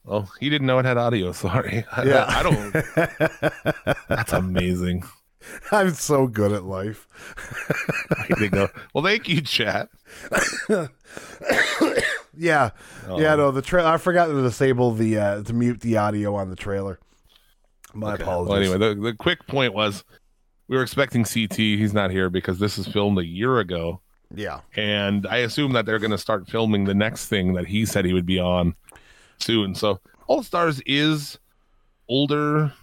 [0.06, 1.84] Oh he didn't know it had audio sorry.
[2.04, 2.26] Yeah.
[2.28, 5.02] i don't that's amazing
[5.72, 7.06] i'm so good at life
[8.38, 9.88] they go well thank you chat
[12.36, 12.70] yeah
[13.16, 16.50] yeah no the tra- i forgot to disable the uh to mute the audio on
[16.50, 16.98] the trailer
[17.94, 18.22] my Okay.
[18.22, 20.04] apologies Well, anyway, the, the quick point was
[20.68, 21.56] we were expecting CT.
[21.56, 24.02] He's not here because this is filmed a year ago.
[24.34, 27.86] yeah And I assume that they're going to start filming the next thing that he
[27.86, 28.74] said he would be on
[29.40, 29.74] soon.
[29.74, 31.38] So All Stars is
[32.10, 32.74] older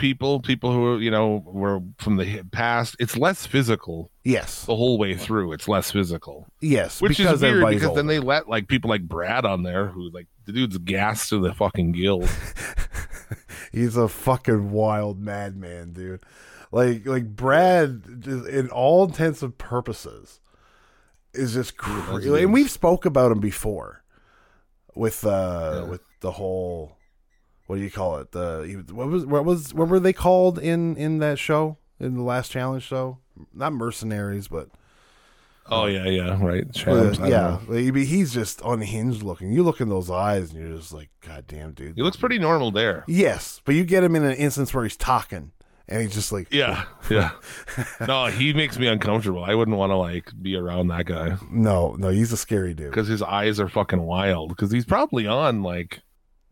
[0.00, 2.96] people, people who, you know, were from the past.
[2.98, 5.52] It's less physical yes the whole way through.
[5.52, 9.02] It's less physical, Yes, which because is weird because then they let like people like
[9.06, 12.30] Brad on there who like the dude's gassed to the fucking gills.
[13.72, 16.22] he's a fucking wild madman, dude.
[16.72, 20.40] Like like Brad, in all intents and purposes,
[21.34, 22.42] is just crazy.
[22.42, 24.02] And we've spoke about him before
[24.94, 25.90] with uh Yeah.
[25.90, 26.96] with the whole
[27.70, 28.32] what do you call it?
[28.32, 32.22] The what was what was what were they called in in that show in the
[32.22, 33.18] last challenge show?
[33.54, 34.70] Not mercenaries, but
[35.66, 36.64] oh yeah, yeah, right.
[36.84, 39.52] uh, I don't yeah, like, he's just unhinged looking.
[39.52, 41.94] You look in those eyes, and you're just like, God damn, dude.
[41.94, 43.04] He looks pretty normal there.
[43.06, 45.52] Yes, but you get him in an instance where he's talking,
[45.86, 47.30] and he's just like, Yeah, yeah.
[48.04, 49.44] no, he makes me uncomfortable.
[49.44, 52.90] I wouldn't want to like be around that guy no, no, he's a scary dude.
[52.90, 54.48] because his eyes are fucking wild.
[54.48, 56.02] Because he's probably on like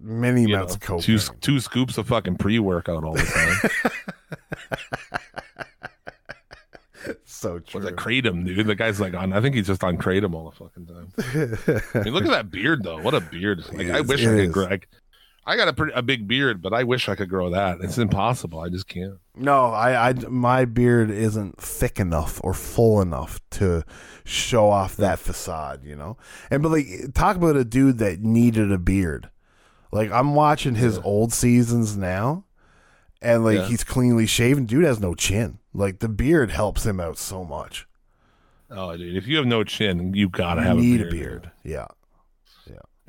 [0.00, 1.02] Many you amounts know, of coke.
[1.02, 4.80] two two scoops of fucking pre workout all the time.
[7.24, 7.80] so true.
[7.80, 8.66] Was it Kratom, dude?
[8.66, 9.32] The guy's like on.
[9.32, 11.12] I think he's just on Kratom all the fucking time.
[11.94, 13.00] I mean, look at that beard though.
[13.00, 13.64] What a beard!
[13.72, 14.52] Like It I wish I could is.
[14.52, 14.64] grow.
[14.66, 14.88] Like,
[15.46, 17.78] I got a pretty, a big beard, but I wish I could grow that.
[17.80, 18.60] It's impossible.
[18.60, 19.14] I just can't.
[19.34, 23.82] No, I, I, my beard isn't thick enough or full enough to
[24.24, 26.18] show off that facade, you know.
[26.50, 29.30] And but like, talk about a dude that needed a beard.
[29.92, 32.44] Like I'm watching his old seasons now,
[33.22, 33.66] and like Yeah.
[33.66, 34.66] he's cleanly shaven.
[34.66, 35.58] Dude has no chin.
[35.72, 37.86] Like the beard helps him out so much.
[38.70, 41.10] Oh, dude, if you have no chin, you gotta You have need a beard.
[41.10, 41.50] a beard.
[41.64, 41.86] Yeah.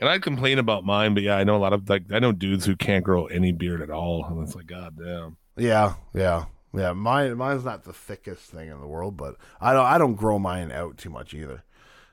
[0.02, 2.32] And I complain about mine, but yeah, I know a lot of like I know
[2.32, 5.36] dudes who can't grow any beard at all, and it's like, god damn.
[5.58, 6.94] Yeah, yeah, yeah.
[6.94, 10.40] Mine, mine's not the thickest thing in the world, but I don't, I don't grow
[10.40, 11.66] mine out too much either.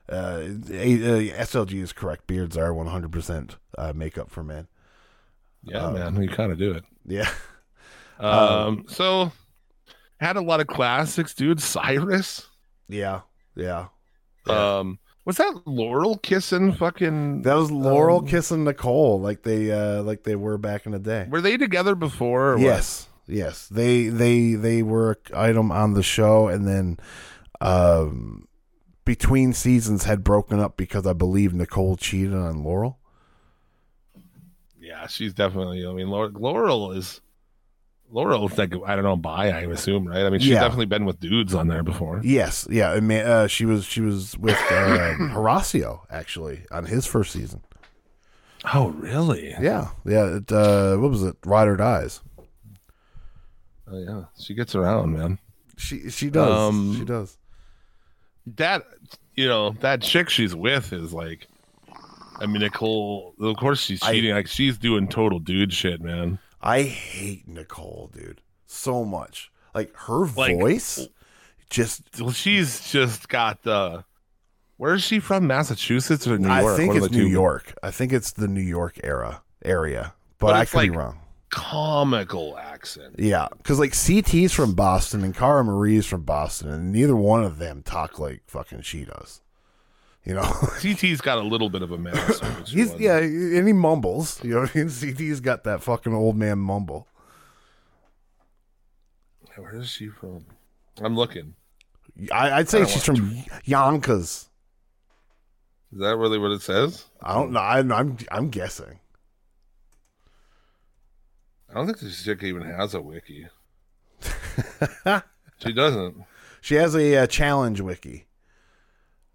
[0.09, 2.27] Uh, A- uh, SLG is correct.
[2.27, 4.67] Beards are one hundred percent uh, makeup for men.
[5.63, 6.83] Yeah, Uh, man, you kind of do it.
[7.05, 7.29] Yeah,
[8.19, 9.31] Um, so
[10.19, 11.61] had a lot of classics, dude.
[11.61, 12.47] Cyrus.
[12.87, 13.21] yeah,
[13.55, 13.87] yeah.
[14.47, 14.77] Yeah.
[14.79, 17.41] Um, was that Laurel kissing fucking?
[17.41, 20.99] That was Laurel um, kissing Nicole, like they, uh, like they were back in the
[20.99, 21.27] day.
[21.29, 22.51] Were they together before?
[22.51, 22.61] or what?
[22.63, 23.67] Yes, yes.
[23.67, 26.97] They, they, they were an item on the show, and then,
[27.59, 28.47] um,
[29.07, 32.99] between seasons had broken up because I believe Nicole cheated on Laurel.
[34.79, 35.85] Yeah, she's definitely.
[35.87, 37.21] I mean, Laurel, is Laurel is.
[38.09, 39.47] Laurel's like I don't know, bi.
[39.49, 40.25] I assume, right?
[40.25, 40.61] I mean, she's Yeah.
[40.61, 42.21] definitely been with dudes on there before.
[42.23, 42.91] Yes, yeah.
[42.91, 47.61] I mean, uh, she was she was with uh, Horacio actually on his first season.
[48.73, 49.49] Oh, really?
[49.59, 50.37] Yeah, yeah.
[50.37, 51.35] It, uh, what was it?
[51.45, 52.21] Ride or Dies.
[53.89, 54.23] Oh, yeah.
[54.39, 55.37] She gets around, man.
[55.77, 56.49] She she does.
[56.51, 57.37] Um, she does.
[58.55, 58.83] that
[59.37, 61.47] you know that chick she's with is like
[62.39, 66.39] i mean nicole of course she's I- cheating like she's doing total dude shit man
[66.59, 69.51] I hate Nicole, dude, so much.
[69.75, 71.07] Like her Like- voice,
[71.69, 72.01] just.
[72.19, 74.03] well she's just got the
[74.77, 77.29] where is she from massachusetts or new york I think it's New two.
[77.29, 77.73] York.
[77.83, 81.19] I think it's the New York era area, but, But I could be wrong.
[81.49, 87.15] Comical accent Yeah, because like CT's from Boston and Cara Marie's from Boston, and neither
[87.15, 89.41] one of them talk like fucking she does.
[90.25, 90.41] You know,
[90.79, 94.43] ct's got a little bit of a which He's one- yeah, and he mumbles.
[94.43, 94.87] You know what I mean?
[94.89, 97.07] CT's got that fucking old man mumble.
[99.55, 100.45] where is she from
[101.01, 101.55] i'm looking
[102.31, 104.49] I, I'd say I she's from Yonkers.
[105.93, 107.59] is that really what it says I don't know.
[107.59, 108.99] I, I'm I'm guessing.
[111.77, 113.45] I don't think this chick even has a wiki
[115.59, 116.15] she doesn't
[116.59, 118.25] She has a, uh challenge wiki.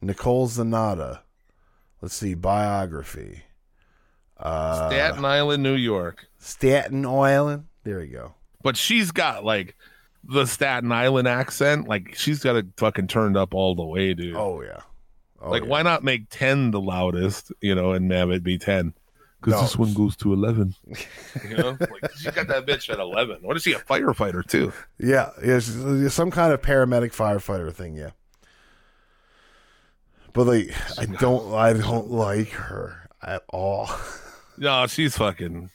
[0.01, 1.21] Nicole Zanatta.
[2.01, 3.45] Let's see biography.
[4.37, 7.67] Uh, staten island new york Staten Island.
[7.85, 8.35] There we go.
[8.61, 9.77] but she's got like
[10.25, 11.87] the Staten Island accent.
[11.87, 14.35] Like she's got it fucking turned up all the way, dude.
[14.35, 14.81] Oh yeah.
[15.41, 15.69] Oh, like yeah.
[15.69, 18.95] why not make ten the loudest, you know, and have it be ten?
[19.43, 19.63] Because No.
[19.63, 20.75] this one goes to eleven.
[21.49, 23.39] you know, like she got that bitch at eleven.
[23.43, 24.73] What is he, a firefighter too?
[24.99, 25.59] Yeah, yeah,
[26.09, 28.11] some kind of paramedic firefighter thing, yeah.
[30.33, 33.91] But like, I don't, I don't like her at all.
[34.59, 35.71] No, she's fucking.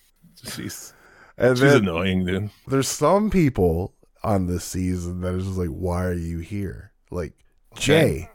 [0.54, 0.94] She's
[1.36, 2.52] And she's annoying, dude.
[2.68, 6.92] there's some people on this season that is just like, why are you here?
[7.10, 7.34] Like
[7.76, 8.30] Jay,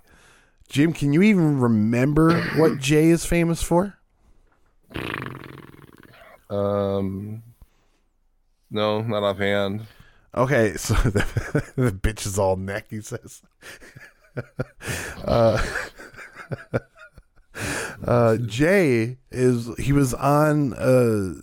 [0.69, 3.97] Jim, can you even remember what Jay is famous for?
[6.51, 7.43] Um,
[8.71, 9.87] no, not offhand.
[10.35, 12.87] Okay, so the, the bitch is all neck.
[12.91, 13.43] He says.
[15.25, 15.63] uh,
[18.07, 21.35] uh, Jay is he was on uh,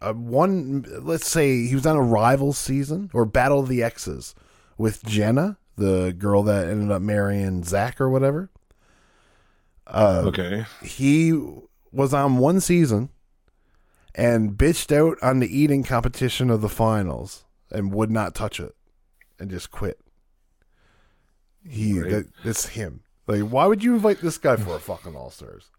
[0.00, 0.84] a one.
[1.02, 4.34] Let's say he was on a rival season or Battle of the X's
[4.76, 8.50] with Jenna, the girl that ended up marrying Zach or whatever.
[9.86, 11.38] Uh, Okay, he
[11.94, 13.08] was on one season
[14.14, 18.74] and bitched out on the eating competition of the finals and would not touch it
[19.38, 19.98] and just quit.
[21.68, 22.10] He Right.
[22.10, 23.00] that, it's him.
[23.26, 25.70] Like, why would you invite this guy for a fucking All Stars?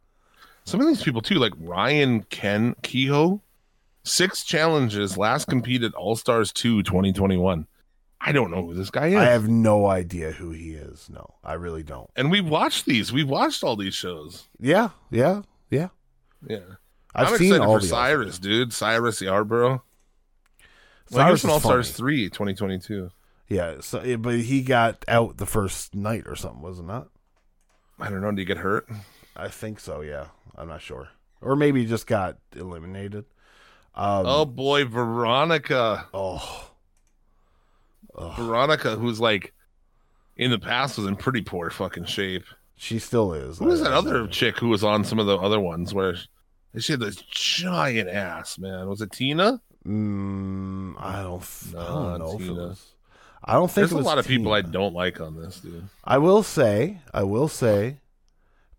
[0.67, 3.39] some of these people too, like Ryan Ken Kehoe,
[4.03, 7.67] six challenges, last competed All Stars 2 2021.
[8.19, 9.15] I don't know who this guy is.
[9.17, 11.07] I have no idea who he is.
[11.07, 12.09] No, I really don't.
[12.15, 13.13] and we've watched these.
[13.13, 14.47] We've watched all these shows.
[14.59, 15.89] Yeah, yeah, yeah.
[16.47, 16.59] Yeah.
[17.13, 18.73] I've I'm seen excited all for the Cyrus, dude.
[18.73, 19.81] Cyrus Yarbrough.
[21.11, 21.97] Well, Cyrus he in All Stars funny.
[21.97, 23.09] 3 2022.
[23.47, 27.09] Yeah, so but he got out the first night or something, was it not?
[27.99, 28.31] I don't know.
[28.31, 28.89] Did he get hurt?
[29.35, 30.01] I think so.
[30.01, 30.27] Yeah,
[30.57, 31.09] I'm not sure,
[31.41, 33.25] or maybe he just got eliminated.
[33.93, 36.07] Um, oh boy, Veronica.
[36.13, 36.71] oh,
[38.35, 39.53] Veronica, who's like
[40.35, 42.43] in the past was in pretty poor fucking shape.
[42.75, 43.59] She still is.
[43.59, 46.15] Who was that other chick who was on some of the other ones where
[46.83, 48.87] she had this giant ass, man?
[48.89, 49.61] Was it Tina?
[49.85, 51.41] Mm, I don't.
[51.41, 52.33] f- I don't know.
[52.35, 52.53] If it Tina.
[52.53, 52.91] was,
[53.43, 55.87] I don't think There's a lot of people I don't like on this, dude.
[56.03, 57.97] I will say, I will say,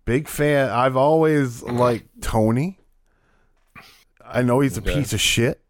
[0.05, 0.69] big fan.
[0.71, 2.81] I've always liked Tony.
[4.25, 4.95] I know he's a Okay.
[4.95, 5.63] piece of shit,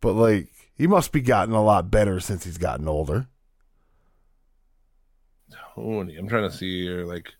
[0.00, 3.28] but like he must be gotten a lot better since he's gotten older.
[5.74, 7.32] Tony, I'm trying to see your like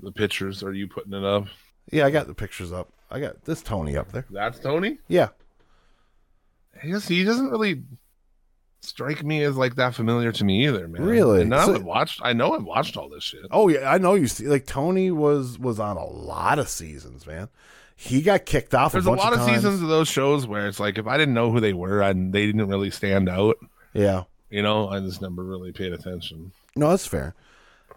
[0.00, 0.62] the pictures.
[0.62, 1.46] Are you putting it up?
[1.90, 2.88] Yeah, I got the pictures up.
[3.10, 4.26] I got this Tony up there.
[4.30, 4.98] That's Tony.
[5.08, 5.28] Yeah,
[6.82, 7.82] he doesn't really
[8.80, 11.02] strike me as like that familiar to me either, man.
[11.02, 11.40] Really?
[11.42, 12.20] And now So- I've watched.
[12.22, 13.46] I know I've watched all this shit.
[13.50, 14.46] Oh yeah, I know you see.
[14.46, 17.48] Like Tony was was on a lot of seasons, man.
[17.96, 18.92] He got kicked off.
[18.92, 19.56] There's a, a lot of times.
[19.56, 22.32] seasons of those shows where it's like if I didn't know who they were and
[22.32, 23.56] they didn't really stand out,
[23.92, 26.52] Yeah, you know, I just never really paid attention.
[26.76, 27.34] no, that's fair.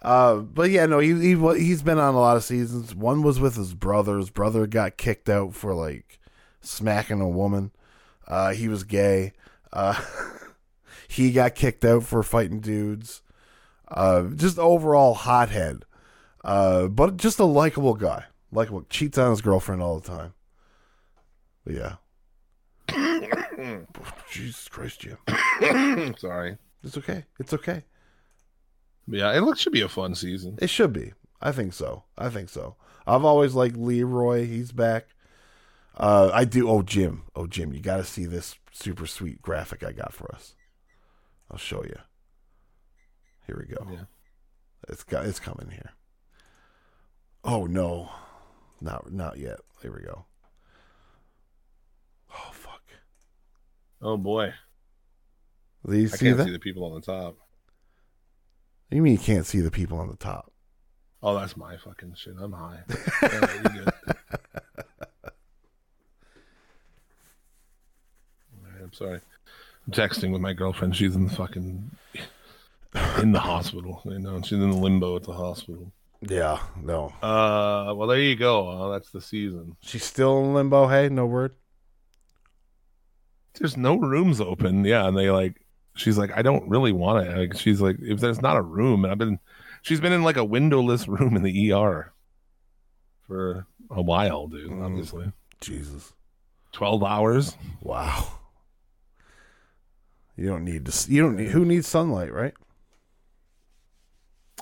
[0.02, 2.96] Uh, but yeah, no, he, he he's been on a lot of seasons.
[2.96, 4.18] One was with his brother.
[4.18, 6.20] His brother got kicked out for like
[6.62, 7.72] smacking a woman.
[8.28, 9.34] Uh, he was gay.
[9.72, 10.02] Uh,
[11.08, 13.22] he got kicked out for fighting dudes.
[13.88, 15.86] Uh, just overall hothead.
[16.44, 18.26] Uh, but just a likable guy.
[18.52, 18.84] Likable.
[18.90, 20.34] Cheats on his girlfriend all the time.
[21.64, 21.96] But yeah.
[24.32, 25.18] Jesus Christ, Jim.
[26.18, 26.58] Sorry.
[26.84, 27.26] It's okay.
[27.40, 27.84] It's okay.
[29.08, 30.58] Yeah, it looks should be a fun season.
[30.62, 31.14] It should be.
[31.42, 32.04] I think so.
[32.18, 32.76] I think so.
[33.08, 34.46] I've always liked Leroy.
[34.46, 35.08] He's back.
[35.98, 36.70] Uh, I do.
[36.70, 37.24] Oh, Jim.
[37.36, 37.74] Oh, Jim.
[37.74, 40.56] You got to see this super sweet graphic I got for us.
[41.50, 41.98] I'll show you.
[43.48, 43.86] Here we go.
[43.92, 44.04] Yeah.
[44.88, 45.26] It's got.
[45.26, 45.92] It's coming here.
[47.44, 48.10] Oh no,
[48.80, 49.60] not not yet.
[49.82, 50.26] Here we go.
[52.34, 52.84] Oh fuck.
[54.02, 54.54] Oh boy,
[55.88, 56.46] you I see can't that?
[56.46, 57.36] see the people on the top.
[58.92, 60.52] You mean you can't see the people on the top?
[61.24, 62.34] Oh, that's my fucking shit.
[62.40, 62.80] I'm high.
[62.90, 63.90] All right, you good.
[68.54, 69.22] All right, I'm sorry.
[69.88, 70.96] I'm texting with my girlfriend.
[70.96, 71.92] She's in the fucking
[73.22, 74.02] in the hospital.
[74.06, 75.92] You know, she's in the limbo at the hospital.
[76.22, 76.60] Yeah.
[76.82, 77.14] No.
[77.22, 78.68] Uh, well, there you go.
[78.70, 79.78] Oh, that's the season.
[79.82, 80.88] She's still in limbo.
[80.88, 81.56] Hey, no word.
[83.56, 84.86] There's no rooms open.
[84.86, 85.62] Yeah, and they like.
[85.96, 87.38] She's like, I don't really want it.
[87.38, 89.40] Like, she's like, if there's not a room, and I've been,
[89.82, 92.14] she's been in like a windowless room in the ER
[93.28, 94.72] for a while, dude.
[94.72, 94.86] Mm.
[94.86, 96.14] Obviously, Jesus.
[96.72, 97.56] twelve hours.
[97.82, 98.40] Wow.
[100.38, 101.12] You don't need to.
[101.12, 101.50] You don't need.
[101.50, 102.54] Who needs sunlight, right?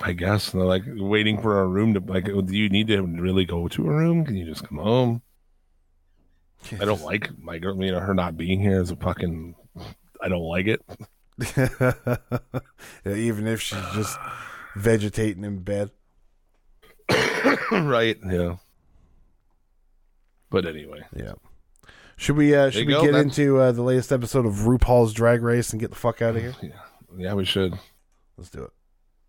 [0.01, 2.25] I guess and they're like waiting for a room to like.
[2.25, 4.25] Do you need to really go to a room?
[4.25, 5.21] Can you just come home?
[6.79, 7.81] I don't like my girl.
[7.83, 9.55] You know, her not being here is a fucking.
[10.21, 10.81] I don't like it.
[13.05, 14.17] Even if she's just
[14.75, 15.91] vegetating in bed.
[17.71, 18.17] right?
[18.29, 18.57] Yeah.
[20.49, 21.33] But anyway, Yeah.
[22.17, 22.53] Should we?
[22.53, 25.71] uh Should we go, get that's- into uh, the latest episode of RuPaul's Drag Race
[25.71, 26.53] and get the fuck out of here?
[26.61, 26.69] yeah,
[27.17, 27.73] yeah, we should.
[28.37, 28.71] Let's do it.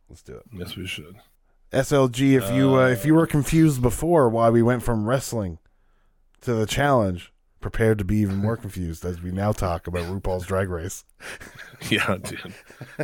[0.09, 0.43] Let's do it.
[0.53, 1.17] Yes, we should.
[1.73, 5.59] SLG, if you uh, if you were confused before why we went from wrestling
[6.41, 10.47] to the challenge, prepare to be even more confused as we now talk about RuPaul's
[10.47, 11.05] Drag Race.
[11.89, 12.55] Yeah, dude.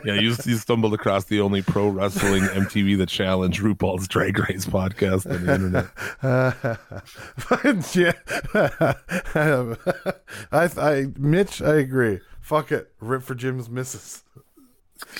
[0.04, 4.66] Yeah, you, you stumbled across the only pro wrestling MTV The Challenge RuPaul's Drag Race
[4.66, 5.86] podcast on the internet.
[7.96, 9.76] yeah,
[10.52, 12.20] I, I, Mitch, I agree.
[12.42, 14.24] Fuck it, rip for Jim's missus.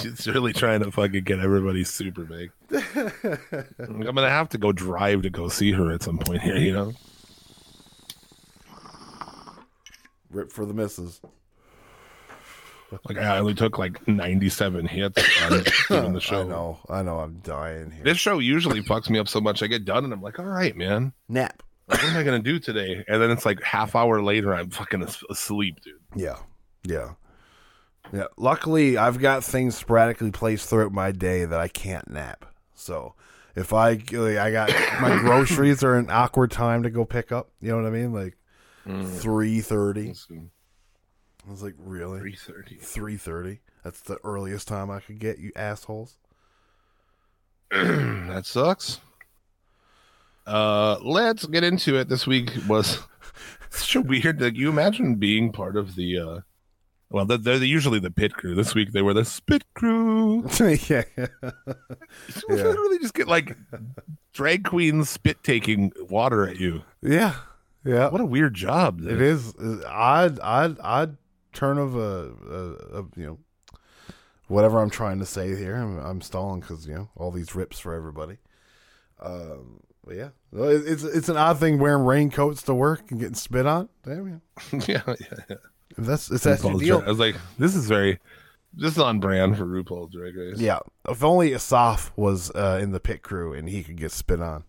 [0.00, 2.50] It's really trying to fucking get everybody super big.
[3.78, 6.74] I'm gonna have to go drive to go see her at some point here, you
[6.74, 6.92] know.
[10.30, 11.20] Rip for the misses.
[13.08, 15.50] Like I only took like 97 hits on
[16.12, 16.40] the show.
[16.40, 18.04] I know, I know, I'm dying here.
[18.04, 19.62] This show usually fucks me up so much.
[19.62, 21.62] I get done and I'm like, all right, man, Nap.
[21.86, 23.04] what am I gonna do today?
[23.08, 25.94] And then it's like half hour later, I'm fucking asleep, dude.
[26.14, 26.36] Yeah,
[26.84, 27.14] yeah,
[28.12, 28.26] yeah.
[28.36, 32.44] Luckily, I've got things sporadically placed throughout my day that I can't nap.
[32.74, 33.14] So
[33.56, 34.70] if I like, I got
[35.00, 37.50] my groceries are an awkward time to go pick up.
[37.60, 38.12] You know what I mean?
[38.12, 38.36] Like
[38.86, 40.14] three thirty.
[41.46, 42.20] I was like, really?
[42.20, 42.80] 3:30.
[42.80, 43.60] Three thirty.
[43.84, 46.16] That's the earliest time I could get you assholes.
[47.70, 49.00] that sucks.
[50.46, 52.08] Uh, let's get into it.
[52.08, 52.98] This week was
[53.70, 54.40] such a weird.
[54.40, 56.18] Like you imagine being part of the.
[56.18, 56.40] uh
[57.10, 58.54] Well, they're, they're usually the pit crew.
[58.54, 60.42] This week they were the spit crew.
[60.60, 61.02] yeah.
[62.28, 63.56] So Literally, just get like
[64.32, 66.82] drag queens spit taking water at you.
[67.02, 67.34] Yeah.
[67.86, 68.08] Yeah.
[68.08, 69.00] What a weird job.
[69.06, 71.16] It is uh, odd, odd, odd
[71.52, 73.38] turn of a, a, a you know
[74.48, 75.76] whatever I'm trying to say here.
[75.76, 78.38] I'm, I'm stalling because you know all these rips for everybody.
[79.20, 83.66] Um, but yeah, it's it's an odd thing wearing raincoats to work and getting spit
[83.66, 83.88] on.
[84.04, 84.80] Damn, yeah.
[84.86, 85.56] yeah, yeah, yeah.
[85.98, 87.02] That's if that's your deal.
[87.04, 88.20] I was like, this is very,
[88.74, 90.58] this is on brand for RuPaul's Drag Race.
[90.58, 94.40] Yeah, if only Asaf was uh, in the pit crew and he could get spit
[94.40, 94.64] on.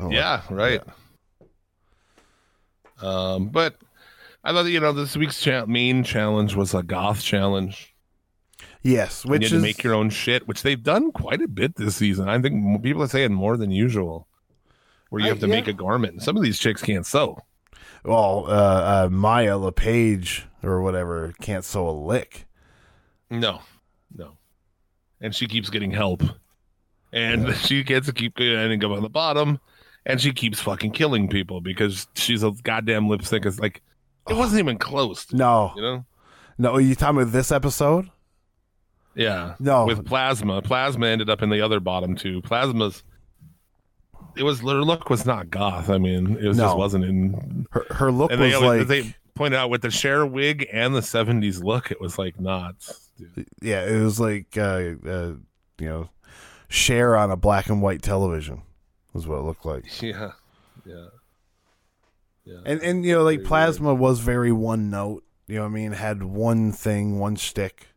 [0.00, 0.82] Oh, Yeah, right.
[3.00, 3.76] Um, but
[4.44, 7.94] I thought you know this week's cha- main challenge was a goth challenge.
[8.82, 11.96] Yes, which is to make your own shit, which they've done quite a bit this
[11.96, 12.28] season.
[12.28, 14.28] I think people are saying more than usual,
[15.10, 15.54] where you I- have to yeah.
[15.54, 16.22] make a garment.
[16.22, 17.38] Some of these chicks can't sew.
[18.04, 22.46] well, uh, uh, Maya Le'Paige or whatever can't sew a lick.
[23.30, 23.60] No,
[24.16, 24.38] no,
[25.20, 26.22] and she keeps getting help,
[27.12, 29.58] and she gets to keep going and go on the bottom,
[30.08, 33.46] and she keeps fucking killing people because she's a goddamn lip sync.
[33.46, 33.82] It's like
[34.28, 35.32] it wasn't even close.
[35.32, 36.04] No, You know.
[36.58, 38.10] no, are you talking about this episode?
[39.14, 39.54] Yeah.
[39.58, 39.84] No.
[39.86, 42.40] With plasma, plasma ended up in the other bottom two.
[42.42, 43.02] Plasma's.
[44.36, 45.90] It was her look was not goth.
[45.90, 46.64] I mean, it was No.
[46.66, 47.66] just wasn't in.
[47.72, 50.94] Her, her look And was they like, they pointed out with the Cher wig and
[50.94, 52.74] the '70s look, it was like not.
[53.18, 53.48] dude.
[53.60, 55.32] yeah, it was like, uh, uh,
[55.80, 56.10] you know,
[56.68, 58.62] Cher on a black and white television
[59.12, 59.84] was what it looked like.
[60.02, 60.32] Yeah.
[60.84, 61.06] Yeah.
[62.44, 62.60] Yeah.
[62.64, 65.22] And and you know, like Very Plasma was very one note.
[65.46, 67.88] You know, what I mean, had one thing, one stick.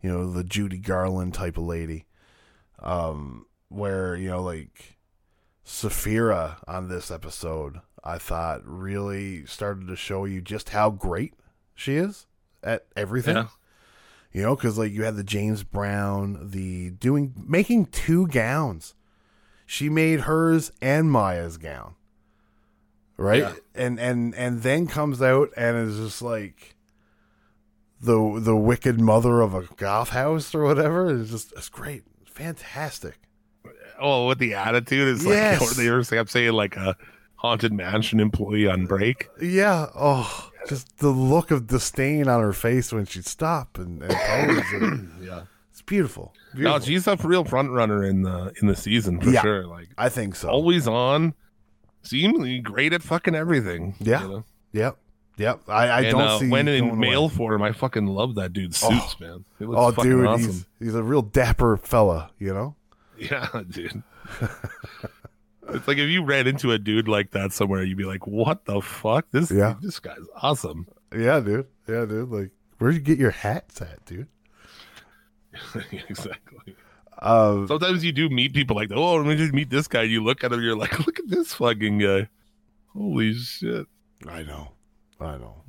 [0.00, 2.06] You know, the Judy Garland type of lady.
[2.78, 4.98] Um, where you know, like
[5.64, 11.34] Sapphira on this episode, I thought really started to show you just how great
[11.74, 12.26] she is
[12.62, 13.36] at everything.
[13.36, 13.48] Yeah.
[14.32, 18.94] You know, because like you had the James Brown, the doing making two gowns.
[19.72, 21.94] She made hers and Maya's gown,
[23.16, 23.42] right?
[23.42, 23.52] Yeah.
[23.72, 26.74] And and and then comes out and is just like
[28.00, 31.16] the the wicked mother of a goth house or whatever.
[31.20, 33.14] It's just it's great, fantastic.
[34.00, 35.60] Oh, with the attitude is Yes.
[35.60, 36.96] like they were kept saying like a
[37.36, 39.28] haunted mansion employee on break.
[39.40, 39.86] Yeah.
[39.94, 44.64] Oh, just the look of disdain on her face when she'd stop and, and pose.
[44.82, 45.42] and- Yeah.
[45.80, 46.34] It's beautiful.
[46.54, 49.40] No, she's a real front runner in the in the season for Yeah.
[49.42, 49.66] sure.
[49.66, 50.48] Like I think so.
[50.48, 51.34] always on,
[52.02, 53.94] seemingly great at fucking everything.
[53.98, 54.22] Yeah.
[54.22, 54.44] you know?
[54.72, 54.96] Yep.
[55.38, 55.60] Yep.
[55.68, 56.98] I, I and don't uh, see when in away.
[56.98, 59.44] male form, I fucking love that dude's suits, man.
[59.58, 60.46] It looks Oh, fucking dude, awesome.
[60.46, 62.30] he's he's a real dapper fella.
[62.38, 62.76] You know.
[63.18, 64.02] Yeah, dude.
[65.68, 68.64] it's like if you ran into a dude like that somewhere, you'd be like, "What
[68.64, 69.26] the fuck?
[69.30, 69.76] This Yeah.
[69.80, 70.86] this guy's awesome."
[71.16, 71.66] Yeah, dude.
[71.88, 72.28] Yeah, dude.
[72.30, 74.28] Like, where'd you get your hats at, dude?
[76.08, 76.74] exactly.
[77.20, 80.22] Um, Sometimes you do meet people like, "Oh, let me just meet this guy." You
[80.24, 82.28] look at him, you're like, "Look at this fucking guy."
[82.94, 83.86] Holy shit!
[84.26, 84.72] I know.
[85.20, 85.62] I know.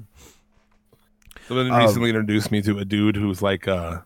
[1.48, 4.00] Someone Um, recently introduced me to a dude who's like uh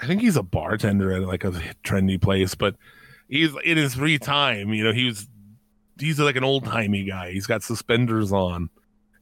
[0.00, 1.50] I think he's a bartender at like a
[1.84, 2.76] trendy place, but
[3.28, 5.28] he's in his free time, you know, he was
[5.98, 7.32] he's like an old timey guy.
[7.32, 8.70] He's got suspenders on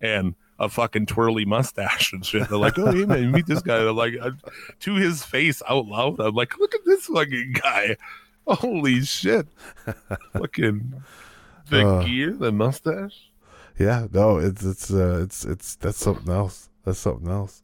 [0.01, 2.49] and a fucking twirly mustache and shit.
[2.49, 3.79] They're like, oh, hey man, you meet this guy.
[3.79, 4.31] They're like, uh,
[4.81, 6.19] to his face out loud.
[6.21, 7.97] I'm like, look at this fucking guy.
[8.47, 9.47] Holy shit.
[10.33, 11.03] fucking
[11.71, 12.03] the Uh.
[12.05, 13.31] gear, the mustache.
[13.79, 16.69] Yeah, no, it's it's uh, it's it's that's something else.
[16.85, 17.63] That's something else.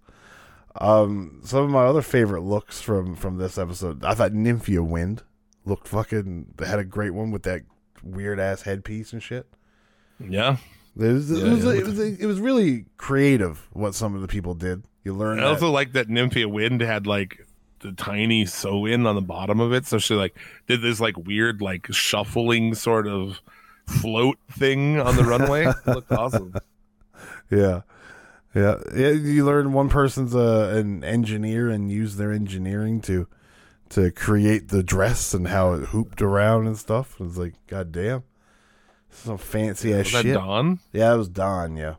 [0.81, 5.23] Um, some of my other favorite looks from from this episode, I thought Nymphia Wind
[5.65, 7.63] looked fucking they had a great one with that
[8.03, 9.47] weird ass headpiece and shit.
[10.21, 10.59] Yeah.
[10.97, 11.73] It was, it, was, yeah.
[11.73, 14.85] it, was it was really creative what some of the people did.
[15.03, 17.47] You learn I also like that Nymphia Wind had like
[17.81, 19.87] the tiny sew in on the bottom of it.
[19.87, 23.41] So she like did this like weird like shuffling sort of
[23.87, 25.67] float thing on the runway.
[25.87, 26.55] It looked awesome.
[27.51, 27.83] Yeah.
[28.55, 28.77] Yeah.
[28.95, 29.11] Yeah.
[29.11, 33.29] You learn one person's uh, an engineer and use their engineering to
[33.91, 37.17] to create the dress and how it hooped around and stuff.
[37.21, 38.25] It's like, god damn.
[39.15, 40.35] Some fancy ass Was that shit.
[40.35, 40.81] Dawn?
[40.93, 41.95] Yeah, it was Dawn, yeah.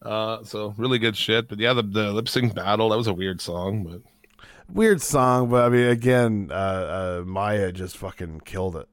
[0.00, 1.48] Uh, so really good shit.
[1.48, 4.00] But yeah, the, the lip sync battle that was a weird song, but
[4.72, 8.88] Weird song, but I mean again, uh, uh Maya just fucking killed it.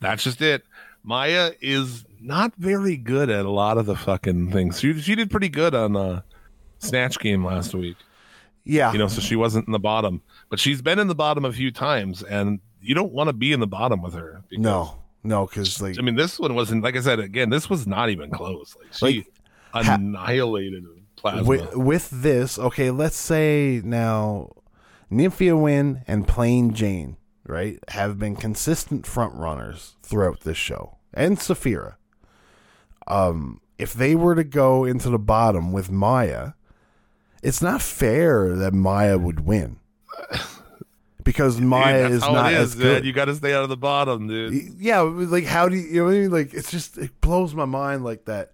[0.00, 0.64] that's just it.
[1.04, 4.80] Maya is not very good at a lot of the fucking things.
[4.80, 6.22] She she did pretty good on uh
[6.78, 7.96] Snatch Game last week.
[8.64, 8.92] Yeah.
[8.92, 11.52] you know, so she wasn't in the bottom, but she's been in the bottom a
[11.52, 14.42] few times, and you don't want to be in the bottom with her.
[14.48, 14.96] because- no.
[15.22, 17.50] No, because like I mean, this one wasn't like I said again.
[17.50, 18.74] This was not even close.
[18.80, 19.26] Like she
[19.74, 20.86] Like, ha- annihilated
[21.16, 21.42] plasma.
[21.44, 24.48] with, with this, okay, let's say now
[25.12, 30.96] Nymphia Wind and Plain Jane, right, have been consistent front runners throughout this show.
[31.12, 31.98] And Sapphira.
[33.06, 36.52] Um, if they were to go into the bottom with Maya,
[37.42, 39.80] it's not fair that Maya would win
[41.24, 43.02] because Maya Dude, is not it as good.
[43.02, 43.04] man.
[43.04, 44.74] You got to stay out of the bottom, dude.
[44.78, 46.30] yeah, like how do you, you know what I mean?
[46.30, 48.52] Like it's just it blows my mind like that.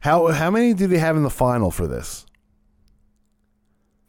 [0.00, 2.26] How how many do they have in the final for this?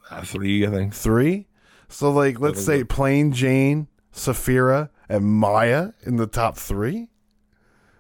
[0.10, 0.94] Uh, three, I think.
[0.94, 1.48] Three.
[1.90, 7.08] So like let's say Plain Jane, Sapphira, and Maya in the top three.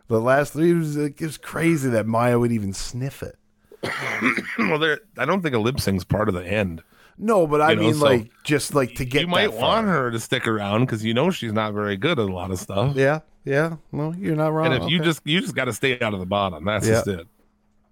[0.07, 3.37] The last three was like, it's crazy that Maya would even sniff it.
[4.59, 4.99] well, there.
[5.17, 6.83] I don't think a lip sync's part of the end.
[7.17, 9.88] No, but I You know, mean so like just like to get you might want
[9.88, 12.59] her to stick around because you know she's not very good at a lot of
[12.59, 12.95] stuff.
[12.95, 13.75] Yeah, yeah.
[13.91, 14.73] No, you're not wrong.
[14.73, 16.65] and if you just you just got to stay out of the bottom.
[16.65, 16.93] That's Yeah.
[16.93, 17.27] just it.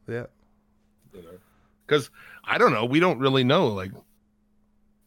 [0.08, 0.24] yeah.
[1.86, 2.10] Because
[2.44, 2.86] I don't know.
[2.86, 3.92] We don't really know like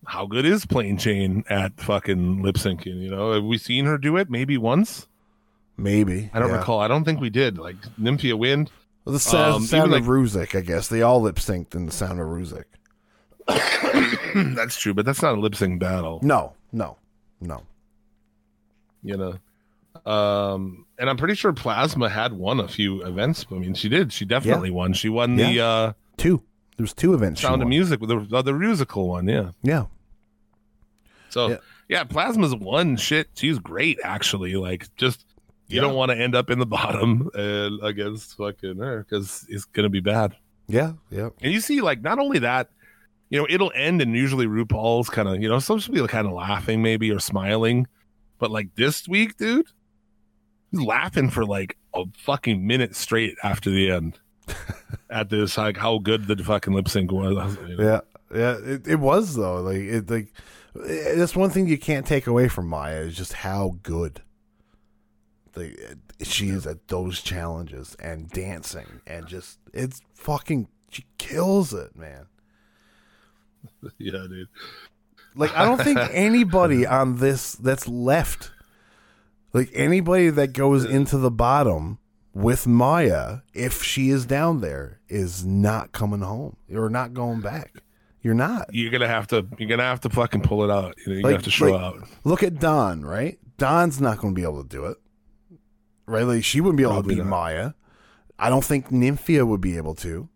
[0.06, 3.00] how good is Plain Jane at fucking lip syncing.
[3.00, 4.30] You know, have we seen her do it?
[4.30, 5.06] Maybe once.
[5.76, 6.30] Maybe.
[6.34, 6.58] I don't yeah.
[6.58, 6.80] recall.
[6.80, 7.58] I don't think we did.
[7.58, 8.70] Like Nymphia Wind.
[9.04, 10.86] Well, the sound, Um, sound of Rusic, I guess.
[10.88, 12.64] They all lip synced in the sound of Rusic.
[14.54, 16.20] that's true, but that's not a lip sync battle.
[16.22, 16.96] No, no,
[17.40, 17.62] no.
[19.02, 20.10] You know.
[20.10, 23.44] Um, and I'm pretty sure Plasma had won a few events.
[23.50, 24.12] I mean, she did.
[24.12, 24.92] She definitely won.
[24.92, 26.42] She won the uh, Two.
[26.76, 27.40] There's two events.
[27.40, 27.68] Sound of.
[27.68, 29.28] Music, the uh, the musical one.
[29.28, 29.50] Yeah.
[29.62, 29.84] Yeah.
[31.30, 31.56] So Yeah.
[31.88, 32.04] yeah.
[32.04, 33.28] Plasma's one shit.
[33.34, 34.54] She's great actually.
[34.56, 35.24] Like just
[35.68, 35.82] you Yeah.
[35.82, 39.88] don't want to end up in the bottom and against fucking her because it's gonna
[39.90, 40.34] be bad.
[40.68, 40.92] Yeah.
[41.10, 41.30] Yeah.
[41.42, 42.70] And you see, like not only that,
[43.32, 46.34] you know, it'll end and usually RuPaul's kind of you know some people kind of
[46.34, 47.86] laughing maybe or smiling,
[48.38, 49.66] but like this week, dude,
[50.70, 54.20] he's laughing for like a fucking minute straight after the end.
[55.10, 57.56] At this, like how good the fucking lip sync was.
[57.68, 57.82] you know?
[57.82, 58.00] Yeah.
[58.38, 58.56] Yeah.
[58.62, 59.62] It, it was though.
[59.62, 60.10] Like it.
[60.10, 60.32] Like
[60.86, 64.20] eh, that's one thing you can't take away from Maya is just how good.
[65.54, 71.94] The, she is at those challenges and dancing and just it's fucking she kills it
[71.94, 72.26] man
[73.98, 74.48] yeah, dude.
[75.34, 78.50] Like I don't think anybody on this that's left,
[79.52, 81.98] like anybody that goes into the bottom
[82.34, 87.82] with Maya, if she is down there, is not coming home or not going back.
[88.22, 88.66] You're not.
[88.72, 89.46] You're gonna have to.
[89.58, 90.94] You're gonna have to fucking pull it out.
[91.06, 92.08] You know, you Like- have to show like- out.
[92.24, 93.38] Look at Dawn, right?
[93.58, 94.96] Dawn's not going to be able to do it,
[96.06, 96.22] right?
[96.24, 97.30] Like she wouldn't be able Probably to beat not.
[97.30, 97.70] Maya.
[98.38, 100.28] I don't think Nymphia would be able to.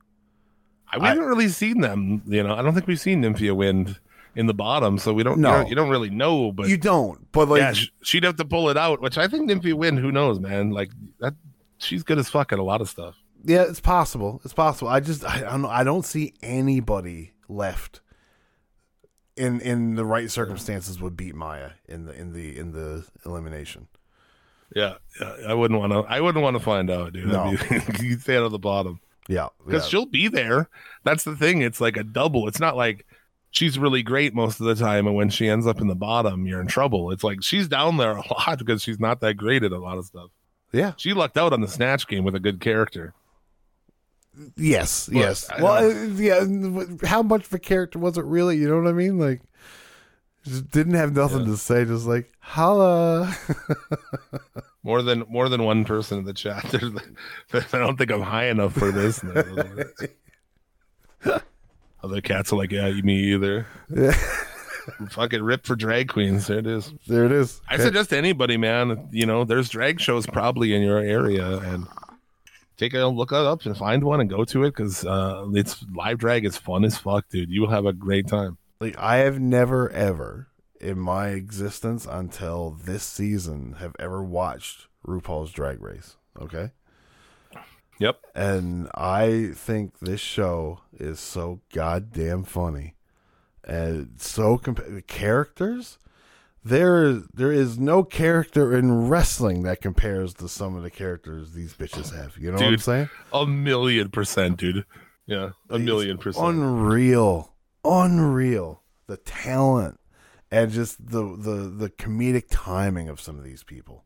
[0.96, 2.22] I, we haven't really seen them.
[2.26, 3.98] You know, I don't think we've seen Nymphia Wind
[4.34, 5.38] in the bottom, so we don't.
[5.40, 5.50] No.
[5.50, 6.52] you, don't you don't really know.
[6.52, 9.00] But you don't, but like yeah, she'd have to pull it out.
[9.00, 9.98] Which I think Nymphia Wind.
[9.98, 10.70] Who knows, man?
[10.70, 10.90] Like
[11.20, 11.34] that.
[11.78, 13.16] She's good as fuck at a lot of stuff.
[13.44, 14.40] Yeah, it's possible.
[14.44, 14.88] It's possible.
[14.88, 18.00] I just I, I don't I don't see anybody left
[19.36, 23.88] in in the right circumstances would beat Maya in the in the in the elimination.
[24.74, 26.00] Yeah, yeah I wouldn't want to.
[26.12, 27.26] I wouldn't want to find out, dude.
[27.26, 27.50] No.
[28.00, 29.88] you stay out of the bottom Yeah, because yeah.
[29.88, 30.68] she'll be there.
[31.04, 31.62] That's the thing.
[31.62, 32.46] It's like a double.
[32.48, 33.06] It's not like
[33.50, 36.46] she's really great most of the time, and when she ends up in the bottom,
[36.46, 37.10] you're in trouble.
[37.10, 39.98] It's like she's down there a lot because she's not that great at a lot
[39.98, 40.30] of stuff.
[40.72, 40.92] yeah.
[40.96, 43.14] She lucked out on the snatch game with a good character.
[44.56, 45.48] Yes, But, yes.
[45.60, 46.44] Well, uh, yeah.
[47.04, 48.58] How much of a character was it really?
[48.58, 49.18] You know what I mean?
[49.18, 49.40] Like,
[50.46, 51.84] just didn't have nothing to say.
[51.84, 53.34] Just like holla.
[54.86, 56.64] More than more than one person in the chat.
[57.52, 59.20] I don't think I'm high enough for this.
[62.04, 63.66] Other cats are like, yeah, you me either.
[63.92, 64.12] Yeah.
[65.08, 66.46] Fucking rip for drag queens.
[66.46, 66.92] There it is.
[67.08, 67.60] there it is.
[67.68, 69.08] I suggest anybody, man.
[69.10, 71.88] You know, there's drag shows probably in your area, and
[72.76, 76.18] take a look up and find one and go to it because uh, it's live
[76.18, 77.50] drag is fun as fuck, dude.
[77.50, 78.56] You will have a great time.
[78.80, 80.48] Like I have never ever
[80.80, 86.16] in my existence until this season have ever watched RuPaul's Drag Race.
[86.40, 86.70] Okay.
[87.98, 88.20] Yep.
[88.34, 92.94] And I think this show is so goddamn funny
[93.64, 95.98] and so comp- the characters.
[96.62, 101.74] There, there is no character in wrestling that compares to some of the characters these
[101.74, 102.36] bitches have.
[102.36, 103.08] You know what I'm saying?
[103.32, 104.84] A million percent, dude.
[105.26, 106.44] Yeah, a million percent.
[106.44, 107.52] Unreal,
[107.86, 108.82] unreal.
[109.06, 110.00] The talent
[110.50, 114.04] and just the the the comedic timing of some of these people.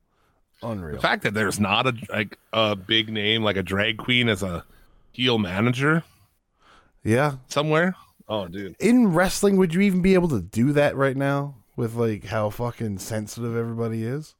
[0.63, 0.97] Unreal.
[0.97, 4.43] The fact that there's not a like a big name like a drag queen as
[4.43, 4.65] a
[5.13, 6.05] heel manager
[7.03, 7.37] yeah.
[7.49, 7.95] somewhere.
[8.29, 8.77] Oh, dude.
[8.79, 12.51] In wrestling, would you even be able to do that right now with like how
[12.51, 14.35] fucking sensitive everybody is?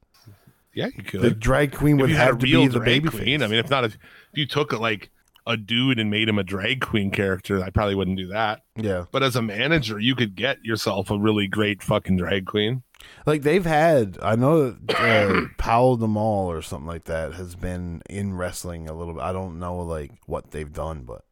[0.73, 1.21] Yeah, you could.
[1.21, 3.41] The drag queen would you had a have to be the baby queen, face.
[3.41, 3.99] I mean, if not, if, if
[4.37, 5.09] you took a like
[5.51, 8.63] a dude and made him a drag queen character, I probably wouldn't do that.
[8.75, 9.05] yeah.
[9.11, 12.83] But as a manager, you could get yourself a really great fucking drag queen.
[13.25, 17.55] Like they've had, I know that uh, Pollo del Mar or something like that has
[17.55, 19.23] been in wrestling a little bit.
[19.23, 21.23] I don't know like what they've done, but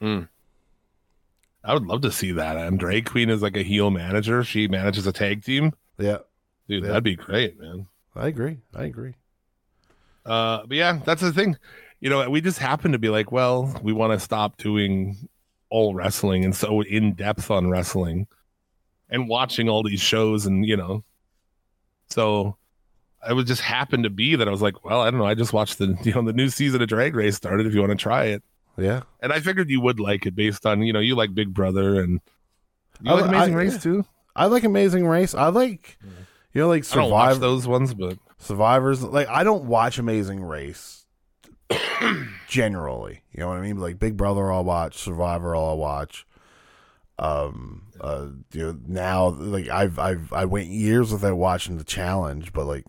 [0.00, 2.56] I would love to see that.
[2.56, 4.44] And Drag Queen is like a heel manager.
[4.44, 5.72] She manages a tag team.
[5.98, 6.18] Yeah,
[6.68, 6.88] Dude, Yeah.
[6.88, 7.86] that'd be great, man.
[8.14, 8.58] I agree.
[8.74, 9.14] I agree.
[10.26, 11.56] Uh, but yeah, that's the thing.
[12.04, 15.16] You know, we just happen to be like, well, we want to stop doing
[15.70, 18.26] all wrestling and so in depth on wrestling
[19.08, 21.02] and watching all these shows and you know,
[22.10, 22.58] so
[23.26, 25.24] it would just happen to be that I was like, well, I don't know.
[25.24, 27.66] I just watched the you know the new season of Drag Race started.
[27.66, 28.42] If you want to try it,
[28.76, 31.54] Yeah, and I figured you would like it based on you know you like Big
[31.54, 32.20] Brother and
[33.00, 33.78] you I- like Amazing I- Race yeah.
[33.78, 34.04] too.
[34.36, 35.34] I like Amazing Race.
[35.34, 36.10] I like, mm.
[36.52, 37.40] you know, like I Survivor.
[37.40, 39.02] those ones, but Survivors.
[39.02, 41.03] Like I don't watch Amazing Race
[42.48, 43.22] generally.
[43.32, 43.78] You know what I mean?
[43.78, 44.98] Like Big Brother, I'll watch.
[44.98, 46.26] Survivor, I'll watch.
[47.18, 52.52] Um, uh, you know, now like I've I've I went years without watching the challenge,
[52.52, 52.86] but like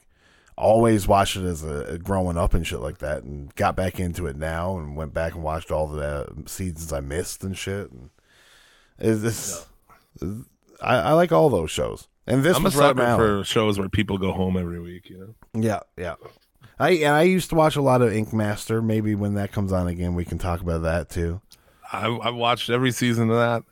[0.58, 4.26] always watched it as a growing up and shit like that, and got back into
[4.26, 7.92] it now, and went back and watched all the seasons I missed and shit.
[7.92, 8.10] And
[8.98, 9.66] it's,
[10.22, 10.36] it's,
[10.82, 12.08] I, I like all those shows.
[12.28, 13.18] And this I'm a was right sucker now.
[13.18, 15.10] for shows where people go home every week.
[15.10, 15.62] You know.
[15.62, 16.16] Yeah, yeah.
[16.80, 18.82] I and I used to watch a lot of Ink Master.
[18.82, 21.42] Maybe when that comes on again, we can talk about that too.
[21.92, 23.64] I, I've watched every season of that.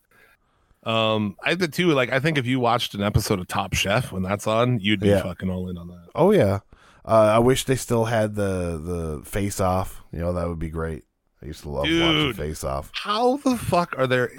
[0.90, 1.92] Um, I did too.
[1.92, 5.00] Like, I think if you watched an episode of Top Chef when that's on, you'd
[5.00, 5.24] be Yeah.
[5.24, 6.10] fucking all in on that.
[6.16, 6.60] Oh yeah.
[7.06, 8.78] Uh, I wish they still had the
[9.20, 10.02] the Face Off.
[10.12, 11.04] You know that would be great.
[11.42, 12.90] I used to love watching Face Off.
[12.94, 14.32] How the fuck are there?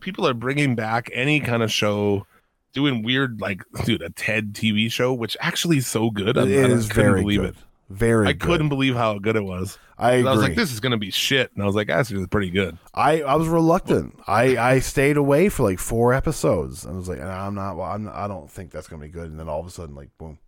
[0.00, 2.26] People are bringing back any kind of show,
[2.74, 6.36] doing weird like, dude, a TED TV show, which actually is so good.
[6.36, 7.50] I, It I is very believe good.
[7.50, 7.56] it.
[7.92, 8.28] Very.
[8.28, 8.40] I good.
[8.40, 9.78] couldn't believe how good it was.
[9.98, 10.14] I.
[10.18, 12.50] I was like, this is gonna be shit, and I was like, actually, it's pretty
[12.50, 12.76] good.
[12.94, 14.18] I, I was reluctant.
[14.26, 16.84] I, I stayed away for like four episodes.
[16.84, 17.76] and I was like, I'm not.
[17.76, 18.08] well, I'm.
[18.12, 19.30] I don't think that's gonna be good.
[19.30, 20.38] And then all of a sudden, like, boom.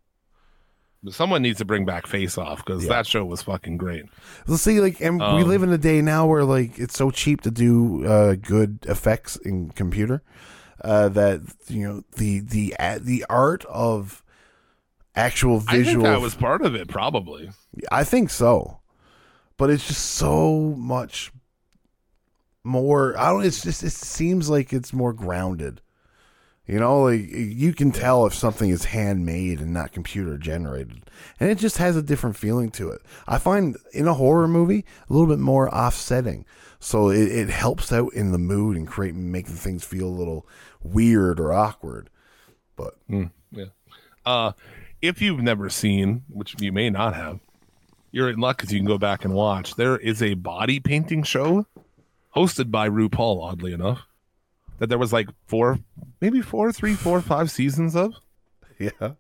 [1.11, 2.89] Someone needs to bring back Face Off because Yeah.
[2.89, 4.07] that show was fucking great.
[4.47, 7.11] Let's see, like, and we Um, live in a day now where like it's so
[7.11, 10.23] cheap to do uh, good effects in computer
[10.83, 14.23] uh, that you know the the the art of
[15.16, 16.05] actual visual.
[16.07, 17.51] I think that was part of it, probably.
[17.91, 18.78] I think so,
[19.57, 21.32] but it's just so much
[22.62, 23.19] more.
[23.19, 23.45] I don't.
[23.45, 23.82] It's just.
[23.82, 25.81] It seems like it's more grounded.
[26.66, 31.03] You know, like you can tell if something is handmade and not computer generated,
[31.39, 33.03] and it just has a different feeling to it.
[33.28, 36.47] I find in a horror movie a little bit more offsetting,
[36.81, 40.49] so it, it helps out in the mood and create making things feel a little
[40.82, 42.09] weird or awkward.
[42.77, 43.65] But Yeah.
[44.24, 44.53] Uh,
[45.05, 47.40] if you've never seen, which you may not have,
[48.10, 49.74] you're in luck because you can go back and watch.
[49.74, 51.66] There is a body painting show
[52.35, 54.06] hosted by RuPaul, oddly enough,
[54.78, 55.78] that there was like four,
[56.22, 58.14] maybe four, three, four, five seasons of.
[58.78, 59.12] yeah,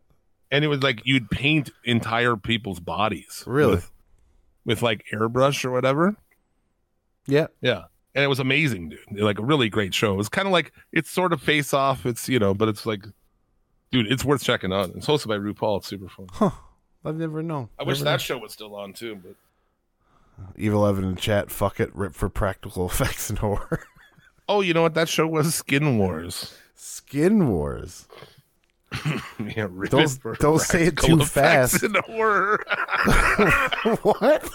[0.50, 3.44] And it was like you'd paint entire people's bodies.
[3.46, 3.76] Really?
[3.76, 3.90] With,
[4.64, 6.16] with like airbrush or whatever.
[7.26, 7.84] yeah, Yeah.
[8.14, 9.20] And it was amazing, dude.
[9.20, 10.14] Like a really great show.
[10.14, 12.06] It was kind of like it's sort of face off.
[12.06, 13.04] It's you know, but it's like,
[13.94, 14.90] dude, it's worth checking out.
[14.96, 15.78] It's hosted by RuPaul.
[15.78, 16.26] It's super fun.
[16.32, 16.50] Huh.
[17.04, 17.68] I've never known.
[17.78, 18.18] I wish that known.
[18.18, 19.34] show was still on too, but
[20.56, 21.50] Evil Evan in chat.
[21.50, 21.94] Fuck it.
[21.94, 23.84] Rip for practical effects and horror.
[24.48, 24.94] oh, you know what?
[24.94, 26.58] That show was Skin Wars.
[26.74, 28.08] Skin Wars.
[29.38, 31.82] yeah, rip Don't- it for don't say it too fast.
[31.84, 32.64] and horror.
[34.02, 34.50] what?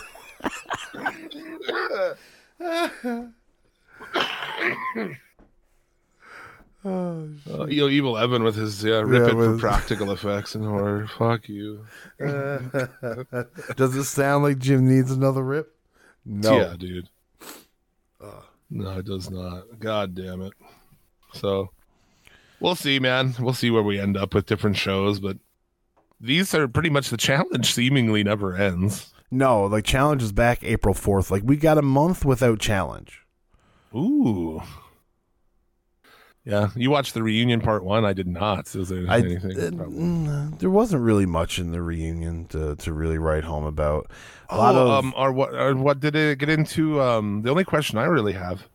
[6.86, 10.64] Uh, you know, Evil Evan with his yeah, rip Yeah, it for practical effects and
[10.64, 11.08] horror.
[11.08, 11.86] Fuck you.
[12.20, 15.76] Does it sound like Jim needs another rip?
[16.26, 16.58] No.
[16.58, 17.10] Yeah, dude.
[18.70, 19.80] No, it does not.
[19.80, 20.54] God damn it.
[21.34, 21.72] So
[22.60, 23.36] we'll see, man.
[23.40, 25.38] We'll see where we end up with different shows, but
[26.22, 29.14] these are pretty much the challenge seemingly never ends.
[29.32, 31.32] No, like challenge is back April 4th.
[31.32, 33.26] Like we got a month without challenge.
[33.96, 34.62] Ooh.
[36.50, 38.06] Yeah, you watched the reunion part one.
[38.06, 38.74] I did not.
[38.76, 43.44] Is there I, uh, there wasn't really much in the reunion to, to really write
[43.44, 44.10] home about.
[44.50, 45.54] A lot oh, of um, or what?
[45.54, 47.00] Or what did it get into?
[47.02, 48.68] Um, the only question I really have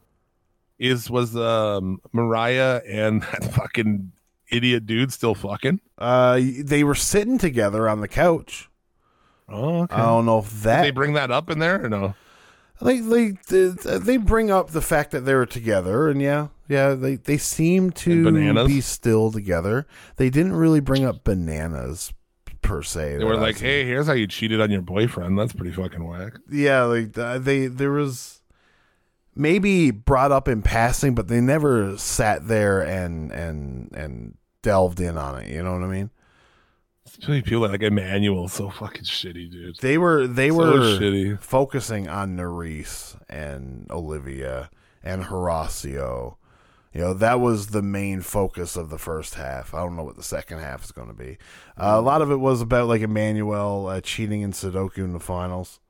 [0.78, 4.12] is was um Mariah and that fucking
[4.52, 5.80] idiot dude still fucking?
[5.98, 8.70] uh, they were sitting together on the couch.
[9.48, 9.96] Oh, okay.
[9.96, 12.14] I don't know if Did that they bring that up in there or no?
[12.80, 17.16] They they they bring up the fact that they were together, and yeah, yeah, they
[17.16, 18.24] they seem to
[18.66, 19.86] be still together.
[20.16, 22.12] They didn't really bring up bananas
[22.62, 23.18] per se.
[23.18, 25.38] They were like, "Hey, here's how you cheated on your boyfriend.
[25.38, 28.42] That's pretty fucking whack." yeah, like uh, they there was
[29.36, 35.16] maybe brought up in passing, but they never sat there and and and delved in
[35.16, 35.48] on it.
[35.48, 36.10] You know what I mean?
[37.18, 39.76] Especially people like Emanuel, so fucking shitty, dude.
[39.78, 41.40] They were they So were shitty.
[41.40, 44.70] focusing on Nurys and Olivia
[45.02, 46.36] and Horacio.
[46.92, 49.74] You know, that was the main focus of the first half.
[49.74, 51.38] I don't know what the second half is going to be.
[51.76, 55.18] Uh, a lot of it was about like Emanuel uh, cheating in Sudoku in the
[55.20, 55.80] finals.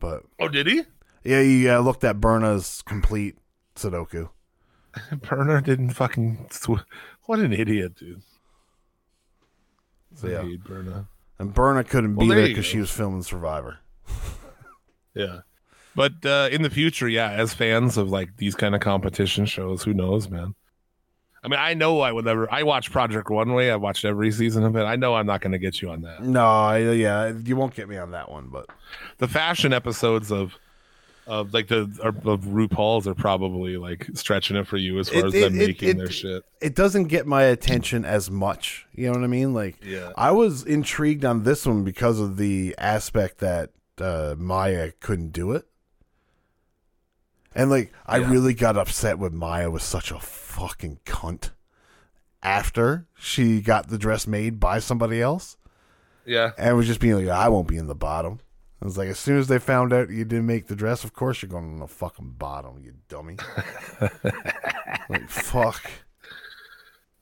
[0.00, 0.82] But Oh, did he?
[1.22, 3.36] yeah, he uh, looked at Berna's complete
[3.76, 4.30] Sudoku.
[5.28, 6.46] Berna didn't fucking.
[6.50, 6.84] Sw-
[7.24, 8.22] what an idiot, dude.
[10.14, 10.44] So, yeah.
[10.64, 11.06] Berna.
[11.38, 13.78] And Berna couldn't Well, be there because she was filming Survivor.
[15.14, 15.40] Yeah.
[15.96, 19.82] But uh, in the future, yeah, as fans of like these kind of competition shows,
[19.82, 20.54] who knows, man?
[21.42, 22.50] I mean, I know I would never.
[22.52, 23.70] I watched Project Runway.
[23.70, 24.84] I watched every season of it.
[24.84, 26.22] I know I'm not going to get you on that.
[26.22, 28.66] No, I- yeah, you won't get me on that one, but
[29.18, 30.54] The fashion episodes of
[31.30, 35.20] of like the of of RuPaul's are probably like stretching it for you as far
[35.20, 36.42] It- as them it- making it- their shit.
[36.60, 38.86] it doesn't get my attention as much.
[38.92, 39.54] You know what I mean?
[39.54, 40.10] Like, Yeah.
[40.16, 45.52] I was intrigued on this one because of the aspect that uh, Mhi'ya couldn't do
[45.52, 45.66] it.
[47.54, 48.30] And like, I Yeah.
[48.30, 51.50] really got upset with Mhi'ya was such a fucking cunt
[52.42, 55.56] after she got the dress made by somebody else,
[56.24, 56.52] Yeah.
[56.56, 58.40] and was just being like, "I won't be in the bottom."
[58.80, 61.12] I was like, as soon as they found out you didn't make the dress, of
[61.12, 63.36] course you're going in the fucking bottom, you dummy.
[65.10, 65.90] like, fuck.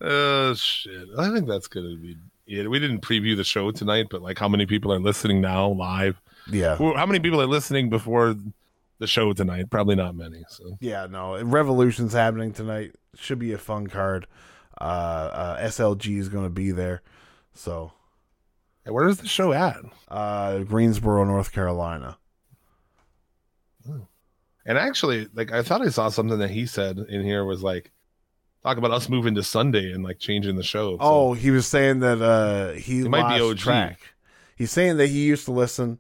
[0.01, 1.09] Oh shit!
[1.19, 2.17] I think that's gonna be.
[2.47, 2.71] it.
[2.71, 6.21] we didn't preview the show tonight, but like, how many people are listening now live?
[6.51, 6.77] Yeah.
[6.77, 8.37] How many people are listening before
[8.99, 9.71] the show tonight?
[9.71, 10.45] Probably not many.
[10.49, 11.43] So Yeah, no.
[11.43, 12.95] Revolution's happening tonight.
[13.17, 14.27] Should be a fun card.
[14.81, 17.03] Uh, uh, SLG is going to be there.
[17.53, 17.93] So,
[18.91, 19.77] where is the show at?
[20.09, 22.17] uh, Greensboro, North Carolina.
[24.67, 27.91] And actually, like I thought I saw something that he said in here was like
[28.63, 30.97] talk about us moving to Sunday and like changing the show.
[30.99, 33.57] So- Oh, he was saying that uh, he might be OG.
[33.59, 33.99] track.
[34.57, 35.99] He's saying that he used to listen.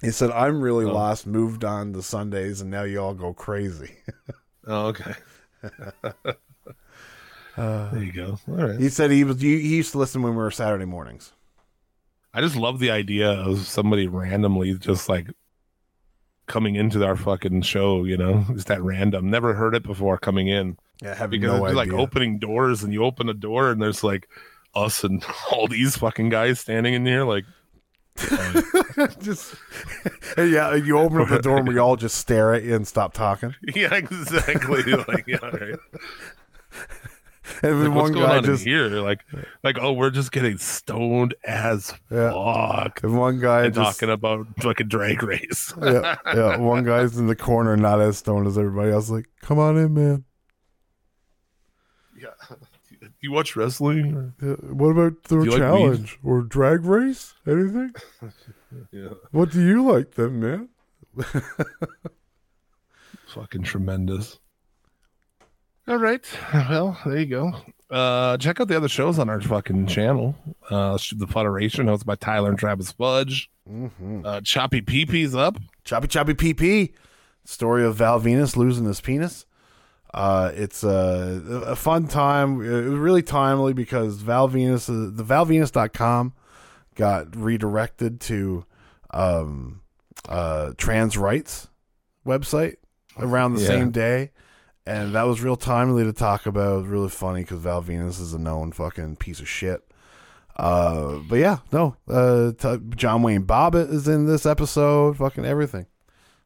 [0.00, 0.92] He said, "I'm really Oh.
[0.92, 1.26] lost.
[1.26, 3.96] Moved on to Sundays, and now you all go crazy."
[4.68, 5.14] oh okay.
[7.56, 8.38] there you go.
[8.48, 8.78] All right.
[8.78, 9.40] he said he was.
[9.40, 11.32] He used to listen when we were Saturday mornings.
[12.34, 15.28] I just love the idea of somebody randomly just like
[16.46, 18.04] coming into our fucking show.
[18.04, 19.30] You know, just that random.
[19.30, 20.76] Never heard it before coming in.
[21.02, 21.92] Yeah, having because no it's idea.
[21.94, 24.28] like opening doors and you open a door and there's like
[24.74, 27.44] us and all these fucking guys standing in here like
[29.20, 29.56] just
[30.38, 33.12] yeah, you open up the door and we all just stare at you and stop
[33.12, 33.54] talking.
[33.74, 35.78] yeah exactly like yeah right.
[37.62, 39.20] And then like, one guy just here like
[39.62, 42.32] like oh we're just getting stoned as Yeah.
[42.32, 46.56] fuck and one guy and just talking about like a drag race yeah, yeah.
[46.56, 49.10] One guy's in the corner, not as stoned as everybody else.
[49.10, 50.24] Like, come on in, man.
[52.16, 52.28] yeah
[53.20, 57.34] you watch wrestling Yeah, what about the you like challenge or drag race?
[57.46, 57.92] Anything?
[58.92, 60.68] yeah What do you like then, man?
[63.26, 64.38] fucking tremendous
[65.88, 67.52] all right well there you go
[67.90, 70.34] uh check out the other shows on our fucking channel
[70.70, 74.20] uh the federation hosted by tyler and travis fudge Mm-hmm.
[74.26, 76.92] uh choppy peepee's up Choppy Choppy PP.
[77.44, 79.44] Story of Val Venis losing his penis.
[80.14, 82.62] Uh, it's a, a fun time.
[82.62, 86.32] It was really timely because Val Venis, uh, the ValVenis.com
[86.94, 88.64] got redirected to
[89.10, 89.82] um,
[90.26, 91.68] uh, trans rights
[92.26, 92.76] website
[93.18, 93.66] around the Yeah.
[93.66, 94.30] same day.
[94.86, 96.74] And that was real timely to talk about.
[96.74, 99.82] It was really funny because Val Venis is a known fucking piece of shit.
[100.56, 101.96] Uh, but yeah, no.
[102.06, 105.16] Uh, t- John Wayne Bobbitt is in this episode.
[105.16, 105.86] Fucking everything.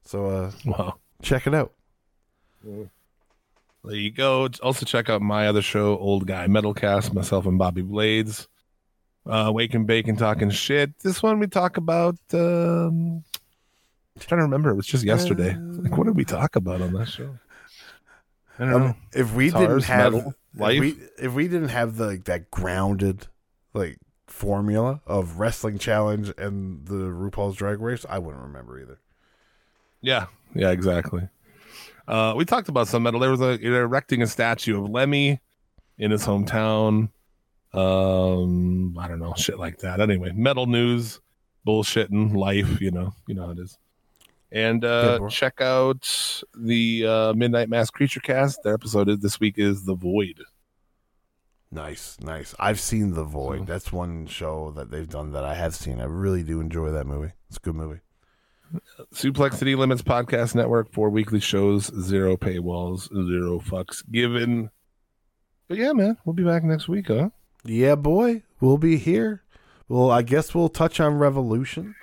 [0.05, 1.73] So uh, wow check it out.
[2.65, 4.49] There you go.
[4.63, 8.49] Also check out my other show, Old Guy Metalcast, myself and Bobby Blades.
[9.27, 10.99] Uh Wake and Bake and Talking Shit.
[11.01, 13.23] This one we talk about um
[14.17, 14.71] I'm trying to remember.
[14.71, 15.57] It was just yesterday.
[15.57, 17.39] Like what did we talk about on that show?
[18.59, 18.87] I don't know.
[18.89, 20.81] Um, if we didn't have metal, if life.
[20.81, 23.29] we, if we didn't have the like, that grounded
[23.73, 29.01] like formula of wrestling challenge and the RuPaul's Drag Race, I wouldn't remember either.
[30.01, 31.29] Yeah, yeah, exactly.
[32.07, 33.21] Uh, we talked about some metal.
[33.21, 35.41] There was a they're erecting a statue of Lemmy
[35.99, 37.11] in his hometown.
[37.75, 40.01] Um, I don't know, shit like that.
[40.01, 41.21] Anyway, metal news,
[41.67, 42.81] bullshitting, life.
[42.81, 43.79] You know, you know how it is.
[44.51, 45.29] And uh, bro.
[45.29, 48.63] check out the uh, Midnight Mass Creature Cast.
[48.63, 50.41] Their episode is- this week is the Void.
[51.71, 52.55] Nice, nice.
[52.59, 53.59] I've seen The Void.
[53.61, 56.01] So- That's one show that they've done that I have seen.
[56.01, 57.33] I really do enjoy that movie.
[57.49, 58.01] It's a good movie.
[59.15, 64.71] Suplex City Limits Podcast Network, four weekly shows, zero paywalls, zero fucks given.
[65.69, 67.31] But yeah, man, we'll be back next week, huh?
[67.65, 69.43] Yeah, boy, we'll be here.
[69.89, 71.95] Well, I guess we'll touch on Revolution.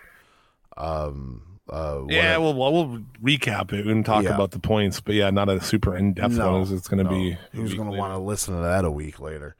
[0.77, 4.35] Um, Uh, Yeah, well, well, we'll recap it and talk Yeah.
[4.35, 6.61] about the points, but yeah, not a super in depth No, one.
[6.61, 7.09] As it's going to no.
[7.09, 7.37] be.
[7.53, 9.55] Who's going to want to listen to that a week later?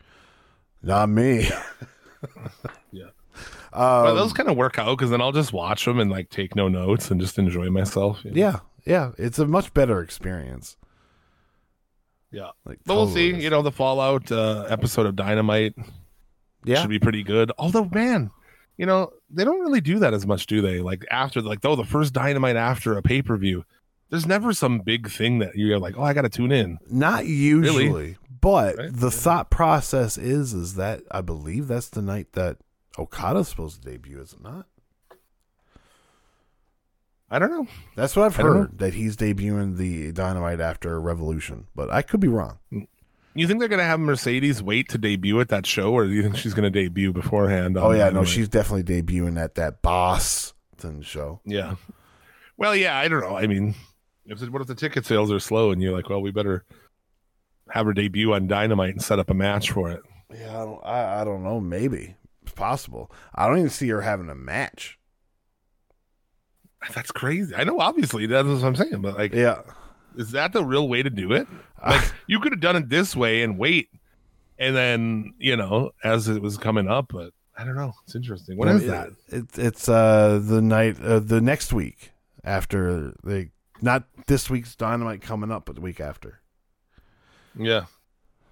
[0.84, 1.50] Not me.
[2.92, 3.06] Yeah.
[3.74, 6.30] Um, But those kind of work out because then I'll just watch them and like
[6.30, 8.24] take no notes and just enjoy myself.
[8.24, 8.38] you know?
[8.38, 9.12] yeah, yeah.
[9.18, 10.78] It's a much better experience.
[12.32, 12.52] yeah.
[12.64, 13.34] Like, But we'll see.
[13.36, 15.76] You know, the Fallout uh, episode of Dynamite
[16.64, 16.80] Yeah.
[16.80, 17.52] should be pretty good.
[17.58, 18.32] Although, man,
[18.78, 20.80] you know, they don't really do that as much, do they?
[20.80, 23.66] Like after, like, oh, the first Dynamite after a pay per view,
[24.10, 26.78] there's never some big thing that you're like, oh, I got to tune in.
[26.90, 28.90] Not usually, but Right?
[28.94, 32.58] the thought process is is that I believe that's the night that
[32.98, 34.68] Okada's supposed to debut, is it not?
[37.30, 37.68] I don't know.
[37.96, 42.20] That's what I've I heard that he's debuting the Dynamite after Revolution, but I could
[42.20, 42.60] be wrong.
[42.72, 42.88] Mm,
[43.38, 46.24] You think they're gonna have Mercedes wait to debut at that show, or do you
[46.24, 47.78] think she's gonna debut beforehand?
[47.78, 48.28] Oh yeah, no, Dynamite?
[48.30, 51.42] she's definitely debuting at that Boston show.
[51.46, 51.76] Yeah.
[52.58, 53.36] Well, yeah, I don't know.
[53.36, 53.76] I mean,
[54.26, 56.64] if what if the ticket sales are slow and you're like, well, we better
[57.72, 60.00] have her debut on Dynamite and set up a match for it.
[60.34, 61.60] Yeah, I don't, I, I don't know.
[61.60, 63.12] Maybe it's possible.
[63.34, 64.98] I don't even see her having a match.
[66.94, 67.54] That's crazy.
[67.56, 69.62] I know, obviously, that's what I'm saying, but like, Yeah,
[70.18, 71.48] is that the real way to do it?
[71.86, 73.90] Like, you could have done it this way and wait,
[74.58, 77.94] and then you know, as it was coming up, but I don't know.
[78.06, 78.58] It's interesting.
[78.58, 79.10] When Well, is it- that?
[79.30, 82.12] It, it's uh the night, uh, the next week
[82.44, 83.52] after they,
[83.82, 86.42] not this week's Dynamite coming up, but the week after.
[87.58, 87.86] Yeah.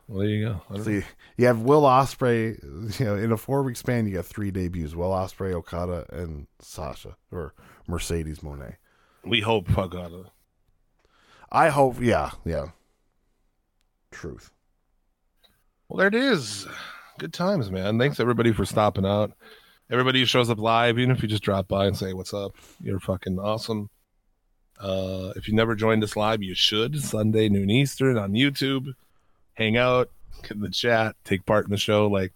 [0.08, 0.84] Well, there you go.
[0.84, 1.04] So you,
[1.38, 2.60] you have Will Ospreay.
[3.00, 6.48] You know, in a four week span, you got three debuts: Will Ospreay, Okada, and
[6.60, 7.54] Sasha or
[7.88, 8.76] Mercedes Moné.
[9.24, 9.68] we hope.
[9.74, 10.30] God.
[11.54, 12.02] I hope.
[12.02, 12.66] Yeah, yeah.
[14.12, 14.52] Truth.
[15.88, 16.68] Well, there it is.
[17.20, 18.00] Good times, man.
[18.00, 19.32] Thanks everybody for stopping out.
[19.92, 22.56] Everybody who shows up live, even if you just drop by and say what's up,
[22.82, 23.90] you're fucking awesome.
[24.80, 27.00] Uh, if you never joined us live, you should.
[27.00, 28.94] Sunday noon Eastern on YouTube.
[29.54, 30.10] Hang out,
[30.42, 32.08] get in the chat, take part in the show.
[32.08, 32.34] Like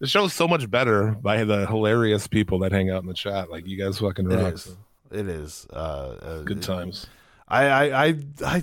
[0.00, 3.50] the show's so much better by the hilarious people that hang out in the chat.
[3.50, 4.54] Like you guys fucking It rock.
[4.54, 4.76] is.
[5.12, 5.66] It is.
[5.72, 5.76] Uh,
[6.20, 7.06] uh, Good times.
[7.48, 8.14] I, I, I,
[8.44, 8.62] I,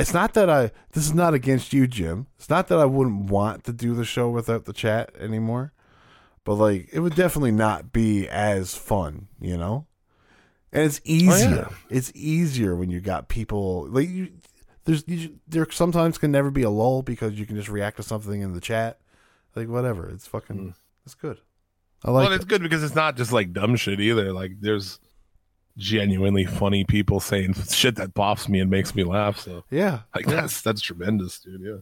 [0.00, 0.72] it's not that I.
[0.92, 2.26] This is not against you, Jim.
[2.36, 5.72] It's not that I wouldn't want to do the show without the chat anymore,
[6.44, 9.86] but like it would definitely not be as fun, you know.
[10.72, 11.68] And it's oh, easier.
[11.88, 14.32] It's easier when you got people like you.
[14.84, 18.02] There's you, there sometimes can never be a lull because you can just react to
[18.02, 19.00] something in the chat,
[19.54, 20.10] like whatever.
[20.10, 20.56] It's fucking.
[20.56, 20.70] Hmm.
[21.06, 21.38] It's good.
[22.04, 22.36] I like well, it.
[22.36, 24.32] it's good because it's not just like dumb shit either.
[24.32, 24.98] Like there's
[25.76, 29.38] genuinely funny people saying shit that pops me and makes me laugh.
[29.40, 30.32] So Yeah, like yeah.
[30.42, 31.60] that's that's tremendous, dude.
[31.62, 31.76] Yeah,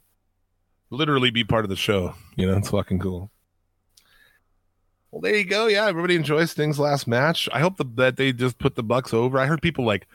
[0.90, 2.14] literally be part of the show.
[2.36, 3.30] You know, it's fucking cool.
[5.10, 5.66] Well, there you go.
[5.66, 7.48] Yeah, everybody enjoys Sting's last match.
[7.52, 9.38] I hope the, that they just put the Bucks over.
[9.38, 10.06] I heard people like,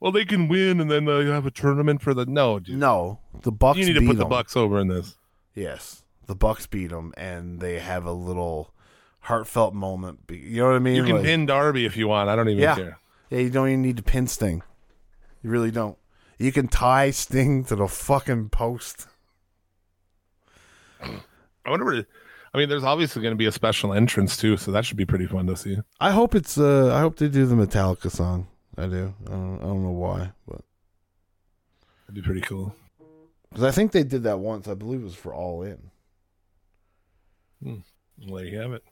[0.00, 2.78] well, they can win and then they have a tournament for the no, dude.
[2.78, 4.24] No, the Bucks you need to put the.
[4.24, 5.16] Bucks over in this.
[5.54, 8.72] Yes, the Bucks beat them, and they have a little
[9.20, 10.20] heartfelt moment.
[10.30, 10.94] You know what I mean?
[10.94, 12.30] You can Like, pin Darby if you want.
[12.30, 12.74] I don't even Yeah.
[12.76, 12.98] care.
[13.30, 14.62] Yeah, you don't even need to pin Sting.
[15.42, 15.98] You really don't.
[16.38, 19.06] You can tie Sting to the fucking post.
[21.02, 21.84] I wonder.
[21.84, 22.06] Where,
[22.54, 25.04] I mean, there's obviously going to be a special entrance too, so that should be
[25.04, 25.76] pretty fun to see.
[26.00, 26.58] I hope it's.
[26.58, 28.48] uh I hope they do the Metallica song.
[28.76, 29.14] I do.
[29.26, 30.62] I don't, I don't know why, but
[32.06, 32.74] That'd be pretty cool.
[33.50, 34.66] because I think they did that once.
[34.68, 35.90] I believe it was for All In.
[37.60, 38.82] Well, there you have it.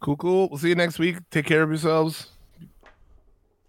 [0.00, 0.48] Cool, cool.
[0.48, 1.16] We'll see you next week.
[1.30, 2.30] Take care of yourselves.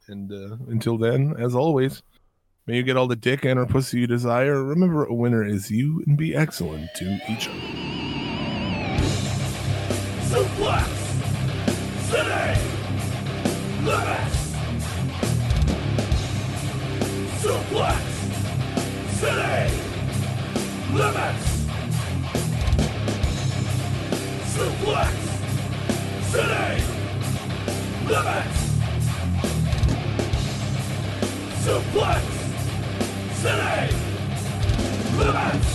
[0.07, 2.03] And uh, until then, as always,
[2.67, 4.63] may you get all the dick and or pussy you desire.
[4.63, 7.59] Remember, a winner is you, and be excellent to each other.
[10.29, 10.87] Suplex
[12.09, 12.61] City
[13.83, 14.35] Limits.
[17.41, 18.01] Suplex
[19.15, 19.71] City
[20.93, 21.45] Limits.
[24.53, 25.13] Suplex
[26.31, 26.83] City
[28.07, 28.64] Limits.
[31.65, 32.21] Suplex
[33.41, 33.95] City!
[35.17, 35.74] Limits